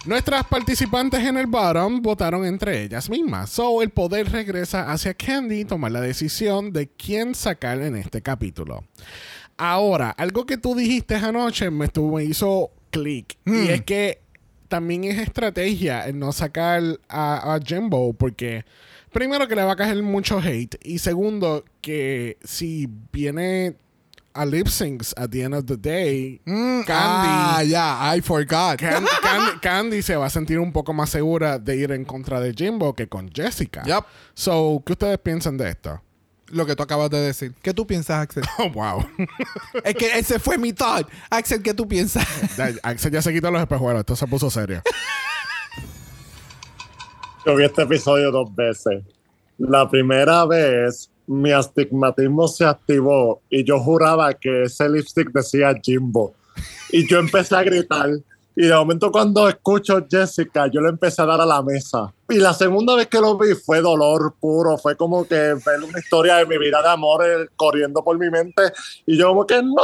Nuestras 0.07 0.47
participantes 0.47 1.21
en 1.25 1.37
el 1.37 1.47
bottom 1.47 2.01
votaron 2.01 2.47
entre 2.47 2.85
ellas 2.85 3.11
mismas. 3.11 3.51
So, 3.51 3.83
el 3.83 3.91
poder 3.91 4.33
regresa 4.33 4.91
hacia 4.91 5.13
Candy 5.13 5.61
y 5.61 5.65
tomar 5.67 5.93
la 5.93 6.01
decisión 6.01 6.73
de 6.73 6.89
quién 6.89 7.35
sacar 7.35 7.83
en 7.83 7.97
este 7.97 8.23
capítulo. 8.23 8.83
Ahora, 9.59 10.09
algo 10.11 10.47
que 10.47 10.57
tú 10.57 10.75
dijiste 10.75 11.17
anoche 11.17 11.71
me, 11.71 11.85
estuvo, 11.85 12.17
me 12.17 12.25
hizo 12.25 12.71
clic. 12.91 13.37
Y 13.45 13.69
es 13.69 13.83
que 13.83 14.23
también 14.69 15.05
es 15.05 15.19
estrategia 15.19 16.07
el 16.07 16.19
no 16.19 16.33
sacar 16.33 16.83
a, 17.09 17.55
a 17.55 17.61
Jimbo 17.61 18.13
porque 18.13 18.65
primero 19.13 19.49
que 19.49 19.57
le 19.57 19.63
va 19.65 19.73
a 19.73 19.77
caer 19.77 20.03
mucho 20.03 20.39
hate 20.39 20.77
y 20.83 20.99
segundo 20.99 21.65
que 21.81 22.37
si 22.45 22.89
viene 23.13 23.77
a 24.35 24.45
lip 24.47 24.69
syncs 24.69 25.15
at 25.17 25.31
the 25.31 25.43
end 25.43 25.55
of 25.55 25.65
the 25.65 25.77
day, 25.77 26.41
Mm, 26.45 26.83
Candy, 26.85 27.29
Ah, 27.31 27.63
ya, 27.67 28.15
I 28.15 28.21
forgot. 28.21 28.79
Can- 28.79 29.05
Candy, 29.23 29.59
Candy 29.61 30.03
se 30.03 30.15
va 30.15 30.27
a 30.27 30.31
sentir 30.31 30.61
un 30.61 30.71
poco 30.73 30.93
más 30.93 31.11
segura 31.11 31.59
de 31.59 31.75
ir 31.77 31.91
en 31.91 32.05
contra 32.05 32.39
de 32.39 32.53
Jimbo 32.55 32.95
que 32.95 33.09
con 33.09 33.31
Jessica. 33.33 33.83
Yep. 33.83 34.05
So, 34.35 34.81
¿qué 34.87 34.93
ustedes 34.93 35.19
piensan 35.19 35.57
de 35.57 35.71
esto? 35.71 36.01
Lo 36.51 36.65
que 36.67 36.75
tú 36.75 36.83
acabas 36.83 37.11
de 37.11 37.19
decir. 37.21 37.53
¿Qué 37.63 37.75
tú 37.75 37.87
piensas, 37.87 38.21
Axel? 38.23 38.45
Oh, 38.59 38.71
wow. 38.71 39.07
es 39.85 39.95
que 39.95 40.19
ese 40.19 40.39
fue 40.39 40.59
mi 40.59 40.73
thought. 40.73 41.09
Axel, 41.31 41.63
¿qué 41.63 41.75
tú 41.75 41.87
piensas? 41.87 42.27
Ya, 42.57 42.73
Axel 42.83 43.13
ya 43.13 43.23
se 43.23 43.33
quitó 43.33 43.51
los 43.51 43.61
espejuelos. 43.61 44.01
Esto 44.01 44.17
se 44.17 44.27
puso 44.27 44.51
serio. 44.51 44.83
Yo 47.47 47.57
vi 47.57 47.65
este 47.65 47.83
episodio 47.83 48.31
dos 48.31 48.55
veces. 48.55 49.03
La 49.59 49.89
primera 49.89 50.45
vez 50.47 51.11
mi 51.27 51.53
astigmatismo 51.53 52.49
se 52.49 52.65
activó 52.65 53.43
y 53.51 53.63
yo 53.65 53.79
juraba 53.79 54.33
que 54.33 54.65
ese 54.65 54.89
lipstick 54.89 55.31
decía 55.31 55.75
Jimbo. 55.83 56.35
Y 56.91 57.07
yo 57.07 57.19
empecé 57.19 57.55
a 57.55 57.63
gritar. 57.63 58.11
Y 58.61 58.67
de 58.67 58.75
momento 58.75 59.13
cuando 59.13 59.49
escucho 59.49 60.05
Jessica, 60.11 60.67
yo 60.67 60.81
le 60.81 60.89
empecé 60.89 61.23
a 61.23 61.27
dar 61.27 61.41
a 61.41 61.47
la 61.47 61.63
mesa. 61.63 62.13
Y 62.29 62.39
la 62.39 62.53
segunda 62.53 62.97
vez 62.97 63.07
que 63.07 63.21
lo 63.21 63.39
vi 63.39 63.55
fue 63.55 63.81
dolor 63.81 64.35
puro. 64.41 64.77
Fue 64.77 64.97
como 64.97 65.25
que 65.29 65.37
ver 65.37 65.81
una 65.89 65.97
historia 65.97 66.39
de 66.39 66.47
mi 66.47 66.59
vida 66.59 66.83
de 66.83 66.89
amor 66.89 67.25
eh, 67.25 67.47
corriendo 67.55 68.03
por 68.03 68.19
mi 68.19 68.29
mente. 68.29 68.65
Y 69.07 69.17
yo 69.17 69.29
como 69.29 69.47
que 69.47 69.63
no, 69.63 69.77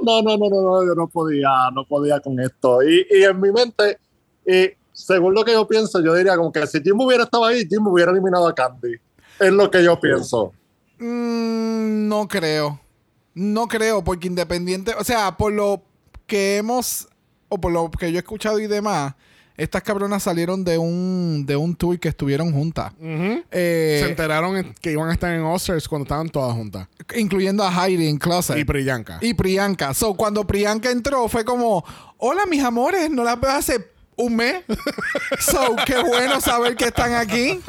no, 0.00 0.22
no, 0.22 0.38
no, 0.38 0.48
no, 0.48 0.62
no, 0.62 0.86
yo 0.86 0.94
no 0.94 1.06
podía, 1.06 1.50
no 1.74 1.84
podía 1.84 2.18
con 2.20 2.40
esto. 2.40 2.82
Y, 2.82 3.06
y 3.10 3.24
en 3.24 3.38
mi 3.38 3.52
mente, 3.52 3.98
y 4.46 4.70
según 4.90 5.34
lo 5.34 5.44
que 5.44 5.52
yo 5.52 5.68
pienso, 5.68 6.02
yo 6.02 6.14
diría 6.14 6.38
como 6.38 6.50
que 6.50 6.66
si 6.66 6.80
Jim 6.80 6.98
hubiera 6.98 7.24
estado 7.24 7.44
ahí, 7.44 7.66
Jim 7.68 7.86
hubiera 7.86 8.10
eliminado 8.10 8.48
a 8.48 8.54
Candy. 8.54 8.94
Es 9.38 9.52
lo 9.52 9.70
que 9.70 9.84
yo 9.84 10.00
pienso. 10.00 10.54
Mm, 10.98 12.08
no 12.08 12.26
creo. 12.26 12.80
No 13.34 13.68
creo, 13.68 14.02
porque 14.02 14.28
independiente, 14.28 14.94
o 14.98 15.04
sea, 15.04 15.36
por 15.36 15.52
lo 15.52 15.82
que 16.26 16.56
hemos, 16.56 17.08
o 17.54 17.58
por 17.60 17.72
lo 17.72 17.90
que 17.90 18.10
yo 18.12 18.18
he 18.18 18.20
escuchado 18.20 18.58
y 18.58 18.66
demás, 18.66 19.14
estas 19.56 19.82
cabronas 19.82 20.22
salieron 20.24 20.64
de 20.64 20.78
un, 20.78 21.44
de 21.46 21.54
un 21.54 21.76
tour 21.76 21.98
que 22.00 22.08
estuvieron 22.08 22.52
juntas. 22.52 22.92
Eh, 23.00 24.00
se 24.02 24.08
enteraron 24.10 24.56
en- 24.56 24.74
que 24.80 24.90
iban 24.92 25.08
a 25.08 25.12
estar 25.12 25.32
en 25.32 25.42
Oscars 25.42 25.86
cuando 25.88 26.02
estaban 26.04 26.28
todas 26.28 26.52
juntas. 26.54 26.88
incluyendo 27.14 27.62
a 27.62 27.70
Heidi 27.86 28.08
en 28.08 28.18
Closet. 28.18 28.58
Y 28.58 28.64
Priyanka. 28.64 29.18
Y 29.20 29.34
Priyanka. 29.34 29.94
So, 29.94 30.14
cuando 30.14 30.44
Priyanka 30.46 30.90
entró, 30.90 31.28
fue 31.28 31.44
como: 31.44 31.84
Hola, 32.18 32.46
mis 32.46 32.64
amores, 32.64 33.08
no 33.10 33.22
las 33.22 33.40
veo 33.40 33.50
hace 33.52 33.92
un 34.16 34.34
mes. 34.36 34.56
so, 35.38 35.76
qué 35.86 36.02
bueno 36.02 36.40
saber 36.40 36.74
que 36.74 36.86
están 36.86 37.14
aquí. 37.14 37.60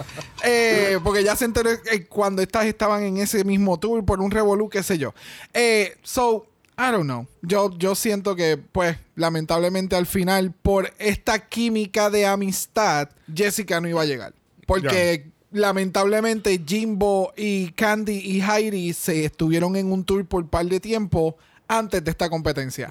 Eh, 0.44 0.98
porque 1.04 1.24
ya 1.24 1.36
se 1.36 1.46
enteró 1.46 1.70
eh, 1.70 2.06
cuando 2.10 2.42
estas 2.42 2.66
estaban 2.66 3.04
en 3.04 3.18
ese 3.18 3.44
mismo 3.44 3.80
tour 3.80 4.04
por 4.06 4.22
un 4.22 4.32
revolú, 4.32 4.70
qué 4.70 4.82
sé 4.82 4.98
yo. 4.98 5.14
Eh, 5.54 5.98
so, 6.02 6.48
I 6.78 6.92
don't 6.92 7.06
know. 7.06 7.28
Yo, 7.42 7.76
yo 7.78 7.96
siento 7.96 8.36
que, 8.36 8.58
pues, 8.58 8.98
lamentablemente 9.16 9.96
al 9.96 10.06
final, 10.06 10.52
por 10.52 10.94
esta 11.00 11.40
química 11.48 12.10
de 12.10 12.26
amistad, 12.26 13.10
Jessica 13.34 13.80
no 13.80 13.88
iba 13.88 14.02
a 14.02 14.06
llegar. 14.06 14.34
Porque 14.68 15.32
lamentablemente 15.52 16.62
Jimbo 16.66 17.32
y 17.38 17.72
Candy 17.72 18.18
y 18.18 18.42
Heidi 18.42 18.94
se 18.94 19.26
estuvieron 19.26 19.76
en 19.76 19.92
un 19.92 20.04
tour 20.04 20.26
por 20.26 20.44
un 20.44 20.50
par 20.50 20.66
de 20.66 20.80
tiempo 20.80 21.38
antes 21.68 22.04
de 22.04 22.12
esta 22.12 22.30
competencia. 22.30 22.90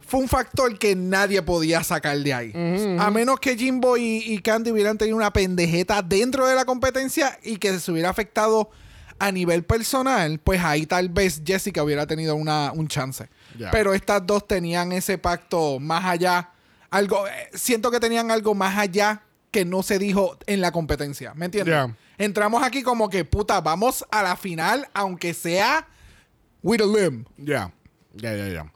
Fue 0.00 0.20
un 0.20 0.28
factor 0.28 0.78
que 0.78 0.94
nadie 0.94 1.42
podía 1.42 1.82
sacar 1.82 2.16
de 2.18 2.32
ahí. 2.32 2.52
A 2.98 3.10
menos 3.10 3.38
que 3.40 3.56
Jimbo 3.56 3.96
y, 3.96 4.22
y 4.24 4.38
Candy 4.38 4.70
hubieran 4.70 4.96
tenido 4.96 5.16
una 5.16 5.32
pendejeta 5.32 6.00
dentro 6.00 6.46
de 6.46 6.54
la 6.54 6.64
competencia 6.64 7.38
y 7.42 7.56
que 7.56 7.78
se 7.78 7.92
hubiera 7.92 8.08
afectado 8.08 8.70
a 9.18 9.32
nivel 9.32 9.64
personal, 9.64 10.38
pues 10.38 10.62
ahí 10.62 10.86
tal 10.86 11.08
vez 11.08 11.42
Jessica 11.44 11.82
hubiera 11.82 12.06
tenido 12.06 12.36
una, 12.36 12.72
un 12.72 12.88
chance. 12.88 13.28
Pero 13.72 13.94
estas 13.94 14.26
dos 14.26 14.46
tenían 14.46 14.92
ese 14.92 15.18
pacto 15.18 15.78
más 15.80 16.04
allá. 16.04 16.50
Algo, 16.90 17.26
eh, 17.26 17.50
siento 17.54 17.90
que 17.90 18.00
tenían 18.00 18.30
algo 18.30 18.54
más 18.54 18.76
allá 18.76 19.22
que 19.50 19.64
no 19.64 19.82
se 19.82 19.98
dijo 19.98 20.36
en 20.46 20.60
la 20.60 20.72
competencia. 20.72 21.32
¿Me 21.34 21.46
entiendes? 21.46 21.90
Entramos 22.18 22.62
aquí 22.62 22.82
como 22.82 23.08
que, 23.08 23.24
puta, 23.24 23.60
vamos 23.60 24.04
a 24.10 24.22
la 24.22 24.36
final, 24.36 24.88
aunque 24.94 25.34
sea 25.34 25.86
with 26.62 26.80
a 26.80 26.86
limb. 26.86 27.24
Ya, 28.16 28.34
ya, 28.34 28.48
ya. 28.48 28.72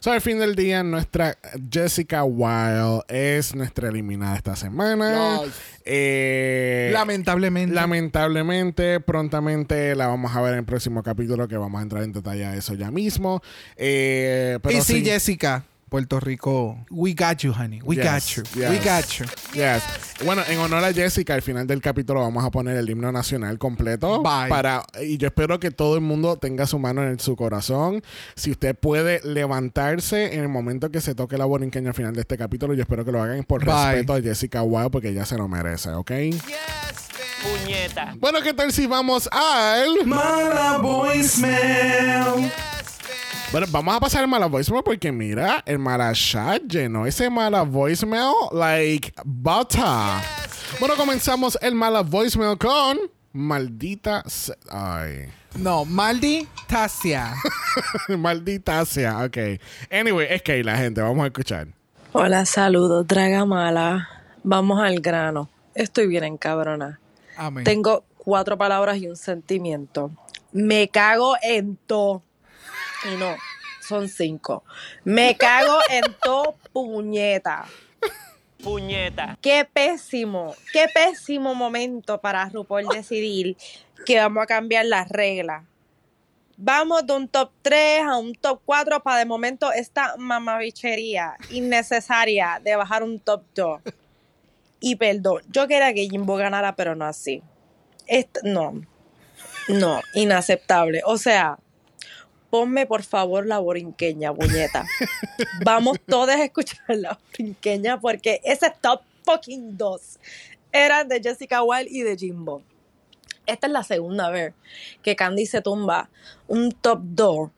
So, 0.00 0.10
al 0.10 0.20
fin 0.20 0.40
del 0.40 0.56
día, 0.56 0.82
nuestra 0.82 1.38
Jessica 1.70 2.24
Wilde 2.24 3.02
es 3.06 3.54
nuestra 3.54 3.88
eliminada 3.88 4.36
esta 4.36 4.56
semana. 4.56 5.42
Yes. 5.44 5.52
Eh, 5.84 6.90
Lamentablemente. 6.92 7.72
Lamentablemente, 7.72 8.98
prontamente 8.98 9.94
la 9.94 10.08
vamos 10.08 10.34
a 10.34 10.40
ver 10.40 10.54
en 10.54 10.58
el 10.60 10.64
próximo 10.64 11.04
capítulo 11.04 11.46
que 11.46 11.56
vamos 11.56 11.78
a 11.78 11.82
entrar 11.82 12.02
en 12.02 12.12
detalle 12.12 12.44
a 12.44 12.56
eso 12.56 12.74
ya 12.74 12.90
mismo. 12.90 13.42
Eh, 13.76 14.58
pero 14.62 14.76
y 14.76 14.80
sí, 14.80 14.94
sí. 14.94 15.04
Jessica, 15.04 15.64
Puerto 15.92 16.18
Rico, 16.20 16.78
we 16.88 17.12
got 17.12 17.36
you, 17.42 17.52
honey. 17.52 17.82
We 17.84 17.96
Yes, 17.96 18.04
got 18.06 18.22
you. 18.36 18.42
yes. 18.58 18.70
We 18.70 18.78
got 18.78 19.04
you. 19.18 19.26
Yes. 19.52 19.82
Bueno, 20.24 20.40
en 20.48 20.58
honor 20.58 20.82
a 20.84 20.90
Jessica, 20.94 21.34
al 21.34 21.42
final 21.42 21.66
del 21.66 21.82
capítulo 21.82 22.20
vamos 22.22 22.42
a 22.46 22.50
poner 22.50 22.78
el 22.78 22.88
himno 22.88 23.12
nacional 23.12 23.58
completo. 23.58 24.22
Bye. 24.22 24.48
Para, 24.48 24.84
y 25.02 25.18
yo 25.18 25.26
espero 25.28 25.60
que 25.60 25.70
todo 25.70 25.96
el 25.96 26.00
mundo 26.00 26.38
tenga 26.38 26.66
su 26.66 26.78
mano 26.78 27.02
en 27.02 27.20
su 27.20 27.36
corazón. 27.36 28.02
Si 28.36 28.50
usted 28.50 28.74
puede 28.74 29.20
levantarse 29.22 30.32
en 30.34 30.40
el 30.40 30.48
momento 30.48 30.90
que 30.90 31.02
se 31.02 31.14
toque 31.14 31.36
la 31.36 31.44
borinqueña 31.44 31.88
al 31.90 31.94
final 31.94 32.14
de 32.14 32.22
este 32.22 32.38
capítulo, 32.38 32.72
yo 32.72 32.80
espero 32.84 33.04
que 33.04 33.12
lo 33.12 33.20
hagan 33.22 33.44
por 33.44 33.62
Bye. 33.62 33.74
respeto 33.96 34.14
a 34.14 34.22
Jessica 34.22 34.62
Wow, 34.62 34.90
porque 34.90 35.10
ella 35.10 35.26
se 35.26 35.36
lo 35.36 35.46
merece, 35.46 35.90
¿ok? 35.90 36.10
Puñeta. 37.42 38.14
Bueno, 38.18 38.40
¿qué 38.40 38.54
tal 38.54 38.72
si 38.72 38.86
vamos 38.86 39.28
al... 39.30 40.06
Mala 40.06 40.78
voicemail. 40.78 42.50
Bueno, 43.52 43.66
vamos 43.70 43.94
a 43.94 44.00
pasar 44.00 44.22
el 44.22 44.28
mala 44.28 44.46
voicemail 44.46 44.82
porque 44.82 45.12
mira, 45.12 45.62
el 45.66 45.78
mala 45.78 46.12
chat 46.14 46.62
llenó 46.62 47.04
ese 47.06 47.28
mala 47.28 47.62
voicemail 47.62 48.32
like 48.52 49.12
butter. 49.24 49.82
Bueno, 50.80 50.96
comenzamos 50.96 51.58
el 51.60 51.74
mala 51.74 52.00
voicemail 52.00 52.56
con 52.56 52.98
maldita. 53.32 54.22
se- 54.26 54.56
Ay. 54.70 55.28
No, 55.54 55.84
Maldi 55.84 56.48
Tasia. 56.66 57.34
Maldita 58.08 58.82
sea, 58.86 59.22
ok. 59.26 59.36
Anyway, 59.90 60.28
es 60.30 60.40
que 60.40 60.64
la 60.64 60.78
gente, 60.78 61.02
vamos 61.02 61.22
a 61.24 61.26
escuchar. 61.26 61.68
Hola, 62.12 62.46
saludos, 62.46 63.06
Dragamala. 63.06 64.08
Vamos 64.42 64.80
al 64.82 65.00
grano. 65.00 65.50
Estoy 65.74 66.06
bien 66.06 66.24
encabrona. 66.24 67.00
Amén. 67.36 67.64
Tengo 67.64 68.04
cuatro 68.16 68.56
palabras 68.56 68.96
y 68.96 69.08
un 69.08 69.16
sentimiento. 69.16 70.10
Me 70.52 70.88
cago 70.88 71.34
en 71.42 71.76
to. 71.86 72.22
Y 73.10 73.16
no, 73.16 73.34
son 73.86 74.08
cinco. 74.08 74.64
Me 75.04 75.36
cago 75.36 75.78
en 75.90 76.02
to 76.22 76.54
puñeta. 76.72 77.64
Puñeta. 78.62 79.36
Qué 79.40 79.64
pésimo, 79.64 80.54
qué 80.72 80.86
pésimo 80.94 81.54
momento 81.54 82.20
para 82.20 82.48
RuPaul 82.48 82.86
decidir 82.88 83.56
que 84.06 84.18
vamos 84.18 84.44
a 84.44 84.46
cambiar 84.46 84.86
las 84.86 85.08
reglas. 85.08 85.64
Vamos 86.56 87.04
de 87.06 87.12
un 87.14 87.26
top 87.26 87.50
3 87.62 88.02
a 88.02 88.16
un 88.18 88.34
top 88.36 88.60
4 88.64 89.02
para 89.02 89.18
de 89.18 89.24
momento 89.24 89.72
esta 89.72 90.14
mamabichería 90.16 91.34
innecesaria 91.50 92.60
de 92.62 92.76
bajar 92.76 93.02
un 93.02 93.18
top 93.18 93.42
2. 93.56 93.80
Y 94.78 94.94
perdón, 94.96 95.42
yo 95.50 95.66
quería 95.66 95.92
que 95.92 96.08
Jimbo 96.08 96.36
ganara, 96.36 96.76
pero 96.76 96.94
no 96.94 97.04
así. 97.04 97.42
Est- 98.06 98.42
no, 98.44 98.80
no, 99.68 100.00
inaceptable. 100.14 101.00
O 101.04 101.16
sea, 101.18 101.58
ponme 102.52 102.84
por 102.84 103.02
favor 103.02 103.46
la 103.46 103.60
borinqueña, 103.60 104.34
puñeta. 104.34 104.84
Vamos 105.64 105.98
todos 106.06 106.28
a 106.28 106.44
escuchar 106.44 106.84
la 106.88 107.18
borinqueña 107.30 107.98
porque 107.98 108.42
ese 108.44 108.70
top 108.82 109.00
fucking 109.24 109.78
2 109.78 110.18
eran 110.70 111.08
de 111.08 111.22
Jessica 111.22 111.62
Wilde 111.62 111.88
y 111.90 112.02
de 112.02 112.14
Jimbo. 112.14 112.62
Esta 113.46 113.68
es 113.68 113.72
la 113.72 113.82
segunda 113.82 114.28
vez 114.28 114.52
que 115.02 115.16
Candy 115.16 115.46
se 115.46 115.62
tumba 115.62 116.10
un 116.46 116.72
top 116.72 116.98
2 117.02 117.50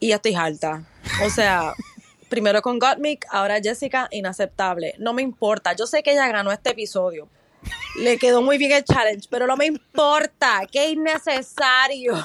y 0.00 0.08
ya 0.08 0.16
estoy 0.16 0.34
alta. 0.34 0.84
O 1.24 1.30
sea, 1.30 1.74
primero 2.28 2.60
con 2.60 2.80
Gottmik, 2.80 3.24
ahora 3.30 3.60
Jessica, 3.62 4.08
inaceptable. 4.10 4.96
No 4.98 5.12
me 5.12 5.22
importa. 5.22 5.74
Yo 5.74 5.86
sé 5.86 6.02
que 6.02 6.10
ella 6.10 6.26
ganó 6.26 6.50
este 6.50 6.70
episodio. 6.70 7.28
Le 8.00 8.18
quedó 8.18 8.42
muy 8.42 8.58
bien 8.58 8.72
el 8.72 8.82
challenge, 8.82 9.28
pero 9.30 9.46
no 9.46 9.56
me 9.56 9.66
importa. 9.66 10.62
Qué 10.72 10.90
innecesario. 10.90 12.16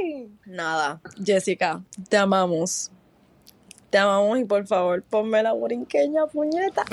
Ay, 0.00 0.28
nada. 0.46 1.00
Jessica, 1.24 1.80
te 2.08 2.16
amamos. 2.16 2.90
Te 3.90 3.98
amamos 3.98 4.38
y 4.38 4.44
por 4.44 4.66
favor, 4.66 5.02
ponme 5.02 5.42
la 5.42 5.52
borinqueña, 5.52 6.26
puñeta. 6.26 6.84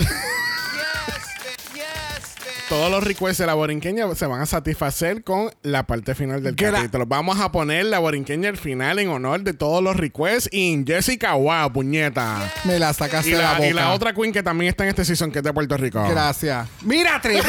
Todos 2.69 2.89
los 2.89 3.03
requests 3.03 3.37
de 3.37 3.45
la 3.45 3.53
borinqueña 3.53 4.13
se 4.15 4.25
van 4.25 4.41
a 4.41 4.45
satisfacer 4.47 5.23
con 5.23 5.51
la 5.61 5.85
parte 5.85 6.15
final 6.15 6.41
del 6.41 6.55
Gra- 6.55 6.71
capítulo. 6.73 7.05
Vamos 7.05 7.39
a 7.39 7.51
poner 7.51 7.85
la 7.85 7.99
borinqueña 7.99 8.49
al 8.49 8.57
final 8.57 8.97
en 8.97 9.09
honor 9.09 9.41
de 9.43 9.53
todos 9.53 9.83
los 9.83 9.95
requests 9.95 10.49
y 10.51 10.83
Jessica, 10.85 11.33
wow, 11.35 11.71
puñeta. 11.71 12.51
Me 12.63 12.79
la 12.79 12.91
sacaste 12.93 13.29
Y 13.29 13.33
de 13.33 13.37
la, 13.37 13.43
la, 13.51 13.53
boca. 13.57 13.67
y 13.69 13.73
la 13.73 13.91
otra 13.93 14.13
queen 14.15 14.33
que 14.33 14.41
también 14.41 14.69
está 14.69 14.83
en 14.83 14.89
este 14.89 15.05
season, 15.05 15.31
que 15.31 15.39
es 15.39 15.43
de 15.43 15.53
Puerto 15.53 15.77
Rico. 15.77 16.03
Gracias. 16.09 16.67
¡Mira, 16.81 17.17
atrevido! 17.17 17.43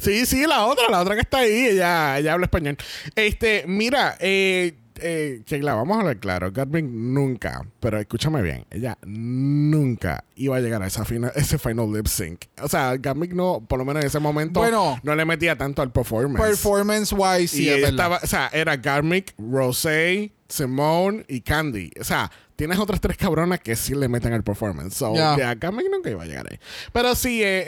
Sí, 0.00 0.26
sí, 0.26 0.46
la 0.46 0.64
otra, 0.66 0.88
la 0.90 1.00
otra 1.00 1.14
que 1.14 1.20
está 1.22 1.38
ahí, 1.38 1.66
ella, 1.66 2.18
ella 2.18 2.32
habla 2.34 2.46
español. 2.46 2.76
Este, 3.14 3.64
mira, 3.66 4.16
eh, 4.20 4.74
eh, 5.00 5.42
Sheila, 5.46 5.74
vamos 5.74 5.96
a 5.96 6.00
hablar 6.00 6.18
claro. 6.18 6.50
Gatwin 6.50 7.14
nunca, 7.14 7.64
pero 7.80 7.98
escúchame 7.98 8.42
bien, 8.42 8.64
ella 8.70 8.98
nunca 9.06 10.24
iba 10.36 10.56
a 10.56 10.60
llegar 10.60 10.82
a 10.82 10.86
esa 10.86 11.04
fina- 11.04 11.32
ese 11.34 11.58
final 11.58 11.92
lip 11.92 12.06
sync. 12.06 12.44
O 12.62 12.68
sea, 12.68 12.96
Gatwin 12.96 13.36
no, 13.36 13.64
por 13.66 13.78
lo 13.78 13.84
menos 13.84 14.02
en 14.02 14.08
ese 14.08 14.18
momento, 14.18 14.60
Bueno. 14.60 14.98
no 15.02 15.14
le 15.14 15.24
metía 15.24 15.56
tanto 15.56 15.82
al 15.82 15.92
performance. 15.92 16.44
Performance 16.44 17.12
wise, 17.12 17.48
sí, 17.48 17.64
y 17.64 17.68
es 17.68 17.88
estaba, 17.88 18.20
o 18.22 18.26
sea, 18.26 18.50
era 18.52 18.76
Garmic, 18.76 19.34
Rosé, 19.38 20.32
Simone 20.48 21.24
y 21.28 21.40
Candy. 21.42 21.90
O 22.00 22.04
sea, 22.04 22.30
tienes 22.58 22.76
otras 22.80 23.00
tres 23.00 23.16
cabronas 23.16 23.60
que 23.60 23.76
sí 23.76 23.94
le 23.94 24.08
meten 24.08 24.32
al 24.32 24.42
performance. 24.42 24.94
So, 24.96 25.14
Ya. 25.14 25.36
ya, 25.38 25.54
Garmic 25.54 25.86
nunca 25.92 26.10
iba 26.10 26.24
a 26.24 26.26
llegar 26.26 26.44
ahí. 26.50 26.58
Pero 26.92 27.14
sí, 27.14 27.40
eh, 27.40 27.62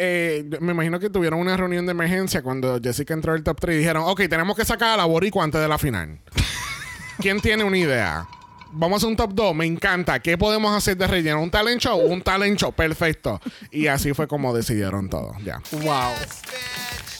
eh, 0.50 0.58
me 0.60 0.72
imagino 0.72 0.98
que 0.98 1.08
tuvieron 1.08 1.38
una 1.38 1.56
reunión 1.56 1.86
de 1.86 1.92
emergencia 1.92 2.42
cuando 2.42 2.80
Jessica 2.82 3.14
entró 3.14 3.32
al 3.32 3.44
top 3.44 3.60
3 3.60 3.76
y 3.76 3.78
dijeron, 3.78 4.02
ok, 4.04 4.22
tenemos 4.28 4.56
que 4.56 4.64
sacar 4.64 4.88
a 4.94 4.96
la 4.96 5.04
Boricua 5.04 5.44
antes 5.44 5.60
de 5.60 5.68
la 5.68 5.78
final. 5.78 6.18
¿Quién 7.20 7.40
tiene 7.40 7.62
una 7.62 7.78
idea? 7.78 8.26
Vamos 8.72 8.96
a 8.96 8.98
hacer 8.98 9.08
un 9.10 9.16
top 9.16 9.32
2, 9.32 9.54
me 9.54 9.64
encanta. 9.66 10.18
¿Qué 10.18 10.36
podemos 10.36 10.76
hacer 10.76 10.96
de 10.96 11.06
relleno? 11.06 11.40
¿Un 11.40 11.52
talent 11.52 11.80
show? 11.80 12.00
Un 12.00 12.20
talent 12.20 12.58
show, 12.58 12.72
perfecto. 12.72 13.40
Y 13.70 13.86
así 13.86 14.12
fue 14.12 14.26
como 14.26 14.52
decidieron 14.52 15.08
todo. 15.08 15.34
Ya. 15.44 15.62
Wow. 15.70 16.14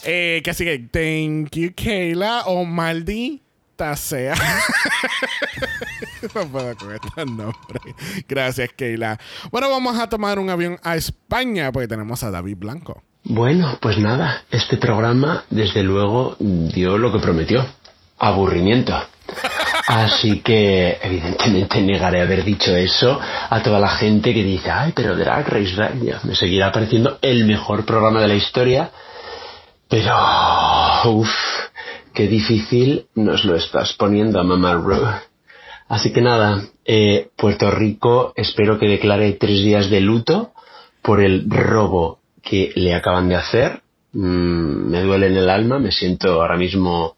Eh, 0.03 0.41
que 0.43 0.49
así 0.51 0.65
que, 0.65 0.79
thank 0.79 1.51
you, 1.55 1.71
Kayla, 1.73 2.43
o 2.47 2.65
maldita 2.65 3.43
sea. 3.95 4.35
no 6.35 6.47
puedo 6.47 6.75
con 6.75 6.93
estos 6.93 7.25
nombres. 7.25 7.95
Gracias, 8.27 8.69
Kayla. 8.77 9.19
Bueno, 9.51 9.69
vamos 9.69 9.97
a 9.99 10.07
tomar 10.07 10.39
un 10.39 10.49
avión 10.49 10.77
a 10.83 10.95
España 10.95 11.71
porque 11.71 11.87
tenemos 11.87 12.23
a 12.23 12.31
David 12.31 12.57
Blanco. 12.57 13.01
Bueno, 13.23 13.77
pues 13.81 13.97
nada, 13.97 14.43
este 14.49 14.77
programa 14.77 15.45
desde 15.49 15.83
luego 15.83 16.35
dio 16.39 16.97
lo 16.97 17.11
que 17.11 17.19
prometió. 17.19 17.65
Aburrimiento. 18.17 18.95
Así 19.87 20.41
que 20.41 20.99
evidentemente 21.01 21.81
negaré 21.81 22.21
haber 22.21 22.43
dicho 22.43 22.75
eso 22.75 23.19
a 23.49 23.61
toda 23.63 23.79
la 23.79 23.89
gente 23.89 24.33
que 24.33 24.43
dice, 24.43 24.69
ay, 24.69 24.93
pero 24.95 25.15
Drag 25.15 25.47
Race 25.47 25.75
me 26.23 26.35
seguirá 26.35 26.71
pareciendo 26.71 27.17
el 27.21 27.45
mejor 27.45 27.85
programa 27.85 28.21
de 28.21 28.27
la 28.27 28.35
historia. 28.35 28.91
Pero, 29.87 30.15
uff, 31.05 31.29
qué 32.13 32.27
difícil 32.27 33.07
nos 33.15 33.45
lo 33.45 33.55
estás 33.55 33.93
poniendo 33.93 34.39
a 34.39 34.43
Mama 34.43 34.73
Ru. 34.73 35.05
Así 35.87 36.13
que 36.13 36.21
nada, 36.21 36.63
eh, 36.85 37.29
Puerto 37.35 37.69
Rico 37.71 38.33
espero 38.35 38.79
que 38.79 38.87
declare 38.87 39.33
tres 39.33 39.63
días 39.63 39.89
de 39.89 40.01
luto 40.01 40.53
por 41.01 41.21
el 41.21 41.49
robo 41.49 42.19
que 42.41 42.71
le 42.75 42.93
acaban 42.93 43.29
de 43.29 43.35
hacer. 43.35 43.81
Mm, 44.13 44.89
me 44.89 45.01
duele 45.01 45.27
en 45.27 45.37
el 45.37 45.49
alma, 45.49 45.79
me 45.79 45.91
siento 45.91 46.41
ahora 46.41 46.57
mismo, 46.57 47.15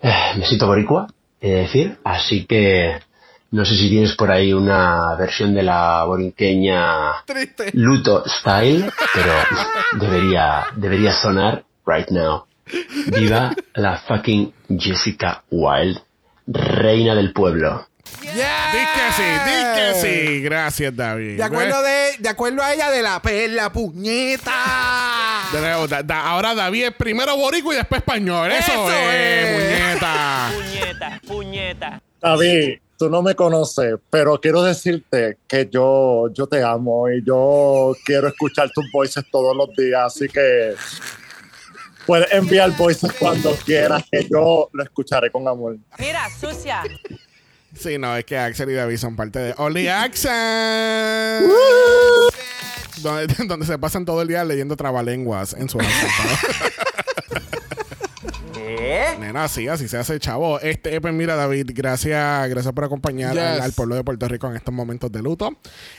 eh, 0.00 0.12
me 0.36 0.46
siento 0.46 0.66
boricua, 0.66 1.08
he 1.40 1.50
de 1.50 1.56
decir. 1.62 1.98
Así 2.04 2.44
que 2.46 3.00
no 3.50 3.64
sé 3.64 3.76
si 3.76 3.88
tienes 3.88 4.14
por 4.14 4.30
ahí 4.30 4.52
una 4.52 5.16
versión 5.18 5.54
de 5.54 5.62
la 5.62 6.04
borinqueña 6.04 7.24
Triste. 7.24 7.70
luto 7.72 8.24
style, 8.26 8.90
pero 9.14 9.32
debería, 10.00 10.66
debería 10.76 11.12
sonar 11.12 11.64
right 11.86 12.10
now. 12.10 12.44
Viva 13.06 13.54
la 13.74 13.98
fucking 13.98 14.52
Jessica 14.78 15.42
Wilde, 15.50 16.00
reina 16.46 17.14
del 17.14 17.32
pueblo. 17.32 17.86
Yeah. 18.22 18.72
Di 18.72 18.78
que 18.78 19.12
sí, 19.16 19.22
di 19.44 19.74
que 19.74 19.94
sí. 20.00 20.42
Gracias, 20.42 20.94
David. 20.96 21.36
De 21.36 21.42
acuerdo, 21.42 21.82
de, 21.82 22.16
de 22.18 22.28
acuerdo 22.28 22.62
a 22.62 22.72
ella, 22.72 22.90
de 22.90 23.02
la 23.02 23.20
perla 23.20 23.70
puñeta. 23.72 24.52
De 25.52 25.60
nuevo, 25.60 25.86
da- 25.86 26.02
da- 26.02 26.28
ahora 26.28 26.54
David 26.54 26.84
es 26.86 26.94
primero 26.94 27.36
boricua 27.36 27.74
y 27.74 27.76
después 27.78 28.00
español. 28.00 28.50
Eso, 28.52 28.72
Eso 28.72 28.90
es, 29.10 29.46
es. 29.46 29.56
muñeta. 29.90 30.50
Puñeta, 30.54 31.20
puñeta. 31.26 32.02
David, 32.20 32.78
tú 32.98 33.08
no 33.10 33.22
me 33.22 33.34
conoces, 33.34 33.94
pero 34.10 34.40
quiero 34.40 34.62
decirte 34.62 35.38
que 35.46 35.68
yo, 35.70 36.28
yo 36.32 36.46
te 36.46 36.62
amo 36.62 37.08
y 37.10 37.22
yo 37.24 37.94
quiero 38.04 38.28
escuchar 38.28 38.70
tus 38.74 38.90
voices 38.92 39.24
todos 39.30 39.56
los 39.56 39.68
días, 39.76 40.02
así 40.06 40.28
que 40.28 40.74
puedes 42.08 42.32
enviar 42.32 42.74
voices 42.74 43.12
cuando 43.18 43.54
quieras, 43.66 44.02
que 44.10 44.26
yo 44.30 44.70
lo 44.72 44.82
escucharé 44.82 45.30
con 45.30 45.46
amor. 45.46 45.76
Mira, 45.98 46.26
sucia. 46.30 46.82
Sí, 47.78 47.98
no, 47.98 48.16
es 48.16 48.24
que 48.24 48.38
Axel 48.38 48.70
y 48.70 48.72
David 48.72 48.96
son 48.96 49.14
parte 49.14 49.38
de 49.38 49.54
Only 49.58 49.88
Axel. 49.88 50.32
donde, 53.02 53.26
donde 53.46 53.66
se 53.66 53.78
pasan 53.78 54.06
todo 54.06 54.22
el 54.22 54.28
día 54.28 54.42
leyendo 54.42 54.74
trabalenguas 54.74 55.52
en 55.52 55.68
su 55.68 55.78
¿Qué? 58.88 59.18
Nena, 59.18 59.48
sí, 59.48 59.68
así 59.68 59.86
se 59.88 59.98
hace, 59.98 60.18
chavo. 60.18 60.58
Este, 60.60 61.00
pues 61.00 61.12
mira, 61.12 61.36
David, 61.36 61.70
gracias, 61.74 62.48
gracias 62.48 62.72
por 62.72 62.84
acompañar 62.84 63.34
Yes. 63.34 63.42
al, 63.42 63.60
al 63.60 63.72
pueblo 63.72 63.94
de 63.96 64.04
Puerto 64.04 64.26
Rico 64.28 64.48
en 64.48 64.56
estos 64.56 64.72
momentos 64.72 65.12
de 65.12 65.22
luto. 65.22 65.50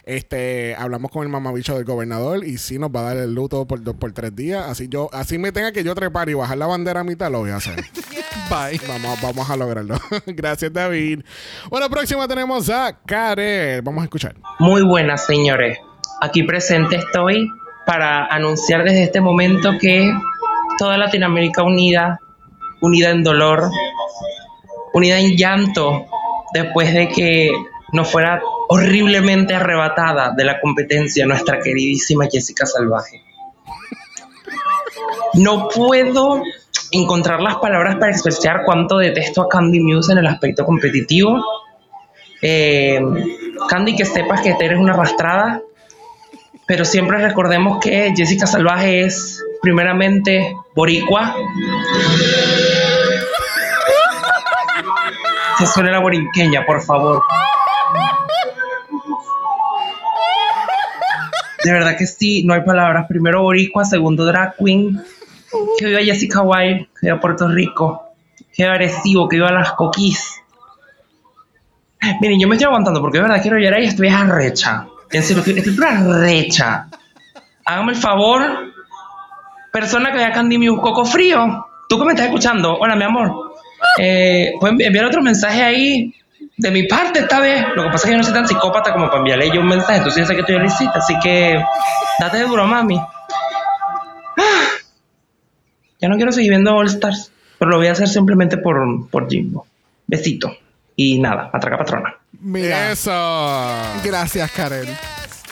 Este, 0.06 0.76
hablamos 0.76 1.12
con 1.12 1.24
el 1.24 1.30
mamabicho 1.30 1.76
del 1.76 1.86
gobernador 1.86 2.44
y 2.44 2.58
sí 2.58 2.80
nos 2.80 2.90
va 2.90 3.02
a 3.02 3.04
dar 3.04 3.18
el 3.18 3.34
luto 3.34 3.68
por, 3.68 3.84
por 3.98 4.12
tres 4.14 4.36
días. 4.36 4.66
Así 4.68 4.88
yo, 4.90 5.10
así 5.14 5.38
me 5.38 5.52
tenga 5.52 5.72
que 5.72 5.84
yo 5.84 5.94
trepar 5.94 6.30
y 6.30 6.34
bajar 6.34 6.58
la 6.58 6.66
bandera 6.68 7.02
a 7.02 7.04
mitad, 7.04 7.32
lo 7.32 7.40
voy 7.40 7.52
a 7.52 7.58
hacer. 7.58 7.76
Bye. 8.50 8.80
Vamos, 8.88 9.22
vamos 9.22 9.50
a 9.50 9.56
lograrlo. 9.56 9.96
Gracias, 10.26 10.74
David. 10.74 11.22
Bueno, 11.70 11.90
próxima 11.90 12.28
tenemos 12.28 12.70
a 12.70 12.98
Karel. 13.06 13.82
Vamos 13.84 14.02
a 14.02 14.06
escuchar. 14.06 14.36
Muy 14.60 14.82
buenas, 14.82 15.26
señores. 15.26 15.78
Aquí 16.22 16.44
presente 16.44 16.96
estoy 16.96 17.48
para 17.86 18.26
anunciar 18.26 18.84
desde 18.84 19.04
este 19.04 19.22
momento 19.22 19.72
que 19.80 20.12
toda 20.80 20.98
Latinoamérica 20.98 21.62
unida, 21.64 22.20
unida 22.82 23.10
en 23.10 23.24
dolor, 23.24 23.70
unida 24.94 25.20
en 25.20 25.36
llanto, 25.36 26.06
después 26.54 26.94
de 26.94 27.10
que 27.10 27.52
nos 27.92 28.12
fuera 28.12 28.42
horriblemente 28.68 29.56
arrebatada 29.56 30.32
de 30.36 30.44
la 30.44 30.60
competencia 30.60 31.26
nuestra 31.26 31.60
queridísima 31.60 32.28
Jessica 32.32 32.66
Salvaje. 32.66 33.24
No 35.34 35.70
puedo 35.70 36.42
encontrar 36.92 37.42
las 37.42 37.58
palabras 37.58 37.96
para 37.98 38.12
expresar 38.12 38.64
cuánto 38.66 38.98
detesto 38.98 39.42
a 39.42 39.50
Candy 39.50 39.80
Muse 39.80 40.12
en 40.12 40.20
el 40.20 40.28
aspecto 40.28 40.66
competitivo. 40.66 41.44
Eh, 42.42 43.00
Candy, 43.68 43.96
que 43.96 44.06
sepas 44.06 44.42
que 44.42 44.56
eres 44.60 44.80
una 44.80 44.94
arrastrada, 44.94 45.62
pero 46.70 46.86
siempre 46.86 47.17
recordemos 47.17 47.80
que 47.80 48.13
Jessica 48.15 48.45
Salvaje 48.45 49.01
es 49.01 49.43
primeramente 49.59 50.55
boricua. 50.76 51.36
Se 55.57 55.65
suene 55.65 55.89
la 55.89 55.99
borinqueña, 55.99 56.67
por 56.67 56.80
favor. 56.84 57.24
De 61.63 61.72
verdad 61.72 61.97
que 61.97 62.05
sí, 62.05 62.43
no 62.45 62.53
hay 62.53 62.61
palabras. 62.61 63.07
Primero 63.09 63.41
boricua, 63.41 63.84
segundo 63.84 64.24
drag 64.24 64.55
queen. 64.55 65.03
Que 65.80 65.88
viva 65.88 66.01
Jessica 66.01 66.43
Wilde, 66.43 66.88
que 67.01 67.07
viva 67.07 67.20
Puerto 67.20 67.47
Rico. 67.47 68.13
Que 68.53 68.65
viva 68.65 68.76
Arecibo, 68.76 69.28
que 69.28 69.38
viva 69.38 69.51
Las 69.51 69.72
Coquís. 69.72 70.39
Miren, 72.22 72.39
yo 72.39 72.47
me 72.47 72.57
estoy 72.57 72.67
aguantando 72.67 73.01
porque 73.01 73.17
de 73.17 73.24
verdad 73.24 73.41
quiero 73.41 73.57
llorar 73.57 73.82
y 73.82 73.88
estoy 73.88 74.09
arrecha. 74.09 74.86
Que 75.10 75.18
estoy 75.20 75.76
arrecha. 75.86 76.88
Hágame 77.66 77.93
el 77.93 77.97
favor. 77.97 78.41
Persona 79.72 80.12
que 80.12 80.18
vea 80.18 80.32
Candy 80.32 80.57
Muse 80.57 80.82
Coco 80.82 81.05
Frío. 81.05 81.66
Tú 81.88 81.97
que 81.97 82.05
me 82.05 82.12
estás 82.12 82.28
escuchando. 82.28 82.78
Hola, 82.78 82.95
mi 82.95 83.03
amor. 83.03 83.53
Eh, 83.97 84.51
Pueden 84.60 84.80
enviar 84.82 85.05
otro 85.05 85.22
mensaje 85.22 85.64
ahí 85.64 86.14
de 86.57 86.72
mi 86.72 86.84
parte 86.84 87.20
esta 87.20 87.39
vez. 87.39 87.66
Lo 87.76 87.84
que 87.84 87.89
pasa 87.89 87.97
es 87.97 88.03
que 88.05 88.12
yo 88.12 88.18
no 88.18 88.24
soy 88.24 88.34
tan 88.34 88.47
psicópata 88.47 88.93
como 88.93 89.07
para 89.07 89.18
enviarle 89.20 89.51
yo 89.51 89.62
un 89.62 89.68
mensaje. 89.68 89.97
Entonces 89.97 90.22
yo 90.22 90.28
sé 90.28 90.36
que 90.36 90.43
tú 90.43 90.53
ya. 90.53 90.88
Así 90.93 91.16
que 91.24 91.60
date 92.20 92.38
de 92.38 92.43
duro, 92.43 92.66
mami. 92.66 92.97
Ah. 92.97 94.68
Ya 95.99 96.07
no 96.07 96.18
quiero 96.18 96.32
seguir 96.32 96.51
viendo 96.51 96.76
All 96.76 96.88
Stars. 96.88 97.32
Pero 97.57 97.72
lo 97.72 97.78
voy 97.78 97.88
a 97.88 97.91
hacer 97.93 98.07
simplemente 98.07 98.57
por, 98.57 99.10
por 99.10 99.28
Jimbo. 99.30 99.66
Besito. 100.07 100.55
Y 100.95 101.20
nada, 101.20 101.49
atraca 101.51 101.78
patrona. 101.78 102.16
Mira, 102.32 102.92
Eso. 102.92 103.12
gracias, 104.04 104.52
Karel. 104.52 104.88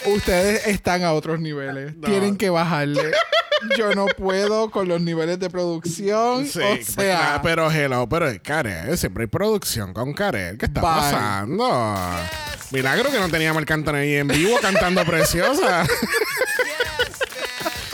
Ustedes 0.05 0.67
están 0.67 1.03
a 1.03 1.13
otros 1.13 1.39
niveles. 1.39 1.93
Tienen 2.01 2.37
que 2.37 2.49
bajarle. 2.49 3.11
Yo 3.77 3.93
no 3.95 4.05
puedo 4.05 4.69
con 4.69 4.87
los 4.87 5.01
niveles 5.01 5.39
de 5.39 5.49
producción. 5.49 6.45
Sí, 6.45 6.59
o 6.59 6.75
pues, 6.75 6.85
sea, 6.85 7.17
claro, 7.17 7.39
pero 7.43 7.71
hello, 7.71 8.07
pero 8.07 8.27
es 8.27 8.39
Karel, 8.39 8.97
siempre 8.97 9.23
hay 9.23 9.27
producción 9.27 9.93
con 9.93 10.13
Karel. 10.13 10.57
¿Qué 10.57 10.67
está 10.67 10.81
Bye. 10.81 10.89
pasando? 10.91 11.95
Milagro 12.71 13.09
que 13.11 13.19
no 13.19 13.29
teníamos 13.29 13.59
el 13.59 13.65
cantante 13.65 14.01
ahí 14.01 14.15
en 14.15 14.27
vivo 14.27 14.57
cantando 14.61 15.03
preciosa. 15.05 15.85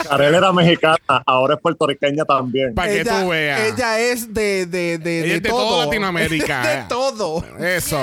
Karel 0.07 0.35
era 0.35 0.51
mexicana, 0.51 0.97
ahora 1.25 1.55
es 1.55 1.61
puertorriqueña 1.61 2.25
también. 2.25 2.73
Para 2.75 2.91
que 2.91 3.05
tú 3.05 3.29
veas. 3.29 3.61
ella 3.61 3.99
es 3.99 4.33
de, 4.33 4.65
de, 4.65 4.97
de, 4.97 5.19
Ella 5.19 5.27
de 5.27 5.35
es 5.35 5.43
de 5.43 5.49
todo. 5.49 5.69
toda 5.69 5.85
Latinoamérica, 5.85 6.61
de 6.67 6.73
eh. 6.73 6.85
todo. 6.89 7.45
Eso. 7.59 7.99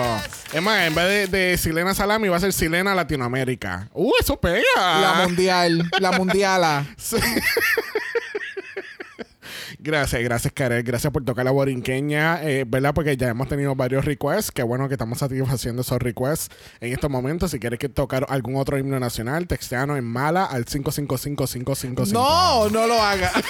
Es 0.52 0.62
más, 0.62 0.86
en 0.86 0.94
vez 0.94 1.30
de, 1.30 1.38
de 1.38 1.58
Silena 1.58 1.94
Salami 1.94 2.28
va 2.28 2.36
a 2.36 2.40
ser 2.40 2.52
Silena 2.52 2.94
Latinoamérica. 2.94 3.88
¡Uh, 3.92 4.12
eso 4.20 4.38
pega! 4.40 4.62
La 4.76 5.14
mundial, 5.26 5.90
la 6.00 6.12
mundiala. 6.12 6.86
Sí. 6.96 7.16
Gracias, 9.82 10.22
gracias, 10.22 10.52
Karel. 10.52 10.82
Gracias 10.82 11.10
por 11.10 11.24
tocar 11.24 11.42
la 11.42 11.52
borinqueña, 11.52 12.42
eh, 12.42 12.64
¿verdad? 12.68 12.92
Porque 12.92 13.16
ya 13.16 13.28
hemos 13.28 13.48
tenido 13.48 13.74
varios 13.74 14.04
requests. 14.04 14.50
Qué 14.52 14.62
bueno 14.62 14.88
que 14.88 14.94
estamos 14.94 15.18
satisfaciendo 15.18 15.80
esos 15.80 15.98
requests 15.98 16.54
en 16.80 16.92
estos 16.92 17.10
momentos. 17.10 17.50
Si 17.50 17.58
quieres 17.58 17.78
que 17.78 17.88
tocar 17.88 18.26
algún 18.28 18.56
otro 18.56 18.76
himno 18.76 19.00
nacional, 19.00 19.46
texteanos 19.46 19.96
en 19.96 20.04
mala 20.04 20.44
al 20.44 20.66
555-555. 20.66 22.12
No, 22.12 22.68
no 22.68 22.86
lo 22.86 23.02
haga. 23.02 23.32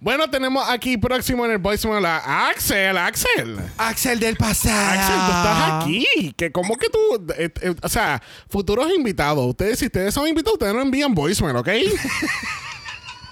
Bueno, 0.00 0.28
tenemos 0.30 0.68
aquí 0.68 0.96
próximo 0.98 1.44
en 1.46 1.52
el 1.52 1.58
voicemail 1.58 2.04
a 2.04 2.48
Axel. 2.48 2.96
Axel. 2.98 3.58
Axel 3.78 4.20
del 4.20 4.36
pasado. 4.36 5.00
Axel, 5.00 5.16
tú 5.16 5.32
estás 5.32 5.82
aquí. 5.82 6.32
Que 6.36 6.52
¿Cómo 6.52 6.76
que 6.76 6.88
tú? 6.90 6.98
eh, 7.38 7.50
eh, 7.62 7.74
o 7.82 7.88
sea, 7.88 8.22
futuros 8.48 8.92
invitados. 8.94 9.44
Ustedes, 9.46 9.78
si 9.78 9.86
ustedes 9.86 10.12
son 10.12 10.28
invitados, 10.28 10.54
ustedes 10.54 10.74
no 10.74 10.82
envían 10.82 11.14
voicemail, 11.14 11.56
¿ok? 11.56 11.68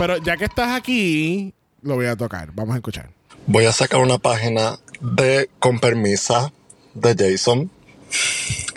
Pero 0.07 0.19
ya 0.19 0.37
que 0.37 0.45
estás 0.45 0.71
aquí, 0.77 1.55
lo 1.81 1.95
voy 1.95 2.05
a 2.05 2.15
tocar. 2.15 2.51
Vamos 2.53 2.75
a 2.75 2.77
escuchar. 2.77 3.09
Voy 3.47 3.65
a 3.65 3.73
sacar 3.73 4.03
una 4.03 4.19
página 4.19 4.79
de 5.01 5.49
con 5.59 5.79
permisa 5.79 6.53
de 6.93 7.17
Jason. 7.17 7.71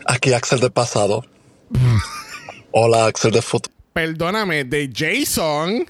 Aquí 0.06 0.32
Axel 0.32 0.62
del 0.62 0.72
pasado. 0.72 1.26
Hola 2.72 3.08
Axel 3.08 3.32
del 3.32 3.42
futuro. 3.42 3.76
Perdóname, 3.92 4.64
de 4.64 4.90
Jason. 4.90 5.86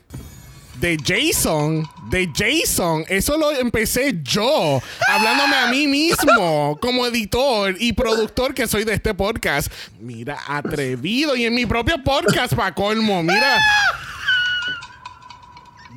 De 0.82 0.98
Jason, 1.04 1.88
de 2.12 2.30
Jason, 2.36 3.04
eso 3.08 3.36
lo 3.36 3.52
empecé 3.52 4.20
yo, 4.22 4.80
hablándome 5.08 5.56
a 5.56 5.72
mí 5.72 5.88
mismo 5.88 6.78
como 6.80 7.08
editor 7.08 7.76
y 7.80 7.94
productor 7.94 8.54
que 8.54 8.68
soy 8.68 8.84
de 8.84 8.94
este 8.94 9.16
podcast. 9.16 9.72
Mira, 10.00 10.38
atrevido 10.48 11.36
y 11.36 11.46
en 11.46 11.56
mi 11.56 11.66
propio 11.66 12.04
podcast, 12.04 12.54
pa' 12.54 12.76
colmo, 12.76 13.24
mira. 13.24 13.58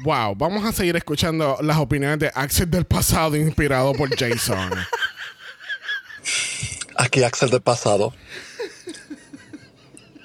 Wow, 0.03 0.35
vamos 0.35 0.65
a 0.65 0.73
seguir 0.73 0.97
escuchando 0.97 1.59
las 1.61 1.77
opiniones 1.77 2.19
de 2.21 2.33
Axel 2.35 2.71
del 2.71 2.87
pasado 2.87 3.37
inspirado 3.37 3.93
por 3.93 4.09
Jason. 4.17 4.71
Aquí 6.97 7.23
Axel 7.23 7.51
del 7.51 7.61
pasado. 7.61 8.15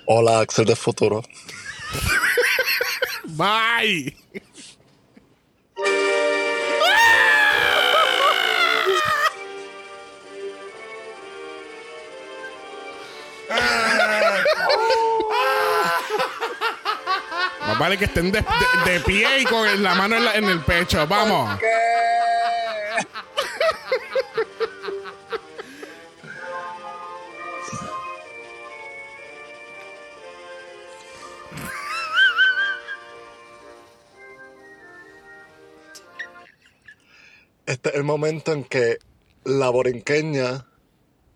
Hola 0.05 0.39
Axel 0.39 0.65
del 0.65 0.77
futuro. 0.77 1.23
Bye. 3.25 4.15
Más 17.75 17.79
vale 17.79 17.97
que 17.97 18.05
estén 18.05 18.31
de, 18.31 18.41
de- 18.41 18.91
de 18.91 18.99
pie 19.01 19.39
y 19.41 19.45
con 19.45 19.83
la 19.83 19.95
mano 19.95 20.15
en, 20.15 20.25
la- 20.25 20.35
en 20.35 20.45
el 20.45 20.59
pecho. 20.61 21.05
Vamos. 21.07 21.59
Este 37.65 37.89
es 37.89 37.95
el 37.95 38.03
momento 38.03 38.53
en 38.53 38.63
que 38.63 38.97
la 39.43 39.69
borinqueña 39.69 40.67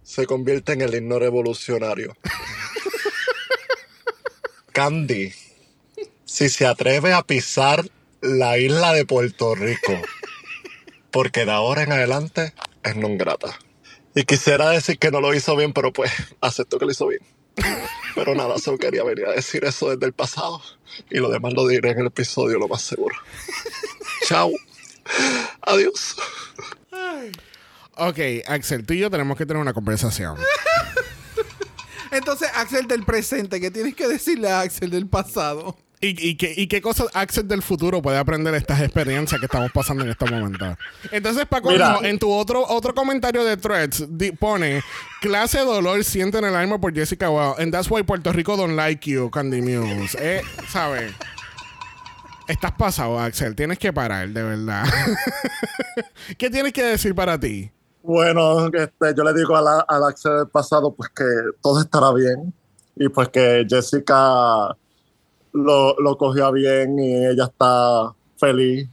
se 0.04 0.26
convierte 0.26 0.74
en 0.74 0.82
el 0.82 0.96
himno 0.96 1.20
revolucionario. 1.20 2.16
Candy, 4.72 5.34
si 6.30 6.48
se 6.48 6.68
atreve 6.68 7.12
a 7.12 7.24
pisar 7.24 7.90
la 8.22 8.60
isla 8.60 8.94
de 8.94 9.04
Puerto 9.04 9.56
Rico, 9.56 10.00
porque 11.10 11.44
de 11.44 11.52
ahora 11.52 11.82
en 11.82 11.92
adelante 11.92 12.54
es 12.84 12.96
non 12.96 13.18
grata. 13.18 13.58
Y 14.14 14.24
quisiera 14.24 14.70
decir 14.70 15.00
que 15.00 15.10
no 15.10 15.22
lo 15.22 15.34
hizo 15.34 15.56
bien, 15.56 15.74
pero 15.74 15.92
pues 15.92 16.12
acepto 16.40 16.78
que 16.78 16.86
lo 16.86 16.92
hizo 16.92 17.08
bien. 17.08 17.22
Pero 18.14 18.36
nada, 18.36 18.60
solo 18.60 18.78
quería 18.78 19.04
venir 19.04 19.26
a 19.26 19.32
decir 19.32 19.66
eso 19.66 19.90
desde 19.90 20.06
el 20.06 20.14
pasado. 20.14 20.62
Y 21.10 21.18
lo 21.18 21.30
demás 21.30 21.54
lo 21.54 21.68
diré 21.68 21.92
en 21.92 22.00
el 22.00 22.08
episodio, 22.08 22.60
lo 22.60 22.68
más 22.68 22.84
seguro. 22.84 23.16
Chao. 24.28 24.52
Adiós. 25.62 26.16
Ok, 27.96 28.20
Axel, 28.48 28.86
tú 28.86 28.94
y 28.94 29.00
yo 29.00 29.10
tenemos 29.10 29.36
que 29.36 29.46
tener 29.46 29.62
una 29.62 29.74
conversación. 29.74 30.38
Entonces, 32.12 32.50
Axel 32.54 32.88
del 32.88 33.04
presente, 33.04 33.60
¿qué 33.60 33.72
tienes 33.72 33.96
que 33.96 34.08
decirle 34.08 34.50
a 34.50 34.62
Axel 34.62 34.92
del 34.92 35.08
pasado? 35.08 35.76
¿Y, 36.02 36.30
y, 36.30 36.36
qué, 36.38 36.54
¿Y 36.56 36.68
qué 36.68 36.82
cosas 36.82 37.08
Axel 37.14 37.46
del 37.48 37.62
futuro 37.62 38.02
puede 38.02 38.18
aprender 38.18 38.54
de 38.54 38.60
estas 38.60 38.80
experiencias 38.80 39.38
que 39.40 39.48
estamos 39.48 39.70
pasando 39.74 40.06
en 40.06 40.10
estos 40.12 40.32
momentos? 40.32 40.78
Entonces, 41.12 41.46
Paco, 41.46 41.72
en 42.04 42.18
tu 42.20 42.32
otro, 42.32 42.66
otro 42.70 42.94
comentario 42.94 43.44
de 43.44 43.58
Threads 43.58 44.06
di- 44.10 44.32
pone 44.32 44.82
clase 45.20 45.58
de 45.60 45.66
dolor 45.66 46.02
siente 46.06 46.38
en 46.38 46.46
el 46.46 46.56
alma 46.56 46.80
por 46.80 46.94
Jessica 46.94 47.28
Wow. 47.28 47.56
And 47.60 47.74
that's 47.74 47.92
why 47.92 48.04
Puerto 48.04 48.32
Rico 48.32 48.56
don't 48.56 48.76
like 48.78 49.10
you, 49.12 49.30
Candy 49.30 49.62
Muse. 49.62 50.18
Eh, 50.22 50.42
¿Sabes? 50.70 51.12
Estás 52.48 52.72
pasado, 52.72 53.20
Axel. 53.20 53.54
Tienes 53.54 53.78
que 53.78 53.92
parar, 53.92 54.30
de 54.30 54.42
verdad. 54.42 54.86
¿Qué 56.38 56.50
tienes 56.50 56.72
que 56.74 56.84
decir 56.84 57.14
para 57.14 57.38
ti? 57.40 57.70
Bueno, 58.02 58.68
este, 58.68 59.14
yo 59.16 59.24
le 59.24 59.34
digo 59.34 59.56
a 59.56 59.62
la- 59.62 59.86
al 59.88 60.04
Axel 60.06 60.32
del 60.38 60.48
pasado 60.48 60.94
pues 60.96 61.10
que 61.10 61.26
todo 61.62 61.82
estará 61.82 62.14
bien 62.14 62.54
y 62.96 63.10
pues 63.10 63.28
que 63.30 63.66
Jessica 63.70 64.76
lo, 65.54 65.96
lo 66.00 66.18
cogió 66.18 66.52
bien 66.52 67.00
y 67.00 67.26
ella 67.26 67.46
está 67.46 68.14
feliz. 68.38 68.88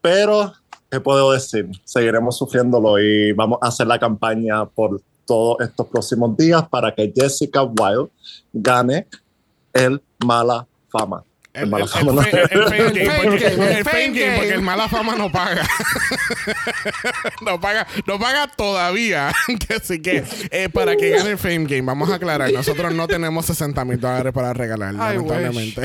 Pero, 0.00 0.52
¿qué 0.90 1.00
puedo 1.00 1.32
decir? 1.32 1.70
Seguiremos 1.84 2.36
sufriéndolo 2.36 2.98
y 2.98 3.32
vamos 3.32 3.58
a 3.62 3.68
hacer 3.68 3.86
la 3.86 3.98
campaña 3.98 4.64
por 4.66 5.00
todos 5.26 5.60
estos 5.60 5.86
próximos 5.86 6.36
días 6.36 6.68
para 6.68 6.94
que 6.94 7.12
Jessica 7.14 7.62
Wilde 7.62 8.10
gane 8.52 9.06
el 9.72 10.02
mala 10.24 10.66
fama. 10.88 11.24
El, 11.54 11.66
mala 11.68 11.86
fama 11.86 12.10
el 12.10 12.16
no. 12.16 12.22
el- 12.22 12.68
fame 12.68 13.24
porque- 13.24 14.26
game, 14.26 14.48
el 14.48 14.62
mala 14.62 14.88
fama 14.88 15.14
no 15.16 15.30
paga. 15.30 15.68
no 17.42 17.60
paga, 17.60 17.86
no 18.06 18.18
paga 18.18 18.46
todavía. 18.48 19.32
Así 19.76 20.00
que 20.00 20.24
eh, 20.50 20.70
para 20.70 20.96
que 20.96 21.10
gane 21.10 21.30
el 21.30 21.38
fame 21.38 21.64
game, 21.66 21.82
vamos 21.82 22.08
a 22.10 22.14
aclarar, 22.14 22.50
nosotros 22.52 22.94
no 22.94 23.06
tenemos 23.06 23.44
60 23.46 23.84
mil 23.84 24.00
dólares 24.00 24.32
para 24.32 24.54
regalar, 24.54 24.94
lamentablemente. 24.94 25.82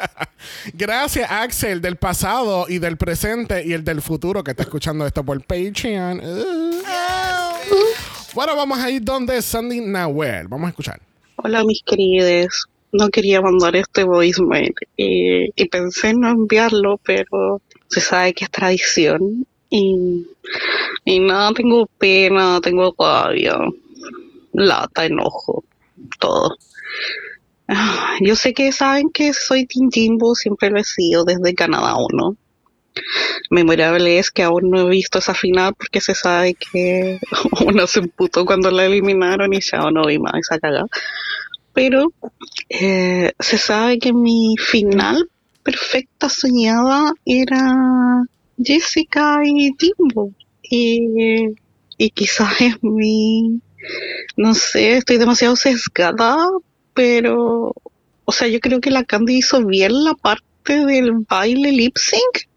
Gracias, 0.74 1.30
Axel, 1.30 1.80
del 1.80 1.94
pasado 1.94 2.66
y 2.68 2.78
del 2.78 2.96
presente 2.96 3.64
y 3.64 3.74
el 3.74 3.84
del 3.84 4.02
futuro 4.02 4.42
que 4.42 4.50
está 4.50 4.64
escuchando 4.64 5.06
esto 5.06 5.22
por 5.22 5.40
Patreon. 5.44 6.20
Uh. 6.24 6.82
Bueno, 8.34 8.56
vamos 8.56 8.78
a 8.78 8.90
ir 8.90 9.02
donde 9.02 9.40
Sandy 9.42 9.80
Nahuel. 9.80 10.48
Vamos 10.48 10.66
a 10.66 10.70
escuchar. 10.70 11.00
Hola 11.36 11.62
mis 11.64 11.82
queridos, 11.84 12.66
no 12.92 13.08
quería 13.10 13.40
mandar 13.40 13.76
este 13.76 14.04
voicemail 14.04 14.74
y, 14.96 15.68
pensé 15.68 16.10
en 16.10 16.20
no 16.20 16.30
enviarlo, 16.30 16.98
pero 17.04 17.60
se 17.88 18.00
sabe 18.00 18.32
que 18.34 18.44
es 18.44 18.50
tradición 18.50 19.46
y, 19.70 20.26
y 21.04 21.20
nada, 21.20 21.52
tengo 21.52 21.86
pena, 21.98 22.60
tengo 22.60 22.94
rabia, 22.98 23.58
lata, 24.52 25.04
enojo, 25.04 25.64
todo. 26.18 26.56
Ah, 27.68 28.16
Yo 28.20 28.34
sé 28.34 28.54
que 28.54 28.72
saben 28.72 29.10
que 29.10 29.34
soy 29.34 29.66
Team 29.66 29.90
Jimbo, 29.90 30.34
siempre 30.34 30.70
lo 30.70 30.80
he 30.80 30.84
sido 30.84 31.24
desde 31.24 31.54
Canadá 31.54 31.96
1. 31.98 32.36
Memorable 33.50 34.18
es 34.18 34.30
que 34.30 34.42
aún 34.42 34.70
no 34.70 34.80
he 34.80 34.90
visto 34.90 35.18
esa 35.18 35.34
final 35.34 35.74
porque 35.74 36.00
se 36.00 36.14
sabe 36.14 36.54
que 36.54 37.20
uno 37.66 37.86
se 37.86 38.00
emputó 38.00 38.44
cuando 38.44 38.70
la 38.70 38.86
eliminaron 38.86 39.52
y 39.52 39.60
ya 39.60 39.78
no 39.90 40.06
vi 40.06 40.18
más 40.18 40.34
esa 40.34 40.58
cagada. 40.58 40.86
Pero 41.78 42.12
eh, 42.68 43.30
se 43.38 43.56
sabe 43.56 44.00
que 44.00 44.12
mi 44.12 44.56
final 44.58 45.30
perfecta 45.62 46.28
soñada 46.28 47.12
era 47.24 48.24
Jessica 48.60 49.38
y 49.44 49.70
Jimbo. 49.78 50.32
Y, 50.60 51.54
y 51.96 52.10
quizás 52.10 52.60
es 52.62 52.82
mi, 52.82 53.60
no 54.36 54.54
sé, 54.54 54.96
estoy 54.96 55.18
demasiado 55.18 55.54
sesgada, 55.54 56.48
pero, 56.94 57.72
o 58.24 58.32
sea, 58.32 58.48
yo 58.48 58.58
creo 58.58 58.80
que 58.80 58.90
la 58.90 59.04
Candy 59.04 59.36
hizo 59.36 59.64
bien 59.64 60.02
la 60.02 60.14
parte 60.14 60.84
del 60.84 61.12
baile 61.28 61.70
lip 61.70 61.96
sync, 61.96 62.48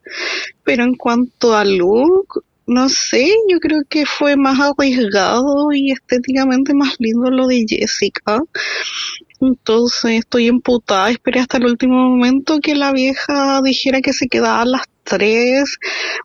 pero 0.63 0.83
en 0.83 0.95
cuanto 0.95 1.55
a 1.55 1.63
look, 1.63 2.43
no 2.71 2.87
sé, 2.87 3.29
yo 3.49 3.59
creo 3.59 3.81
que 3.89 4.05
fue 4.05 4.37
más 4.37 4.57
arriesgado 4.57 5.73
y 5.73 5.91
estéticamente 5.91 6.73
más 6.73 6.95
lindo 6.99 7.29
lo 7.29 7.47
de 7.47 7.65
Jessica. 7.67 8.41
Entonces 9.41 10.19
estoy 10.19 10.47
emputada, 10.47 11.09
esperé 11.09 11.41
hasta 11.41 11.57
el 11.57 11.65
último 11.65 11.95
momento 11.95 12.59
que 12.61 12.75
la 12.75 12.93
vieja 12.93 13.61
dijera 13.61 13.99
que 13.99 14.13
se 14.13 14.27
quedaba 14.27 14.61
a 14.61 14.65
las 14.65 14.83
tres. 15.03 15.79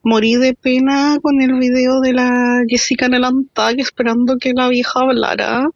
Morí 0.05 0.37
de 0.37 0.55
pena 0.55 1.19
con 1.21 1.43
el 1.43 1.59
video 1.59 2.01
de 2.01 2.13
la 2.13 2.63
Jessica 2.69 3.07
en 3.07 3.15
el 3.15 3.25
Antag 3.25 3.81
esperando 3.81 4.37
que 4.39 4.53
la 4.55 4.69
vieja 4.69 5.01
hablara. 5.01 5.69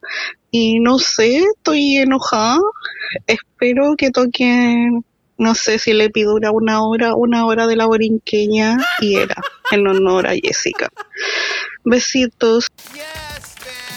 Y 0.52 0.78
no 0.78 1.00
sé, 1.00 1.38
estoy 1.56 1.96
enojada. 1.96 2.60
Espero 3.26 3.96
que 3.96 4.10
toquen, 4.10 5.04
no 5.40 5.54
sé 5.54 5.78
si 5.78 5.94
le 5.94 6.10
pido 6.10 6.34
una, 6.34 6.82
hora, 6.82 7.14
una 7.14 7.46
hora 7.46 7.66
de 7.66 7.74
la 7.74 7.86
borinqueña 7.86 8.76
y 9.00 9.16
era 9.16 9.36
en 9.70 9.86
honor 9.88 10.26
a 10.26 10.34
Jessica. 10.34 10.90
Besitos. 11.82 12.66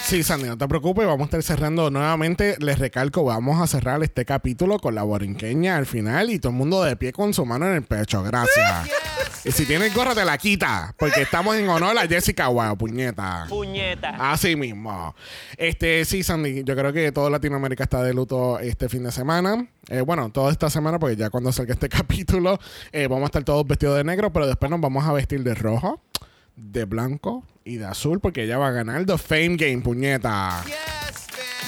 Sí, 0.06 0.22
Sandy, 0.22 0.47
no 0.47 0.58
te 0.58 0.68
preocupes, 0.68 1.08
vamos 1.08 1.22
a 1.22 1.26
estar 1.26 1.43
cerrando 1.43 1.89
nuevamente. 1.89 2.58
Les 2.60 2.78
recalco, 2.78 3.24
vamos 3.24 3.62
a 3.62 3.68
cerrar 3.68 4.04
este 4.04 4.26
capítulo 4.26 4.78
con 4.78 4.95
la 4.95 5.04
borinqueña 5.04 5.78
al 5.78 5.86
final 5.86 6.30
y 6.30 6.39
todo 6.39 6.51
el 6.51 6.58
mundo 6.58 6.84
de 6.84 6.97
pie 6.97 7.14
con 7.14 7.34
su 7.34 7.45
mano 7.45 7.68
en 7.68 7.76
el 7.76 7.84
pecho. 7.84 8.22
Gracias. 8.22 8.89
Y 9.45 9.51
si 9.51 9.66
tienes 9.66 9.95
gorra, 9.95 10.14
te 10.14 10.26
la 10.26 10.38
quita, 10.38 10.93
porque 10.99 11.22
estamos 11.22 11.56
en 11.56 11.70
honor 11.70 11.97
a 11.97 12.06
Jessica 12.06 12.49
Wow, 12.49 12.78
puñeta. 12.78 13.45
Puñeta. 13.47 14.32
Así 14.32 14.58
mismo. 14.58 15.16
Este, 15.58 16.04
sí, 16.04 16.22
Sandy, 16.22 16.64
yo 16.66 16.76
creo 16.76 16.91
que 16.91 17.12
toda 17.14 17.30
Latinoamérica 17.30 17.84
está 17.84 18.04
de 18.04 18.14
luto 18.14 18.60
este 18.60 18.89
fin 18.89 19.04
de 19.04 19.12
semana. 19.12 19.68
Eh, 19.88 20.01
bueno, 20.01 20.30
toda 20.32 20.51
esta 20.51 20.70
semana, 20.70 20.99
porque 20.99 21.16
ya 21.16 21.30
cuando 21.30 21.51
salga 21.54 21.74
este 21.74 21.89
capítulo, 21.89 22.60
eh, 22.91 23.08
vamos 23.08 23.24
a 23.24 23.28
estar 23.28 23.43
todos 23.45 23.66
vestidos 23.66 23.97
de 23.97 24.04
negro, 24.04 24.34
pero 24.34 24.47
después 24.47 24.70
nos 24.70 24.82
vamos 24.82 25.06
a 25.06 25.14
vestir 25.14 25.43
de 25.43 25.56
rojo, 25.56 26.01
de 26.56 26.84
blanco 26.86 27.45
y 27.66 27.78
de 27.78 27.86
azul, 27.86 28.20
porque 28.20 28.43
ella 28.43 28.57
va 28.57 28.68
a 28.68 28.72
ganar 28.72 29.05
The 29.05 29.18
Fame 29.18 29.55
Game, 29.55 29.82
puñeta. 29.82 30.64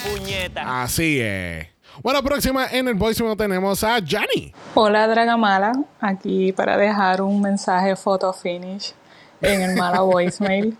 Puñeta. 0.03 0.83
Así 0.83 1.19
es. 1.21 1.67
Bueno, 2.03 2.21
próxima 2.21 2.67
en 2.67 2.87
el 2.89 2.95
voicemail 2.95 3.37
tenemos 3.37 3.83
a 3.83 3.99
Johnny. 3.99 4.53
Hola 4.73 5.07
Dragamala, 5.07 5.71
aquí 6.01 6.51
para 6.51 6.77
dejar 6.77 7.21
un 7.21 7.41
mensaje 7.41 7.95
photo 7.95 8.33
finish 8.33 8.93
en 9.41 9.61
el 9.61 9.77
Mala 9.77 10.01
voicemail 10.01 10.77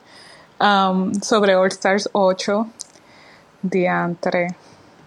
um, 0.59 1.13
sobre 1.21 1.55
All 1.55 1.69
Stars 1.69 2.09
8. 2.11 2.67
Diantre, 3.61 4.47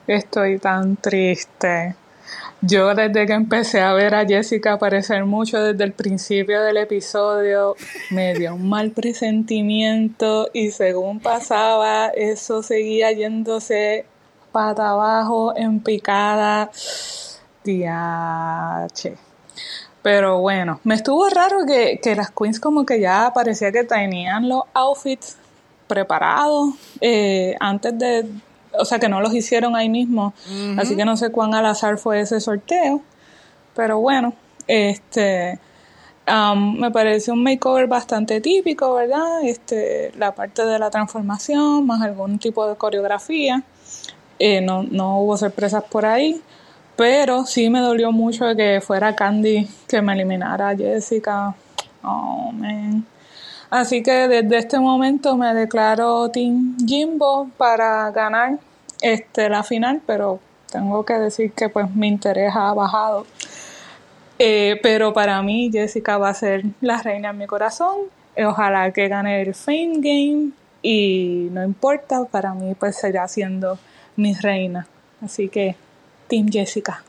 estoy 0.06 0.58
tan 0.58 0.96
triste. 0.96 1.94
Yo 2.60 2.92
desde 2.94 3.26
que 3.26 3.34
empecé 3.34 3.80
a 3.80 3.92
ver 3.92 4.16
a 4.16 4.26
Jessica 4.26 4.72
aparecer 4.72 5.24
mucho 5.24 5.62
desde 5.62 5.84
el 5.84 5.92
principio 5.92 6.60
del 6.62 6.78
episodio, 6.78 7.76
me 8.10 8.34
dio 8.34 8.54
un 8.54 8.68
mal 8.68 8.90
presentimiento 8.90 10.48
y 10.52 10.72
según 10.72 11.20
pasaba, 11.20 12.08
eso 12.08 12.64
seguía 12.64 13.12
yéndose 13.12 14.06
pata 14.50 14.90
abajo, 14.90 15.56
en 15.56 15.80
picada. 15.80 16.70
Diache. 17.62 19.16
Pero 20.02 20.40
bueno, 20.40 20.80
me 20.82 20.96
estuvo 20.96 21.28
raro 21.28 21.58
que, 21.64 22.00
que 22.02 22.16
las 22.16 22.30
queens 22.30 22.58
como 22.58 22.84
que 22.84 23.00
ya 23.00 23.30
parecía 23.32 23.70
que 23.70 23.84
tenían 23.84 24.48
los 24.48 24.62
outfits 24.74 25.36
preparados 25.86 26.74
eh, 27.00 27.54
antes 27.60 27.98
de, 27.98 28.26
o 28.78 28.84
sea 28.84 28.98
que 28.98 29.08
no 29.08 29.20
los 29.20 29.34
hicieron 29.34 29.76
ahí 29.76 29.88
mismo, 29.88 30.32
así 30.78 30.96
que 30.96 31.04
no 31.04 31.16
sé 31.16 31.30
cuán 31.30 31.54
al 31.54 31.66
azar 31.66 31.98
fue 31.98 32.20
ese 32.20 32.40
sorteo, 32.40 33.02
pero 33.74 33.98
bueno, 33.98 34.34
este, 34.66 35.58
um, 36.26 36.78
me 36.78 36.90
pareció 36.90 37.34
un 37.34 37.42
makeover 37.42 37.86
bastante 37.86 38.40
típico, 38.40 38.94
¿verdad? 38.94 39.42
Este, 39.44 40.12
la 40.16 40.34
parte 40.34 40.64
de 40.64 40.78
la 40.78 40.90
transformación, 40.90 41.86
más 41.86 42.02
algún 42.02 42.38
tipo 42.38 42.66
de 42.68 42.76
coreografía, 42.76 43.62
eh, 44.38 44.60
no, 44.60 44.82
no 44.84 45.20
hubo 45.20 45.36
sorpresas 45.36 45.82
por 45.84 46.06
ahí. 46.06 46.40
Pero 46.96 47.46
sí 47.46 47.70
me 47.70 47.78
dolió 47.78 48.10
mucho 48.10 48.44
que 48.56 48.80
fuera 48.80 49.14
Candy 49.14 49.68
que 49.86 50.02
me 50.02 50.14
eliminara 50.14 50.70
a 50.70 50.76
Jessica. 50.76 51.54
Oh, 52.02 52.50
man. 52.52 53.06
Así 53.70 54.02
que 54.02 54.26
desde 54.26 54.58
este 54.58 54.80
momento 54.80 55.36
me 55.36 55.54
declaro 55.54 56.28
Team 56.30 56.76
Jimbo 56.84 57.50
para 57.56 58.10
ganar 58.10 58.58
este, 59.00 59.48
la 59.48 59.62
final, 59.62 60.00
pero 60.06 60.40
tengo 60.70 61.04
que 61.04 61.14
decir 61.14 61.52
que 61.52 61.68
pues 61.68 61.90
mi 61.94 62.08
interés 62.08 62.52
ha 62.54 62.72
bajado. 62.74 63.26
Eh, 64.38 64.78
pero 64.82 65.12
para 65.12 65.42
mí 65.42 65.70
Jessica 65.72 66.16
va 66.18 66.28
a 66.28 66.34
ser 66.34 66.64
la 66.80 67.02
reina 67.02 67.30
en 67.30 67.38
mi 67.38 67.46
corazón. 67.46 67.96
Ojalá 68.36 68.92
que 68.92 69.08
gane 69.08 69.42
el 69.42 69.54
Fame 69.54 69.94
Game 69.96 70.50
y 70.82 71.48
no 71.50 71.64
importa, 71.64 72.24
para 72.24 72.54
mí 72.54 72.74
pues 72.78 72.96
seguirá 72.96 73.26
siendo 73.26 73.78
mi 74.16 74.34
reina. 74.34 74.86
Así 75.24 75.48
que 75.48 75.74
Team 76.28 76.48
Jessica. 76.50 77.02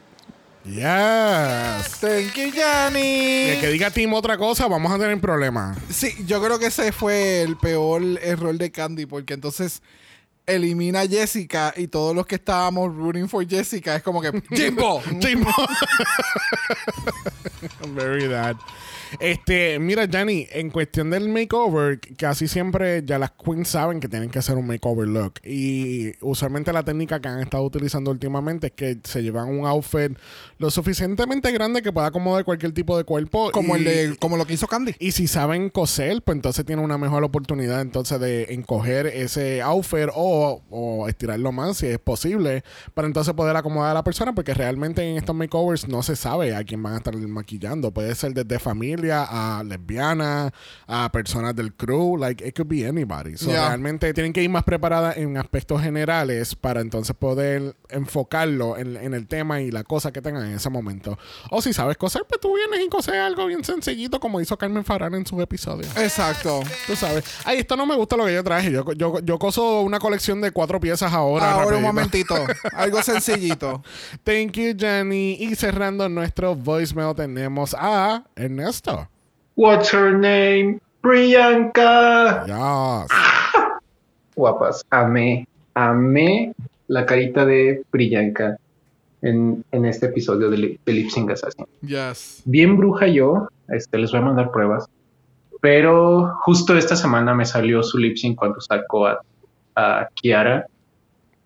Yes. 0.65 1.99
Thank 1.99 2.33
you, 2.35 2.43
Y 2.43 2.51
Johnny. 2.51 3.49
el 3.49 3.59
que 3.59 3.67
diga 3.67 3.91
Team 3.91 4.13
otra 4.13 4.37
cosa, 4.37 4.67
vamos 4.67 4.91
a 4.91 4.97
tener 4.97 5.19
problemas. 5.19 5.77
Sí, 5.89 6.13
yo 6.25 6.41
creo 6.43 6.59
que 6.59 6.67
ese 6.67 6.91
fue 6.91 7.41
el 7.41 7.57
peor 7.57 8.01
error 8.21 8.55
de 8.57 8.71
Candy, 8.71 9.05
porque 9.05 9.33
entonces 9.33 9.81
elimina 10.49 11.01
a 11.01 11.07
Jessica 11.07 11.73
y 11.77 11.87
todos 11.87 12.15
los 12.15 12.25
que 12.25 12.35
estábamos 12.35 12.95
rooting 12.95 13.29
for 13.29 13.47
Jessica 13.47 13.95
es 13.95 14.03
como 14.03 14.21
que 14.21 14.31
Jimbo. 14.49 15.01
Jimbo. 15.21 15.51
Very 17.93 18.27
bad. 18.27 18.57
Este, 19.19 19.79
mira, 19.79 20.07
Jenny, 20.07 20.47
en 20.51 20.69
cuestión 20.69 21.09
del 21.09 21.29
makeover, 21.29 21.99
casi 22.17 22.47
siempre 22.47 23.03
ya 23.05 23.17
las 23.19 23.31
queens 23.31 23.67
saben 23.69 23.99
que 23.99 24.07
tienen 24.07 24.29
que 24.29 24.39
hacer 24.39 24.55
un 24.57 24.67
makeover 24.67 25.07
look. 25.07 25.33
Y 25.43 26.11
usualmente 26.21 26.71
la 26.73 26.83
técnica 26.83 27.19
que 27.19 27.27
han 27.27 27.39
estado 27.39 27.63
utilizando 27.63 28.11
últimamente 28.11 28.67
es 28.67 28.73
que 28.73 28.97
se 29.03 29.23
llevan 29.23 29.49
un 29.49 29.65
outfit 29.65 30.17
lo 30.57 30.69
suficientemente 30.69 31.51
grande 31.51 31.81
que 31.81 31.91
pueda 31.91 32.07
acomodar 32.07 32.43
cualquier 32.45 32.71
tipo 32.73 32.97
de 32.97 33.03
cuerpo. 33.03 33.51
como 33.51 33.75
y- 33.75 33.79
el 33.79 33.83
de 33.85 34.15
como 34.17 34.37
lo 34.37 34.45
que 34.45 34.53
hizo 34.53 34.67
Candy. 34.67 34.93
Y 34.99 35.11
si 35.11 35.27
saben 35.27 35.69
coser, 35.69 36.21
pues 36.21 36.35
entonces 36.35 36.65
tienen 36.65 36.83
una 36.85 36.97
mejor 36.97 37.23
oportunidad 37.23 37.81
entonces 37.81 38.19
de 38.19 38.53
encoger 38.53 39.07
ese 39.07 39.61
outfit 39.61 40.09
o, 40.13 40.61
o 40.69 41.07
estirarlo 41.07 41.51
más 41.51 41.77
si 41.77 41.87
es 41.87 41.99
posible 41.99 42.63
para 42.93 43.07
entonces 43.07 43.33
poder 43.33 43.55
acomodar 43.55 43.91
a 43.91 43.93
la 43.95 44.03
persona 44.03 44.33
porque 44.33 44.53
realmente 44.53 45.01
en 45.03 45.17
estos 45.17 45.35
makeovers 45.35 45.87
no 45.87 46.03
se 46.03 46.15
sabe 46.15 46.55
a 46.55 46.63
quién 46.63 46.83
van 46.83 46.93
a 46.93 46.97
estar 46.97 47.15
maquillando. 47.15 47.91
Puede 47.91 48.13
ser 48.15 48.33
desde 48.33 48.59
familia 48.59 48.98
familia, 48.99 49.25
a 49.59 49.63
lesbianas, 49.63 50.51
a 50.87 51.09
personas 51.11 51.55
del 51.55 51.73
crew, 51.73 52.17
like 52.17 52.45
it 52.45 52.55
could 52.55 52.67
be 52.67 52.85
anybody. 52.85 53.37
So, 53.37 53.49
Yeah. 53.49 53.69
realmente 53.69 54.13
tienen 54.13 54.33
que 54.33 54.43
ir 54.43 54.49
más 54.49 54.63
preparadas 54.63 55.17
en 55.17 55.37
aspectos 55.37 55.81
generales 55.81 56.55
para 56.55 56.81
entonces 56.81 57.15
poder 57.15 57.75
enfocarlo 57.89 58.77
en, 58.77 58.97
en 58.97 59.13
el 59.13 59.27
tema 59.27 59.61
y 59.61 59.71
la 59.71 59.83
cosa 59.83 60.11
que 60.11 60.21
tengan 60.21 60.45
en 60.45 60.53
ese 60.55 60.69
momento. 60.69 61.17
O 61.49 61.61
si 61.61 61.73
sabes 61.73 61.97
coser, 61.97 62.23
pues 62.27 62.39
tú 62.41 62.53
vienes 62.55 62.85
y 62.85 62.89
coses 62.89 63.15
algo 63.15 63.45
bien 63.47 63.63
sencillito 63.63 64.19
como 64.19 64.41
hizo 64.41 64.57
Carmen 64.57 64.83
Farán 64.85 65.15
en 65.15 65.25
sus 65.25 65.39
episodios. 65.41 65.95
Exacto. 65.97 66.61
Tú 66.87 66.95
sabes. 66.95 67.23
Ay, 67.45 67.59
esto 67.59 67.75
no 67.75 67.85
me 67.85 67.95
gusta 67.95 68.15
lo 68.17 68.25
que 68.25 68.33
yo 68.33 68.43
traje. 68.43 68.71
Yo, 68.71 68.83
yo, 68.93 69.19
yo 69.21 69.39
coso 69.39 69.81
una 69.81 69.99
colección 69.99 70.41
de 70.41 70.51
cuatro 70.51 70.79
piezas 70.79 71.13
ahora. 71.13 71.51
Ahora 71.53 71.77
un 71.77 71.83
momentito. 71.83 72.35
Algo 72.73 73.01
sencillito. 73.01 73.81
Thank 74.23 74.53
you, 74.53 74.73
Jenny. 74.77 75.37
Y 75.39 75.55
cerrando 75.55 76.07
nuestro 76.09 76.55
voicemail 76.55 77.15
tenemos 77.15 77.75
a 77.77 78.23
Ernesto. 78.35 78.88
What's 79.59 79.91
her 79.91 80.17
name? 80.17 80.79
Priyanka. 81.03 82.47
Yes. 82.47 83.11
Guapas. 84.37 84.85
Amé, 84.89 85.49
amé 85.73 86.53
la 86.87 87.05
carita 87.05 87.45
de 87.45 87.83
Priyanka 87.91 88.57
en, 89.21 89.65
en 89.73 89.83
este 89.83 90.05
episodio 90.05 90.49
de, 90.49 90.79
de 90.85 90.93
Lip 90.93 91.09
Sync 91.09 91.31
Assassin. 91.31 91.65
Yes. 91.81 92.41
Bien 92.45 92.77
bruja 92.77 93.07
yo, 93.07 93.49
este, 93.67 93.97
les 93.97 94.11
voy 94.11 94.21
a 94.21 94.23
mandar 94.23 94.51
pruebas. 94.51 94.85
Pero 95.59 96.35
justo 96.39 96.77
esta 96.77 96.95
semana 96.95 97.33
me 97.33 97.43
salió 97.43 97.83
su 97.83 97.97
lip 97.97 98.15
sync 98.15 98.37
cuando 98.37 98.61
sacó 98.61 99.07
a, 99.07 99.19
a 99.75 100.07
Kiara. 100.13 100.67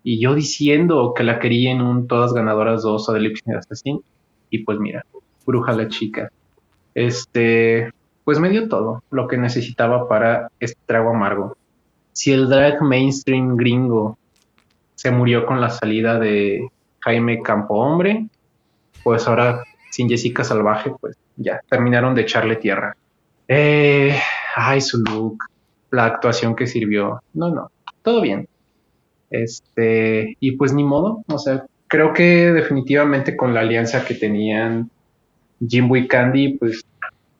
Y 0.04 0.22
yo 0.22 0.36
diciendo 0.36 1.16
que 1.18 1.24
la 1.24 1.40
quería 1.40 1.72
en 1.72 1.82
un 1.82 2.08
Todas 2.08 2.32
Ganadoras 2.32 2.84
2 2.84 3.10
o 3.10 3.14
de 3.14 3.20
Lip 3.22 3.38
Sync 3.44 3.58
Assassin. 3.58 4.04
Y 4.52 4.60
pues 4.60 4.78
mira, 4.78 5.04
bruja 5.48 5.74
la 5.74 5.88
chica. 5.88 6.32
Este, 6.94 7.92
pues 8.24 8.40
me 8.40 8.50
dio 8.50 8.68
todo 8.70 9.04
lo 9.12 9.28
que 9.28 9.38
necesitaba 9.38 10.08
para 10.08 10.50
este 10.60 10.80
trago 10.86 11.12
amargo. 11.12 11.58
Si 12.14 12.32
el 12.32 12.50
drag 12.50 12.82
mainstream 12.82 13.56
gringo 13.58 14.18
se 14.96 15.12
murió 15.12 15.46
con 15.46 15.60
la 15.60 15.70
salida 15.70 16.20
de 16.20 16.70
Jaime 17.00 17.42
Campo 17.42 17.76
Hombre, 17.76 18.28
pues 19.04 19.28
ahora 19.28 19.64
sin 19.90 20.10
Jessica 20.10 20.44
Salvaje, 20.44 20.92
pues 21.00 21.18
ya 21.36 21.62
terminaron 21.70 22.16
de 22.16 22.22
echarle 22.22 22.56
tierra. 22.56 22.96
Eh, 23.48 24.18
ay, 24.56 24.82
su 24.82 25.00
look, 25.00 25.44
la 25.92 26.06
actuación 26.06 26.56
que 26.56 26.68
sirvió. 26.68 27.22
No, 27.34 27.50
no, 27.50 27.72
todo 28.02 28.22
bien. 28.22 28.48
Este, 29.30 30.38
y 30.40 30.52
pues 30.54 30.74
ni 30.74 30.84
modo, 30.84 31.24
o 31.28 31.40
sea, 31.40 31.66
creo 31.88 32.14
que 32.14 32.52
definitivamente 32.52 33.36
con 33.36 33.54
la 33.54 33.62
alianza 33.62 34.06
que 34.06 34.14
tenían 34.14 34.90
Jimbo 35.68 35.96
y 35.96 36.08
Candy, 36.08 36.58
pues 36.58 36.84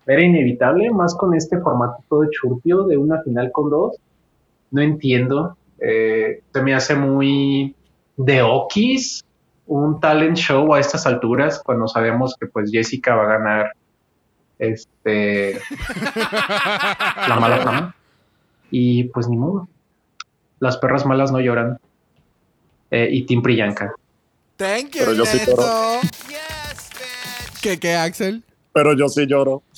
era 0.06 0.24
inevitable, 0.24 0.92
más 0.92 1.16
con 1.16 1.36
este 1.36 1.60
formato 1.60 2.04
todo 2.10 2.26
churpio 2.30 2.84
de 2.84 2.98
una 2.98 3.22
final 3.22 3.52
con 3.52 3.70
dos. 3.70 3.96
No 4.72 4.82
entiendo, 4.82 5.56
eh, 5.80 6.42
se 6.52 6.62
me 6.62 6.74
hace 6.74 6.96
muy 6.96 7.76
de 8.18 8.42
Okis 8.42 9.24
un 9.66 10.00
talent 10.00 10.38
show 10.38 10.74
a 10.74 10.80
estas 10.80 11.06
alturas 11.06 11.62
cuando 11.64 11.88
sabemos 11.88 12.36
que 12.40 12.48
pues 12.48 12.70
Jessica 12.72 13.16
va 13.16 13.24
a 13.24 13.38
ganar 13.38 13.72
este 14.60 15.54
la 17.28 17.38
mala 17.40 17.58
fama 17.60 17.96
y 18.70 19.06
pues 19.06 19.28
ni 19.28 19.38
modo 19.38 19.68
las 20.60 20.78
perras 20.78 21.06
malas 21.06 21.32
no 21.32 21.40
lloran 21.40 21.80
Eh, 22.92 23.10
y 23.12 23.26
Tim 23.26 23.42
Priyanka 23.42 23.96
Thank 24.58 24.92
you, 24.96 25.00
Pero 25.00 25.14
yo 25.14 25.26
sí 25.26 25.40
lloro. 25.48 25.64
¿Qué, 27.62 27.80
qué, 27.80 27.96
Axel? 27.96 28.44
Pero 28.74 28.94
yo 28.98 29.08
sí 29.08 29.26
lloro. 29.28 29.64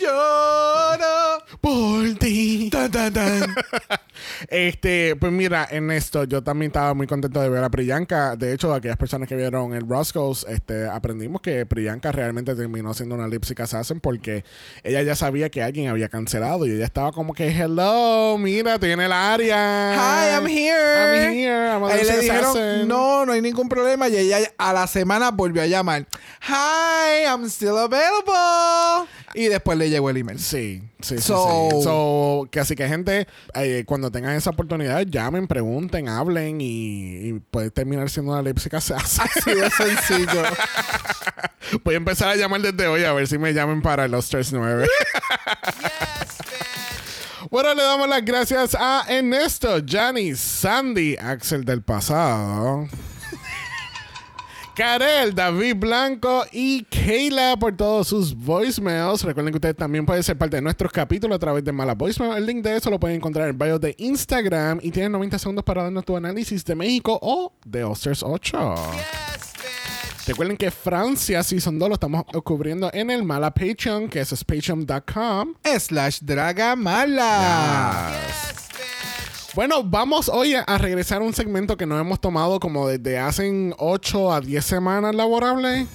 Lloro. 0.00 1.42
Por 1.60 2.14
ti. 2.18 2.68
Tan, 2.70 2.90
tan, 2.90 3.12
tan. 3.12 3.54
Este, 4.48 5.16
pues 5.16 5.32
mira, 5.32 5.66
Ernesto, 5.70 6.24
yo 6.24 6.42
también 6.42 6.70
estaba 6.70 6.92
muy 6.94 7.06
contento 7.06 7.40
de 7.40 7.48
ver 7.48 7.64
a 7.64 7.70
Priyanka. 7.70 8.36
De 8.36 8.52
hecho, 8.52 8.72
aquellas 8.74 8.96
personas 8.96 9.28
que 9.28 9.36
vieron 9.36 9.72
el 9.74 9.88
Roscoe's, 9.88 10.44
este, 10.48 10.86
aprendimos 10.88 11.40
que 11.40 11.64
Priyanka 11.66 12.12
realmente 12.12 12.54
terminó 12.54 12.92
siendo 12.94 13.14
una 13.14 13.28
lip 13.28 13.44
sync 13.44 13.60
assassin 13.60 14.00
porque 14.00 14.44
ella 14.82 15.02
ya 15.02 15.14
sabía 15.16 15.48
que 15.50 15.62
alguien 15.62 15.88
había 15.88 16.08
cancelado 16.08 16.66
y 16.66 16.72
ella 16.72 16.84
estaba 16.84 17.12
como 17.12 17.32
que, 17.34 17.48
hello, 17.48 18.36
mira, 18.38 18.78
tiene 18.78 19.06
el 19.06 19.12
área. 19.12 19.94
Hi, 19.94 20.34
I'm 20.36 20.46
here. 20.46 21.26
I'm 21.26 21.32
here. 21.34 21.70
I'm 21.70 21.84
a 21.84 21.88
Ahí 21.88 22.00
lip 22.02 22.10
le 22.10 22.18
dijeron, 22.20 22.44
assassin. 22.44 22.88
no, 22.88 23.24
no 23.26 23.32
hay 23.32 23.40
ningún 23.40 23.68
problema. 23.68 24.08
Y 24.08 24.16
ella 24.16 24.38
a 24.58 24.72
la 24.72 24.86
semana 24.86 25.30
volvió 25.30 25.62
a 25.62 25.66
llamar. 25.66 26.06
Hi, 26.48 26.89
I'm 27.26 27.44
still 27.48 27.76
available. 27.78 29.08
Y 29.34 29.46
después 29.46 29.78
le 29.78 29.88
llegó 29.90 30.10
el 30.10 30.16
email. 30.16 30.38
Sí, 30.40 30.82
sí, 31.00 31.18
So- 31.18 31.68
sí. 31.70 31.82
So, 31.82 32.48
que 32.50 32.60
así 32.60 32.74
que 32.74 32.88
gente, 32.88 33.26
eh, 33.54 33.84
cuando 33.86 34.10
tengan 34.10 34.34
esa 34.36 34.50
oportunidad, 34.50 35.02
llamen, 35.06 35.46
pregunten, 35.46 36.08
hablen 36.08 36.60
y, 36.60 37.28
y 37.28 37.32
puede 37.50 37.70
terminar 37.70 38.10
siendo 38.10 38.32
una 38.32 38.42
lip 38.42 38.58
sync 38.58 38.74
assassin. 38.74 39.24
Así 39.36 39.54
de 39.54 39.70
sencillo. 39.70 40.42
Voy 41.84 41.94
a 41.94 41.98
empezar 41.98 42.28
a 42.30 42.36
llamar 42.36 42.60
desde 42.62 42.86
hoy 42.88 43.04
a 43.04 43.12
ver 43.12 43.28
si 43.28 43.38
me 43.38 43.52
llamen 43.54 43.82
para 43.82 44.08
los 44.08 44.32
3-9. 44.32 44.86
Bueno, 47.50 47.74
le 47.74 47.82
damos 47.82 48.06
las 48.08 48.24
gracias 48.24 48.76
a 48.78 49.04
Ernesto, 49.08 49.78
Johnny, 49.88 50.36
Sandy, 50.36 51.16
Axel 51.16 51.64
del 51.64 51.82
pasado. 51.82 52.86
Karel, 54.80 55.34
David 55.34 55.76
Blanco 55.76 56.46
y 56.52 56.84
Kayla 56.84 57.58
por 57.58 57.76
todos 57.76 58.08
sus 58.08 58.34
voicemails. 58.34 59.22
Recuerden 59.22 59.52
que 59.52 59.58
ustedes 59.58 59.76
también 59.76 60.06
pueden 60.06 60.22
ser 60.22 60.38
parte 60.38 60.56
de 60.56 60.62
nuestros 60.62 60.90
capítulos 60.90 61.36
a 61.36 61.38
través 61.38 61.62
de 61.62 61.70
Mala 61.70 61.94
Voicemail. 61.94 62.38
El 62.38 62.46
link 62.46 62.64
de 62.64 62.78
eso 62.78 62.88
lo 62.88 62.98
pueden 62.98 63.18
encontrar 63.18 63.44
en 63.44 63.50
el 63.50 63.56
bio 63.58 63.78
de 63.78 63.94
Instagram 63.98 64.78
y 64.80 64.90
tienen 64.90 65.12
90 65.12 65.38
segundos 65.38 65.64
para 65.66 65.82
darnos 65.82 66.06
tu 66.06 66.16
análisis 66.16 66.64
de 66.64 66.74
México 66.74 67.18
o 67.20 67.52
de 67.62 67.84
Osters 67.84 68.22
8. 68.22 68.74
Recuerden 70.26 70.56
que 70.56 70.70
Francia 70.70 71.42
Season 71.42 71.78
2 71.78 71.86
lo 71.86 71.94
estamos 71.96 72.24
cubriendo 72.42 72.88
en 72.94 73.10
el 73.10 73.22
Mala 73.22 73.52
Patreon, 73.52 74.08
que 74.08 74.20
es 74.20 74.44
patreon.com. 74.44 75.56
Slash 75.62 76.20
Draga 76.22 76.74
Mala. 76.74 78.12
Bueno, 79.54 79.82
vamos 79.82 80.28
hoy 80.28 80.54
a, 80.54 80.78
regresar 80.78 81.22
a 81.22 81.24
un 81.24 81.32
segmento 81.32 81.76
que 81.76 81.84
nos 81.84 82.00
hemos 82.00 82.20
tomado 82.20 82.60
como 82.60 82.86
desde 82.86 83.18
hace 83.18 83.74
8 83.78 84.32
a 84.32 84.40
10 84.40 84.64
semanas 84.64 85.12
laborables. 85.12 85.88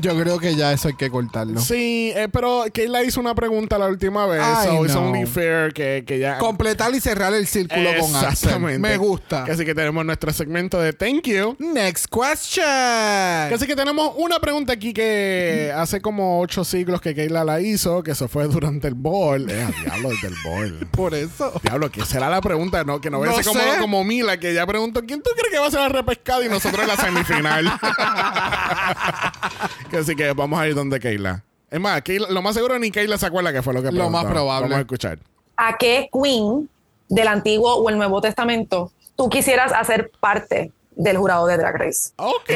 Yo 0.00 0.18
creo 0.18 0.38
que 0.38 0.54
ya 0.56 0.72
eso 0.72 0.88
hay 0.88 0.94
que 0.94 1.10
cortarlo. 1.10 1.60
Sí, 1.60 2.12
eh, 2.14 2.28
pero 2.32 2.64
Kayla 2.72 3.02
hizo 3.04 3.20
una 3.20 3.34
pregunta 3.34 3.78
la 3.78 3.86
última 3.86 4.26
vez. 4.26 4.40
Ay, 4.42 4.68
so 4.68 4.84
it's 4.84 4.94
no. 4.94 5.02
only 5.02 5.26
fair 5.26 5.72
que, 5.72 6.04
que 6.06 6.18
ya. 6.18 6.38
Completar 6.38 6.94
y 6.94 7.00
cerrar 7.00 7.32
el 7.34 7.46
círculo 7.46 7.90
con. 7.98 8.10
Exactamente. 8.14 8.78
Me 8.78 8.96
gusta. 8.96 9.44
Así 9.44 9.64
que 9.64 9.74
tenemos 9.74 10.04
nuestro 10.04 10.32
segmento 10.32 10.80
de 10.80 10.92
Thank 10.92 11.24
You. 11.26 11.56
Next 11.58 12.06
question. 12.06 12.64
Así 12.64 13.66
que 13.66 13.76
tenemos 13.76 14.12
una 14.16 14.38
pregunta 14.40 14.72
aquí 14.72 14.92
que 14.92 15.72
hace 15.74 16.00
como 16.00 16.40
ocho 16.40 16.64
siglos 16.64 17.00
que 17.00 17.14
Kayla 17.14 17.44
la 17.44 17.60
hizo, 17.60 18.02
que 18.02 18.12
eso 18.12 18.28
fue 18.28 18.46
durante 18.46 18.88
el 18.88 18.94
ball. 18.94 19.48
Eh, 19.50 19.66
diablo, 19.84 20.10
desde 20.10 20.28
el 20.28 20.34
ball. 20.44 20.86
Por 20.92 21.14
eso. 21.14 21.52
Diablo, 21.62 21.90
¿qué 21.90 22.04
será 22.04 22.28
la 22.28 22.40
pregunta? 22.40 22.84
No, 22.84 23.00
que 23.00 23.10
no 23.10 23.24
No 23.24 23.34
ser 23.34 23.44
como, 23.44 23.60
sé. 23.60 23.78
como 23.80 24.04
Mila, 24.04 24.38
que 24.38 24.54
ya 24.54 24.66
preguntó, 24.66 25.02
¿quién 25.06 25.22
tú 25.22 25.30
crees 25.36 25.52
que 25.52 25.58
va 25.58 25.66
a 25.66 25.70
ser 25.70 25.80
la 25.80 25.88
repescada 25.88 26.44
y 26.44 26.48
nosotros 26.48 26.82
en 26.82 26.88
la 26.88 26.96
semifinal? 26.96 27.72
que 29.90 29.96
así 29.98 30.14
que 30.16 30.32
vamos 30.32 30.58
a 30.60 30.68
ir 30.68 30.74
donde 30.74 30.98
Kayla. 31.00 31.44
Es 31.70 31.80
más, 31.80 32.02
lo 32.30 32.42
más 32.42 32.54
seguro 32.54 32.78
ni 32.78 32.90
Kayla 32.90 33.18
se 33.18 33.26
acuerda 33.26 33.52
que 33.52 33.62
fue 33.62 33.74
lo 33.74 33.80
que 33.80 33.86
Lo 33.86 33.92
preguntó. 33.92 34.10
más 34.22 34.24
probable. 34.26 34.62
Vamos 34.64 34.78
a 34.78 34.80
escuchar. 34.80 35.18
¿A 35.56 35.76
qué 35.78 36.08
queen 36.12 36.68
del 37.08 37.28
Antiguo 37.28 37.74
o 37.74 37.88
el 37.90 37.96
Nuevo 37.96 38.20
Testamento 38.20 38.92
tú 39.16 39.28
quisieras 39.28 39.72
hacer 39.72 40.10
parte 40.20 40.72
del 40.96 41.16
jurado 41.16 41.46
de 41.46 41.56
Drag 41.56 41.76
Race? 41.76 42.10
Ok. 42.16 42.50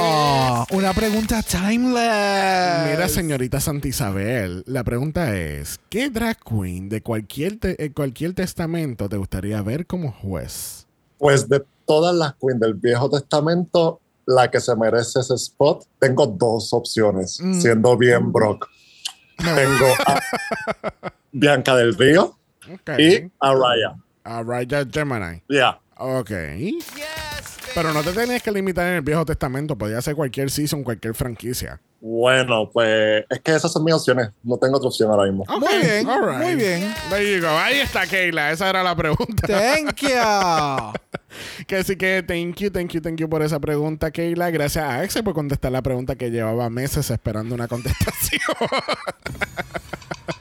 Oh, 0.00 0.66
una 0.72 0.92
pregunta 0.92 1.42
timeless. 1.42 2.90
Mira, 2.90 3.08
señorita 3.08 3.60
Santa 3.60 3.88
Isabel, 3.88 4.64
la 4.66 4.84
pregunta 4.84 5.36
es, 5.36 5.78
¿qué 5.88 6.10
drag 6.10 6.38
queen 6.42 6.88
de 6.88 7.02
cualquier, 7.02 7.58
te- 7.58 7.92
cualquier 7.92 8.34
testamento 8.34 9.08
te 9.08 9.16
gustaría 9.16 9.60
ver 9.62 9.86
como 9.86 10.12
juez? 10.12 10.86
Pues 11.18 11.48
de 11.48 11.64
todas 11.86 12.14
las 12.14 12.34
queens 12.40 12.60
del 12.60 12.74
Viejo 12.74 13.08
Testamento, 13.10 14.00
la 14.30 14.50
que 14.50 14.60
se 14.60 14.76
merece 14.76 15.20
ese 15.20 15.34
spot, 15.34 15.84
tengo 15.98 16.26
dos 16.26 16.72
opciones, 16.74 17.40
Mm. 17.40 17.60
siendo 17.60 17.96
bien 17.96 18.30
Brock. 18.30 18.68
Tengo 19.38 19.86
a 20.06 20.20
Bianca 21.32 21.74
del 21.76 21.94
Río 21.96 22.36
Ok. 22.72 22.90
y 22.98 23.30
a 23.40 23.54
Raya. 23.54 23.96
A 24.24 24.42
Raya 24.42 24.84
Gemini. 24.90 25.42
Yeah. 25.48 25.78
Ok. 25.96 26.30
Pero 27.80 27.94
no 27.94 28.02
te 28.02 28.10
tenías 28.12 28.42
que 28.42 28.50
limitar 28.50 28.88
en 28.88 28.94
el 28.94 29.02
Viejo 29.02 29.24
Testamento. 29.24 29.78
Podía 29.78 30.02
ser 30.02 30.16
cualquier 30.16 30.50
season, 30.50 30.82
cualquier 30.82 31.14
franquicia. 31.14 31.80
Bueno, 32.00 32.68
pues 32.72 33.24
es 33.30 33.38
que 33.38 33.54
esas 33.54 33.72
son 33.72 33.84
mis 33.84 33.94
opciones. 33.94 34.30
No 34.42 34.56
tengo 34.56 34.78
otra 34.78 34.88
opción 34.88 35.08
ahora 35.12 35.30
mismo. 35.30 35.44
Ok, 35.44 35.60
Muy 35.60 35.78
bien, 35.80 36.08
all 36.08 36.28
right. 36.28 36.42
muy 36.42 36.54
bien. 36.56 36.92
There 37.08 37.36
you 37.36 37.40
go. 37.40 37.56
Ahí 37.56 37.78
está 37.78 38.04
Keila. 38.08 38.50
Esa 38.50 38.68
era 38.68 38.82
la 38.82 38.96
pregunta. 38.96 39.46
Thank 39.46 40.00
you. 40.00 40.08
Que 41.68 41.76
así 41.76 41.94
que 41.94 42.24
thank 42.26 42.56
you, 42.56 42.70
thank 42.70 42.90
you, 42.90 43.00
thank 43.00 43.16
you 43.18 43.28
por 43.28 43.42
esa 43.42 43.60
pregunta, 43.60 44.10
Keila. 44.10 44.50
Gracias 44.50 44.82
a 44.84 45.00
Axel 45.00 45.22
por 45.22 45.34
contestar 45.34 45.70
la 45.70 45.82
pregunta 45.82 46.16
que 46.16 46.30
llevaba 46.30 46.68
meses 46.70 47.10
esperando 47.10 47.54
una 47.54 47.68
contestación. 47.68 48.40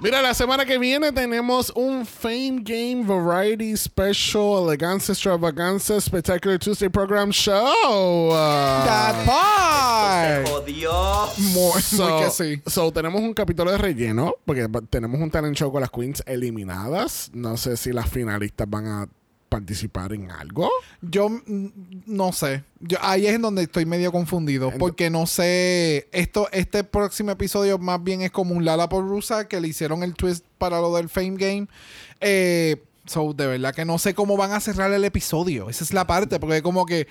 Mira, 0.00 0.20
la 0.22 0.34
semana 0.34 0.64
que 0.64 0.78
viene 0.78 1.12
tenemos 1.12 1.72
un 1.74 2.04
Fame 2.04 2.60
Game 2.62 3.04
Variety 3.04 3.76
Special 3.76 4.64
Elegancia 4.64 5.12
Extravaganza 5.12 6.00
Spectacular 6.00 6.58
Tuesday 6.58 6.88
Program 6.88 7.30
Show. 7.30 8.30
Uh, 8.30 8.84
That 8.84 9.24
part. 9.26 10.48
Jodió. 10.48 11.28
Muy, 11.38 11.80
So, 11.82 12.20
que 12.20 12.30
sí. 12.30 12.62
so, 12.66 12.92
tenemos 12.92 13.20
un 13.22 13.32
capítulo 13.34 13.70
de 13.70 13.78
relleno, 13.78 14.34
porque 14.44 14.68
tenemos 14.90 15.20
un 15.20 15.30
talent 15.30 15.56
show 15.56 15.72
con 15.72 15.80
las 15.80 15.90
queens 15.90 16.22
eliminadas. 16.26 17.30
No 17.32 17.56
sé 17.56 17.76
si 17.76 17.92
las 17.92 18.08
finalistas 18.08 18.68
van 18.68 18.86
a 18.86 19.08
participar 19.48 20.12
en 20.12 20.30
algo. 20.30 20.70
Yo 21.00 21.28
mm, 21.28 21.66
no 22.06 22.32
sé. 22.32 22.64
Yo, 22.80 22.98
ahí 23.00 23.26
es 23.26 23.34
en 23.34 23.42
donde 23.42 23.62
estoy 23.62 23.86
medio 23.86 24.12
confundido. 24.12 24.72
Porque 24.78 25.10
no 25.10 25.26
sé. 25.26 26.08
Esto, 26.12 26.48
este 26.52 26.84
próximo 26.84 27.30
episodio 27.30 27.78
más 27.78 28.02
bien 28.02 28.22
es 28.22 28.30
como 28.30 28.54
un 28.54 28.64
Lala 28.64 28.88
por 28.88 29.06
Rusa 29.06 29.48
que 29.48 29.60
le 29.60 29.68
hicieron 29.68 30.02
el 30.02 30.14
twist 30.14 30.44
para 30.58 30.80
lo 30.80 30.94
del 30.94 31.08
Fame 31.08 31.36
Game. 31.36 31.68
Eh, 32.20 32.82
so, 33.06 33.32
de 33.32 33.46
verdad 33.46 33.74
que 33.74 33.84
no 33.84 33.98
sé 33.98 34.14
cómo 34.14 34.36
van 34.36 34.52
a 34.52 34.60
cerrar 34.60 34.92
el 34.92 35.04
episodio. 35.04 35.70
Esa 35.70 35.84
es 35.84 35.92
la 35.92 36.06
parte. 36.06 36.38
Porque 36.38 36.62
como 36.62 36.86
que 36.86 37.08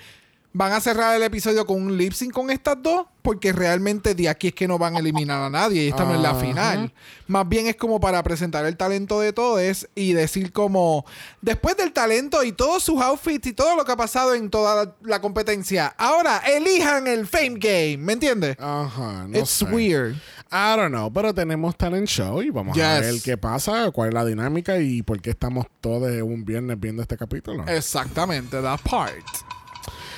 van 0.58 0.72
a 0.72 0.80
cerrar 0.80 1.14
el 1.16 1.22
episodio 1.22 1.64
con 1.64 1.80
un 1.80 1.96
lip 1.96 2.12
sync 2.12 2.32
con 2.32 2.50
estas 2.50 2.82
dos. 2.82 3.06
Porque 3.20 3.52
realmente 3.52 4.14
de 4.14 4.26
aquí 4.26 4.48
es 4.48 4.54
que 4.54 4.66
no 4.66 4.78
van 4.78 4.96
a 4.96 5.00
eliminar 5.00 5.42
a 5.42 5.50
nadie. 5.50 5.84
Y 5.84 5.88
esta 5.88 6.04
no 6.04 6.14
es 6.14 6.20
la 6.20 6.34
final. 6.34 6.94
Más 7.26 7.46
bien 7.46 7.66
es 7.66 7.76
como 7.76 8.00
para 8.00 8.22
presentar 8.22 8.64
el 8.64 8.74
talento 8.78 9.20
de 9.20 9.34
todos 9.34 9.86
y 9.94 10.14
decir 10.14 10.50
como, 10.50 11.04
después 11.42 11.76
del 11.76 11.92
talento 11.92 12.42
y 12.42 12.52
todos 12.52 12.82
sus 12.82 13.02
outfits 13.02 13.48
y 13.48 13.52
todo 13.52 13.76
lo 13.76 13.84
que 13.84 13.92
ha 13.92 13.96
pasado 13.96 14.34
en 14.34 14.48
toda 14.48 14.84
la, 14.84 14.94
la 15.02 15.20
competencia, 15.20 15.88
ahora 15.98 16.38
elijan 16.38 17.06
el 17.06 17.26
Fame 17.26 17.56
Game, 17.58 17.98
¿me 17.98 18.14
entiendes? 18.14 18.56
Ajá, 18.58 19.26
no 19.28 19.38
It's 19.38 19.50
sé. 19.50 19.66
weird. 19.66 20.14
I 20.50 20.76
don't 20.76 20.88
know, 20.88 21.12
pero 21.12 21.34
tenemos 21.34 21.76
talent 21.76 22.08
show 22.08 22.40
y 22.40 22.48
vamos 22.48 22.78
a 22.78 23.00
ver 23.00 23.16
qué 23.22 23.36
pasa, 23.36 23.90
cuál 23.90 24.08
es 24.08 24.14
la 24.14 24.24
dinámica 24.24 24.78
y 24.78 25.02
por 25.02 25.20
qué 25.20 25.30
estamos 25.30 25.66
todos 25.82 26.10
un 26.22 26.46
viernes 26.46 26.80
viendo 26.80 27.02
este 27.02 27.18
capítulo. 27.18 27.66
Exactamente, 27.66 28.62
that 28.62 28.80
part. 28.88 29.22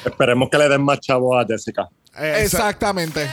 Esperemos 0.05 0.51
que 0.51 0.59
le 0.59 0.69
den 0.69 0.83
más 0.83 1.01
chavo 1.01 1.39
a 1.39 1.47
Jessica. 1.47 1.89
Exactamente. 2.17 3.29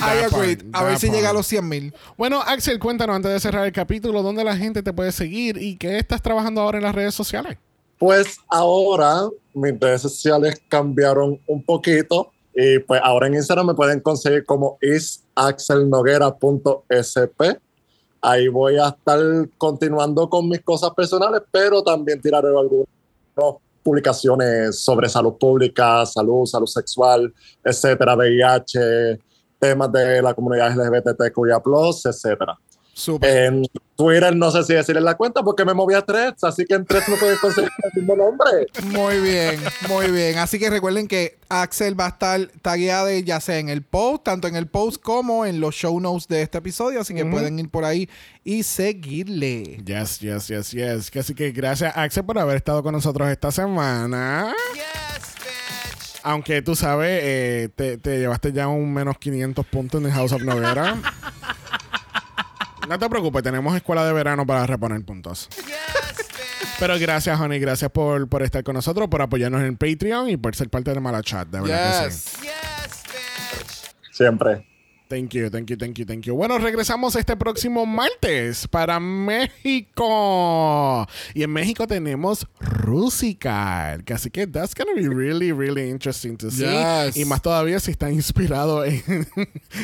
I 0.00 0.24
agree. 0.24 0.56
a 0.72 0.84
ver 0.84 0.98
si 0.98 1.10
llega 1.10 1.28
a 1.30 1.32
los 1.32 1.46
100 1.46 1.68
mil. 1.68 1.94
Bueno, 2.16 2.40
Axel, 2.42 2.78
cuéntanos 2.78 3.16
antes 3.16 3.32
de 3.32 3.40
cerrar 3.40 3.66
el 3.66 3.72
capítulo, 3.72 4.22
¿dónde 4.22 4.44
la 4.44 4.56
gente 4.56 4.82
te 4.82 4.92
puede 4.92 5.10
seguir 5.12 5.56
y 5.58 5.76
qué 5.76 5.98
estás 5.98 6.22
trabajando 6.22 6.60
ahora 6.60 6.78
en 6.78 6.84
las 6.84 6.94
redes 6.94 7.14
sociales? 7.14 7.58
Pues 7.98 8.36
ahora 8.48 9.28
mis 9.54 9.80
redes 9.80 10.02
sociales 10.02 10.60
cambiaron 10.68 11.40
un 11.46 11.64
poquito 11.64 12.30
y 12.54 12.78
pues 12.80 13.00
ahora 13.02 13.26
en 13.26 13.34
Instagram 13.34 13.68
me 13.68 13.74
pueden 13.74 14.00
conseguir 14.00 14.44
como 14.44 14.76
isaxelnoguera.sp. 14.80 17.60
Ahí 18.20 18.48
voy 18.48 18.76
a 18.78 18.88
estar 18.88 19.18
continuando 19.56 20.28
con 20.28 20.48
mis 20.48 20.60
cosas 20.62 20.90
personales, 20.90 21.42
pero 21.50 21.82
también 21.82 22.20
tiraré 22.20 22.48
algunas 22.48 22.86
publicaciones 23.86 24.80
sobre 24.80 25.08
salud 25.08 25.38
pública, 25.38 26.04
salud, 26.04 26.44
salud 26.44 26.66
sexual, 26.66 27.32
etcétera, 27.62 28.16
VIH, 28.16 29.20
temas 29.60 29.92
de 29.92 30.20
la 30.20 30.34
comunidad 30.34 30.74
LGBTQIA+, 30.74 31.62
etcétera. 32.04 32.58
En 33.20 33.66
Twitter 33.94 34.34
no 34.34 34.50
sé 34.50 34.64
si 34.64 34.72
decirles 34.72 35.04
la 35.04 35.16
cuenta 35.16 35.42
porque 35.42 35.66
me 35.66 35.74
moví 35.74 35.94
a 35.94 36.02
Threads, 36.02 36.44
así 36.44 36.64
que 36.64 36.74
en 36.74 36.86
Threads 36.86 37.08
me 37.10 37.16
pueden 37.16 37.36
conseguir 37.38 37.70
el 37.82 38.00
mismo 38.00 38.16
nombre. 38.16 38.66
Muy 38.84 39.20
bien, 39.20 39.60
muy 39.88 40.10
bien. 40.10 40.38
Así 40.38 40.58
que 40.58 40.70
recuerden 40.70 41.06
que 41.06 41.38
Axel 41.50 41.98
va 41.98 42.06
a 42.06 42.08
estar 42.08 42.40
tagueado 42.62 43.10
ya 43.10 43.40
sea 43.40 43.58
en 43.58 43.68
el 43.68 43.82
post, 43.82 44.24
tanto 44.24 44.48
en 44.48 44.56
el 44.56 44.66
post 44.66 45.02
como 45.02 45.44
en 45.44 45.60
los 45.60 45.74
show 45.74 46.00
notes 46.00 46.26
de 46.26 46.40
este 46.42 46.58
episodio. 46.58 47.00
Así 47.00 47.14
que 47.14 47.26
pueden 47.26 47.58
ir 47.58 47.68
por 47.68 47.84
ahí 47.84 48.08
y 48.44 48.62
seguirle. 48.62 49.82
Yes, 49.84 50.20
yes, 50.20 50.48
yes, 50.48 50.70
yes. 50.70 51.16
Así 51.16 51.34
que 51.34 51.52
gracias, 51.52 51.92
Axel, 51.96 52.24
por 52.24 52.38
haber 52.38 52.56
estado 52.56 52.82
con 52.82 52.92
nosotros 52.92 53.28
esta 53.28 53.52
semana. 53.52 54.54
Aunque 56.22 56.60
tú 56.62 56.74
sabes, 56.74 57.20
eh, 57.22 57.68
te, 57.76 57.98
te 57.98 58.18
llevaste 58.18 58.52
ya 58.52 58.68
un 58.68 58.92
menos 58.92 59.16
500 59.18 59.64
puntos 59.66 60.00
en 60.00 60.06
el 60.06 60.12
House 60.12 60.32
of 60.32 60.42
Noguera. 60.42 60.96
No 62.88 62.98
te 62.98 63.08
preocupes, 63.08 63.42
tenemos 63.42 63.74
escuela 63.74 64.04
de 64.04 64.12
verano 64.12 64.46
para 64.46 64.66
reponer 64.66 65.04
puntos. 65.04 65.48
Pero 66.78 66.98
gracias, 66.98 67.40
Honey. 67.40 67.58
Gracias 67.58 67.90
por, 67.90 68.28
por 68.28 68.42
estar 68.42 68.62
con 68.62 68.74
nosotros, 68.74 69.08
por 69.08 69.22
apoyarnos 69.22 69.62
en 69.62 69.76
Patreon 69.76 70.28
y 70.28 70.36
por 70.36 70.54
ser 70.54 70.68
parte 70.68 70.92
de 70.92 71.00
Mala 71.00 71.22
Chat. 71.22 71.48
De 71.48 71.60
verdad 71.60 72.04
que 72.06 72.10
sí. 72.12 72.48
Siempre. 74.12 74.66
Thank 75.08 75.34
you, 75.34 75.48
thank 75.50 75.70
you, 75.70 75.76
thank 75.76 75.98
you, 75.98 76.04
thank 76.04 76.24
you. 76.24 76.34
Bueno, 76.34 76.58
regresamos 76.58 77.14
este 77.14 77.36
próximo 77.36 77.86
martes 77.86 78.66
para 78.66 78.98
México. 78.98 81.06
Y 81.34 81.44
en 81.44 81.52
México 81.52 81.86
tenemos 81.86 82.46
Rusical. 82.58 84.02
Así 84.12 84.30
que 84.30 84.46
that's 84.46 84.74
gonna 84.74 84.92
be 84.94 85.08
really, 85.08 85.52
really 85.52 85.88
interesting 85.90 86.36
to 86.36 86.50
see. 86.50 86.64
Yes. 86.66 87.16
Y 87.16 87.24
más 87.24 87.40
todavía 87.40 87.78
si 87.78 87.92
está 87.92 88.10
inspirado 88.10 88.84
en, 88.84 89.02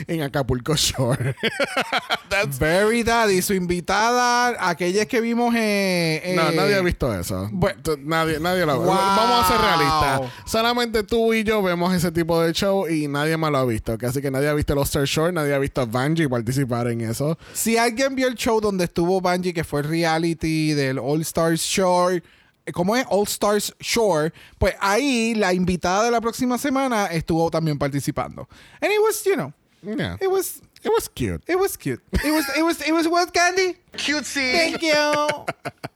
en 0.09 0.23
Acapulco 0.23 0.75
Shore. 0.75 1.37
Very 2.59 3.03
Daddy, 3.05 3.43
su 3.43 3.55
invitada, 3.55 4.69
aquellas 4.69 5.07
que 5.07 5.21
vimos 5.21 5.55
en. 5.55 6.35
no, 6.37 6.51
nadie 6.53 6.75
ha 6.75 6.81
visto 6.81 7.13
eso. 7.17 7.49
Tú- 7.83 7.99
nadie, 8.03 8.41
nadie 8.41 8.67
lo 8.67 8.73
Wow. 8.73 8.87
Vamos 8.95 9.45
a 9.45 9.49
ser 9.49 9.61
realistas. 9.61 10.51
Solamente 10.51 11.03
tú 11.05 11.33
y 11.35 11.45
yo 11.45 11.63
vemos 11.63 11.95
ese 11.95 12.11
tipo 12.11 12.41
de 12.43 12.53
show 12.53 12.89
y 12.89 13.07
nadie 13.07 13.37
más 13.37 13.53
lo 13.53 13.59
ha 13.59 13.65
visto. 13.65 13.97
Así 14.03 14.21
que 14.21 14.31
nadie 14.31 14.49
ha 14.49 14.55
visto 14.55 14.75
los 14.75 14.89
Star 14.89 15.05
Shore, 15.13 15.33
nadie 15.33 15.55
ha 15.55 15.59
visto 15.59 15.81
a 15.83 15.85
Bungie 15.85 16.29
participar 16.29 16.87
en 16.89 17.03
eso. 17.03 17.37
Si 17.53 17.77
alguien 17.77 18.15
vio 18.15 18.29
el 18.29 18.35
show 18.35 18.61
donde 18.61 18.85
estuvo 18.85 19.21
Bungie, 19.21 19.53
que 19.53 19.65
fue 19.65 19.81
el 19.83 19.89
reality 19.89 20.73
del 20.73 20.99
All 20.99 21.21
Stars 21.21 21.61
Shore, 21.61 22.23
eh, 22.65 22.73
¿cómo 22.73 22.97
es? 22.97 23.05
All 23.11 23.27
Stars 23.27 23.75
Shore, 23.81 24.33
pues 24.59 24.75
ahí 24.81 25.35
la 25.35 25.53
invitada 25.53 26.05
de 26.05 26.11
la 26.11 26.21
próxima 26.21 26.57
semana 26.59 27.07
estuvo 27.07 27.51
también 27.51 27.79
participando. 27.79 28.49
And 28.81 28.91
it 28.93 29.01
was, 29.01 29.23
you 29.25 29.35
know, 29.35 29.53
Yeah. 29.83 30.17
it 30.21 30.29
was, 30.31 30.63
It 30.85 30.91
was 30.95 31.09
cute. 31.09 31.43
it 31.49 31.57
was 31.59 31.77
cute. 31.77 32.01
It 32.25 32.33
was, 32.33 32.45
it 32.57 32.63
was, 32.63 32.81
it 32.81 32.93
was 32.93 33.07
what, 33.09 33.33
Candy? 33.33 33.77
Cutesy. 33.97 34.53
Thank 34.53 34.83
you. 34.83 34.93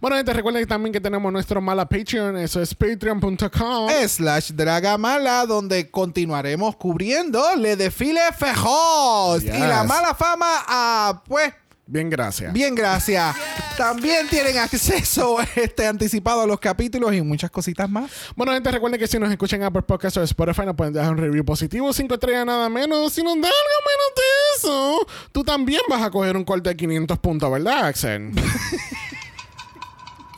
Bueno, 0.00 0.16
gente, 0.16 0.32
recuerden 0.32 0.66
también 0.66 0.92
que 0.92 1.00
tenemos 1.00 1.32
nuestro 1.32 1.60
mala 1.60 1.88
Patreon. 1.88 2.36
Eso 2.38 2.60
es 2.60 2.74
patreon.com. 2.74 3.90
slash 4.08 4.52
Dragamala, 4.52 5.46
donde 5.46 5.90
continuaremos 5.90 6.76
cubriendo 6.76 7.42
le 7.56 7.76
desfile 7.76 8.20
fejos 8.36 9.42
Yes. 9.42 9.54
y 9.54 9.58
la 9.58 9.84
mala 9.84 10.14
fama 10.14 10.46
a, 10.66 11.22
pues, 11.26 11.52
Bien, 11.86 12.08
gracias. 12.08 12.50
Bien, 12.52 12.74
gracias. 12.74 13.36
También 13.76 14.26
tienen 14.28 14.56
acceso 14.56 15.36
este, 15.54 15.86
anticipado 15.86 16.40
a 16.40 16.46
los 16.46 16.58
capítulos 16.58 17.12
y 17.12 17.20
muchas 17.20 17.50
cositas 17.50 17.90
más. 17.90 18.10
Bueno, 18.34 18.52
gente, 18.52 18.70
recuerden 18.70 18.98
que 18.98 19.06
si 19.06 19.18
nos 19.18 19.30
escuchan 19.30 19.62
Apple 19.62 19.82
Podcast 19.82 20.16
o 20.16 20.22
Spotify, 20.22 20.62
nos 20.64 20.76
pueden 20.76 20.94
dejar 20.94 21.12
un 21.12 21.18
review 21.18 21.44
positivo, 21.44 21.92
cinco 21.92 22.14
estrellas 22.14 22.46
nada 22.46 22.70
menos. 22.70 23.12
Si 23.12 23.22
nos 23.22 23.34
da 23.34 23.48
algo 23.48 23.80
menos 23.86 24.14
de 24.16 24.22
eso, 24.56 25.06
tú 25.32 25.44
también 25.44 25.82
vas 25.90 26.02
a 26.02 26.10
coger 26.10 26.38
un 26.38 26.44
corte 26.44 26.70
de 26.70 26.76
500 26.76 27.18
puntos, 27.18 27.52
¿verdad, 27.52 27.86
Axel? 27.86 28.30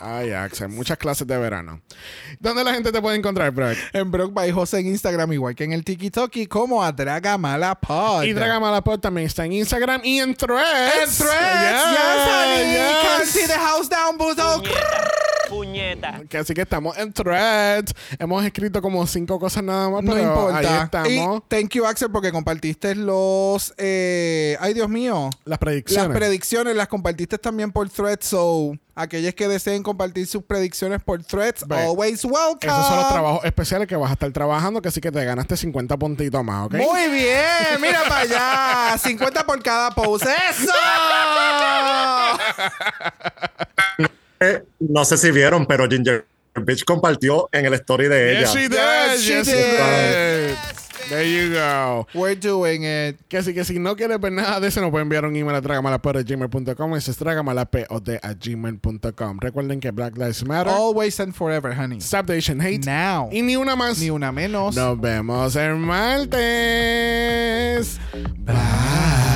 Ay, 0.00 0.32
Axel, 0.32 0.68
muchas 0.68 0.98
clases 0.98 1.26
de 1.26 1.38
verano. 1.38 1.80
¿Dónde 2.38 2.62
la 2.62 2.74
gente 2.74 2.92
te 2.92 3.00
puede 3.00 3.16
encontrar, 3.16 3.50
Brock? 3.50 3.76
En 3.92 4.10
Brock 4.10 4.32
by 4.32 4.52
José 4.52 4.80
en 4.80 4.88
Instagram, 4.88 5.32
igual 5.32 5.54
que 5.54 5.64
en 5.64 5.72
el 5.72 5.84
TikTok 5.84 6.32
como 6.48 6.82
a 6.82 6.92
Dragamala 6.92 7.74
Pod. 7.74 8.24
Y 8.24 8.32
Dragamalapod 8.32 9.00
también 9.00 9.26
está 9.26 9.44
en 9.46 9.52
Instagram 9.52 10.02
y 10.04 10.20
en 10.20 10.34
Threads. 10.34 11.20
En 11.20 11.26
Threads, 11.26 11.84
yes, 11.92 12.28
honey. 12.28 12.76
Can't 13.02 13.26
see 13.26 13.46
the 13.46 13.58
house 13.58 13.88
down, 13.88 14.18
buzo. 14.18 14.62
Puñeta. 15.48 16.22
Que 16.28 16.38
así 16.38 16.54
que 16.54 16.62
estamos 16.62 16.96
en 16.98 17.12
Threads. 17.12 17.94
Hemos 18.18 18.44
escrito 18.44 18.80
como 18.82 19.06
cinco 19.06 19.38
cosas 19.38 19.62
nada 19.62 19.88
más, 19.90 20.02
No 20.02 20.12
pero 20.12 20.24
importa. 20.26 20.58
ahí 20.58 20.84
estamos. 20.84 21.38
Y 21.38 21.42
thank 21.48 21.70
you, 21.74 21.86
Axel, 21.86 22.10
porque 22.10 22.32
compartiste 22.32 22.94
los. 22.94 23.72
eh, 23.78 24.56
ay, 24.60 24.74
Dios 24.74 24.88
mío. 24.88 25.30
Las 25.44 25.58
predicciones. 25.58 26.08
Las 26.08 26.16
predicciones 26.16 26.74
las 26.76 26.88
compartiste 26.88 27.38
también 27.38 27.70
por 27.72 27.88
Threads. 27.88 28.26
So, 28.26 28.72
aquellos 28.94 29.34
que 29.34 29.46
deseen 29.48 29.82
compartir 29.82 30.26
sus 30.26 30.42
predicciones 30.42 31.02
por 31.02 31.22
Threads, 31.22 31.66
Ve, 31.68 31.76
always 31.84 32.24
welcome. 32.24 32.58
Esos 32.62 32.86
son 32.86 32.96
los 32.98 33.08
trabajos 33.08 33.44
especiales 33.44 33.86
que 33.88 33.96
vas 33.96 34.10
a 34.10 34.14
estar 34.14 34.30
trabajando, 34.32 34.80
que 34.82 34.88
así 34.88 35.00
que 35.00 35.12
te 35.12 35.24
ganaste 35.24 35.56
50 35.56 35.96
puntitos 35.96 36.42
más, 36.44 36.66
¿ok? 36.66 36.74
Muy 36.74 37.08
bien, 37.10 37.80
mira 37.80 38.02
para 38.08 38.20
allá. 38.90 38.98
50 38.98 39.44
por 39.46 39.62
cada 39.62 39.90
pose. 39.90 40.26
¡Eso! 40.50 40.72
Eh, 44.40 44.64
no 44.80 45.04
sé 45.04 45.16
si 45.16 45.30
vieron, 45.30 45.64
pero 45.66 45.88
Ginger 45.88 46.26
Bitch 46.54 46.84
compartió 46.84 47.48
en 47.52 47.66
el 47.66 47.74
story 47.74 48.08
de 48.08 48.32
ella. 48.32 48.40
Yes, 48.40 48.52
she 48.54 48.68
did. 48.68 48.72
Yes, 48.72 49.22
she 49.22 49.36
did. 49.42 49.44
did. 49.44 50.56
There 51.08 51.24
you 51.24 51.54
go. 51.54 52.06
We're 52.14 52.34
doing 52.34 52.82
it. 52.82 53.16
Que 53.28 53.38
así 53.38 53.54
que 53.54 53.64
si 53.64 53.78
no 53.78 53.94
quieres 53.94 54.18
ver 54.20 54.32
nada 54.32 54.58
de 54.58 54.66
eso, 54.66 54.80
nos 54.80 54.90
puede 54.90 55.02
enviar 55.02 55.24
un 55.24 55.36
email 55.36 55.54
a 55.54 55.62
tragamala.gmail.com. 55.62 56.96
Eso 56.96 57.12
es 57.12 57.16
tragamala.pod.gmail.com. 57.16 59.38
Recuerden 59.40 59.78
que 59.78 59.92
Black 59.92 60.16
Lives 60.16 60.44
Matter. 60.44 60.72
Always 60.72 61.20
and 61.20 61.32
forever, 61.32 61.72
honey. 61.78 62.00
Stop 62.00 62.26
the 62.26 62.36
Asian 62.36 62.60
Hate. 62.60 62.84
Now. 62.84 63.28
Y 63.30 63.42
ni 63.42 63.54
una 63.54 63.76
más. 63.76 64.00
Ni 64.00 64.10
una 64.10 64.32
menos. 64.32 64.74
Nos 64.74 65.00
vemos 65.00 65.54
el 65.54 65.76
martes. 65.76 66.40
Bye. 68.38 69.35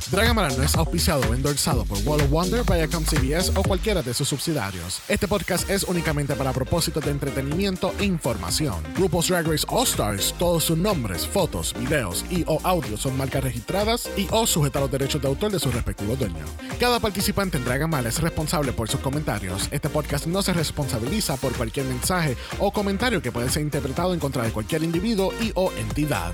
Dragamala 0.11 0.49
no 0.57 0.63
es 0.63 0.75
auspiciado 0.75 1.21
o 1.29 1.33
endorsado 1.33 1.85
por 1.85 1.97
Wall 1.99 2.19
of 2.19 2.29
Wonder, 2.29 2.63
Viacom 2.65 3.05
CBS 3.05 3.53
o 3.55 3.63
cualquiera 3.63 4.01
de 4.01 4.13
sus 4.13 4.27
subsidiarios. 4.27 5.01
Este 5.07 5.25
podcast 5.25 5.69
es 5.69 5.83
únicamente 5.83 6.35
para 6.35 6.51
propósitos 6.51 7.05
de 7.05 7.11
entretenimiento 7.11 7.93
e 7.97 8.03
información. 8.03 8.83
Grupos 8.97 9.29
Drag 9.29 9.47
Race 9.47 9.65
All 9.69 9.85
Stars, 9.87 10.35
todos 10.37 10.65
sus 10.65 10.77
nombres, 10.77 11.25
fotos, 11.25 11.73
videos 11.79 12.25
y 12.29 12.43
o 12.45 12.59
audios 12.63 12.99
son 12.99 13.15
marcas 13.15 13.41
registradas 13.41 14.09
y 14.17 14.27
o 14.31 14.45
sujetas 14.45 14.81
a 14.81 14.81
los 14.81 14.91
derechos 14.91 15.21
de 15.21 15.29
autor 15.29 15.49
de 15.49 15.59
sus 15.59 15.73
respectivos 15.73 16.19
dueños. 16.19 16.49
Cada 16.77 16.99
participante 16.99 17.57
en 17.57 17.63
Dragamala 17.63 18.09
es 18.09 18.19
responsable 18.19 18.73
por 18.73 18.89
sus 18.89 18.99
comentarios. 18.99 19.69
Este 19.71 19.87
podcast 19.87 20.27
no 20.27 20.41
se 20.41 20.51
responsabiliza 20.51 21.37
por 21.37 21.53
cualquier 21.53 21.85
mensaje 21.85 22.35
o 22.59 22.73
comentario 22.73 23.21
que 23.21 23.31
puede 23.31 23.49
ser 23.49 23.61
interpretado 23.61 24.13
en 24.13 24.19
contra 24.19 24.43
de 24.43 24.51
cualquier 24.51 24.83
individuo 24.83 25.33
y 25.39 25.53
o 25.55 25.71
entidad. 25.71 26.33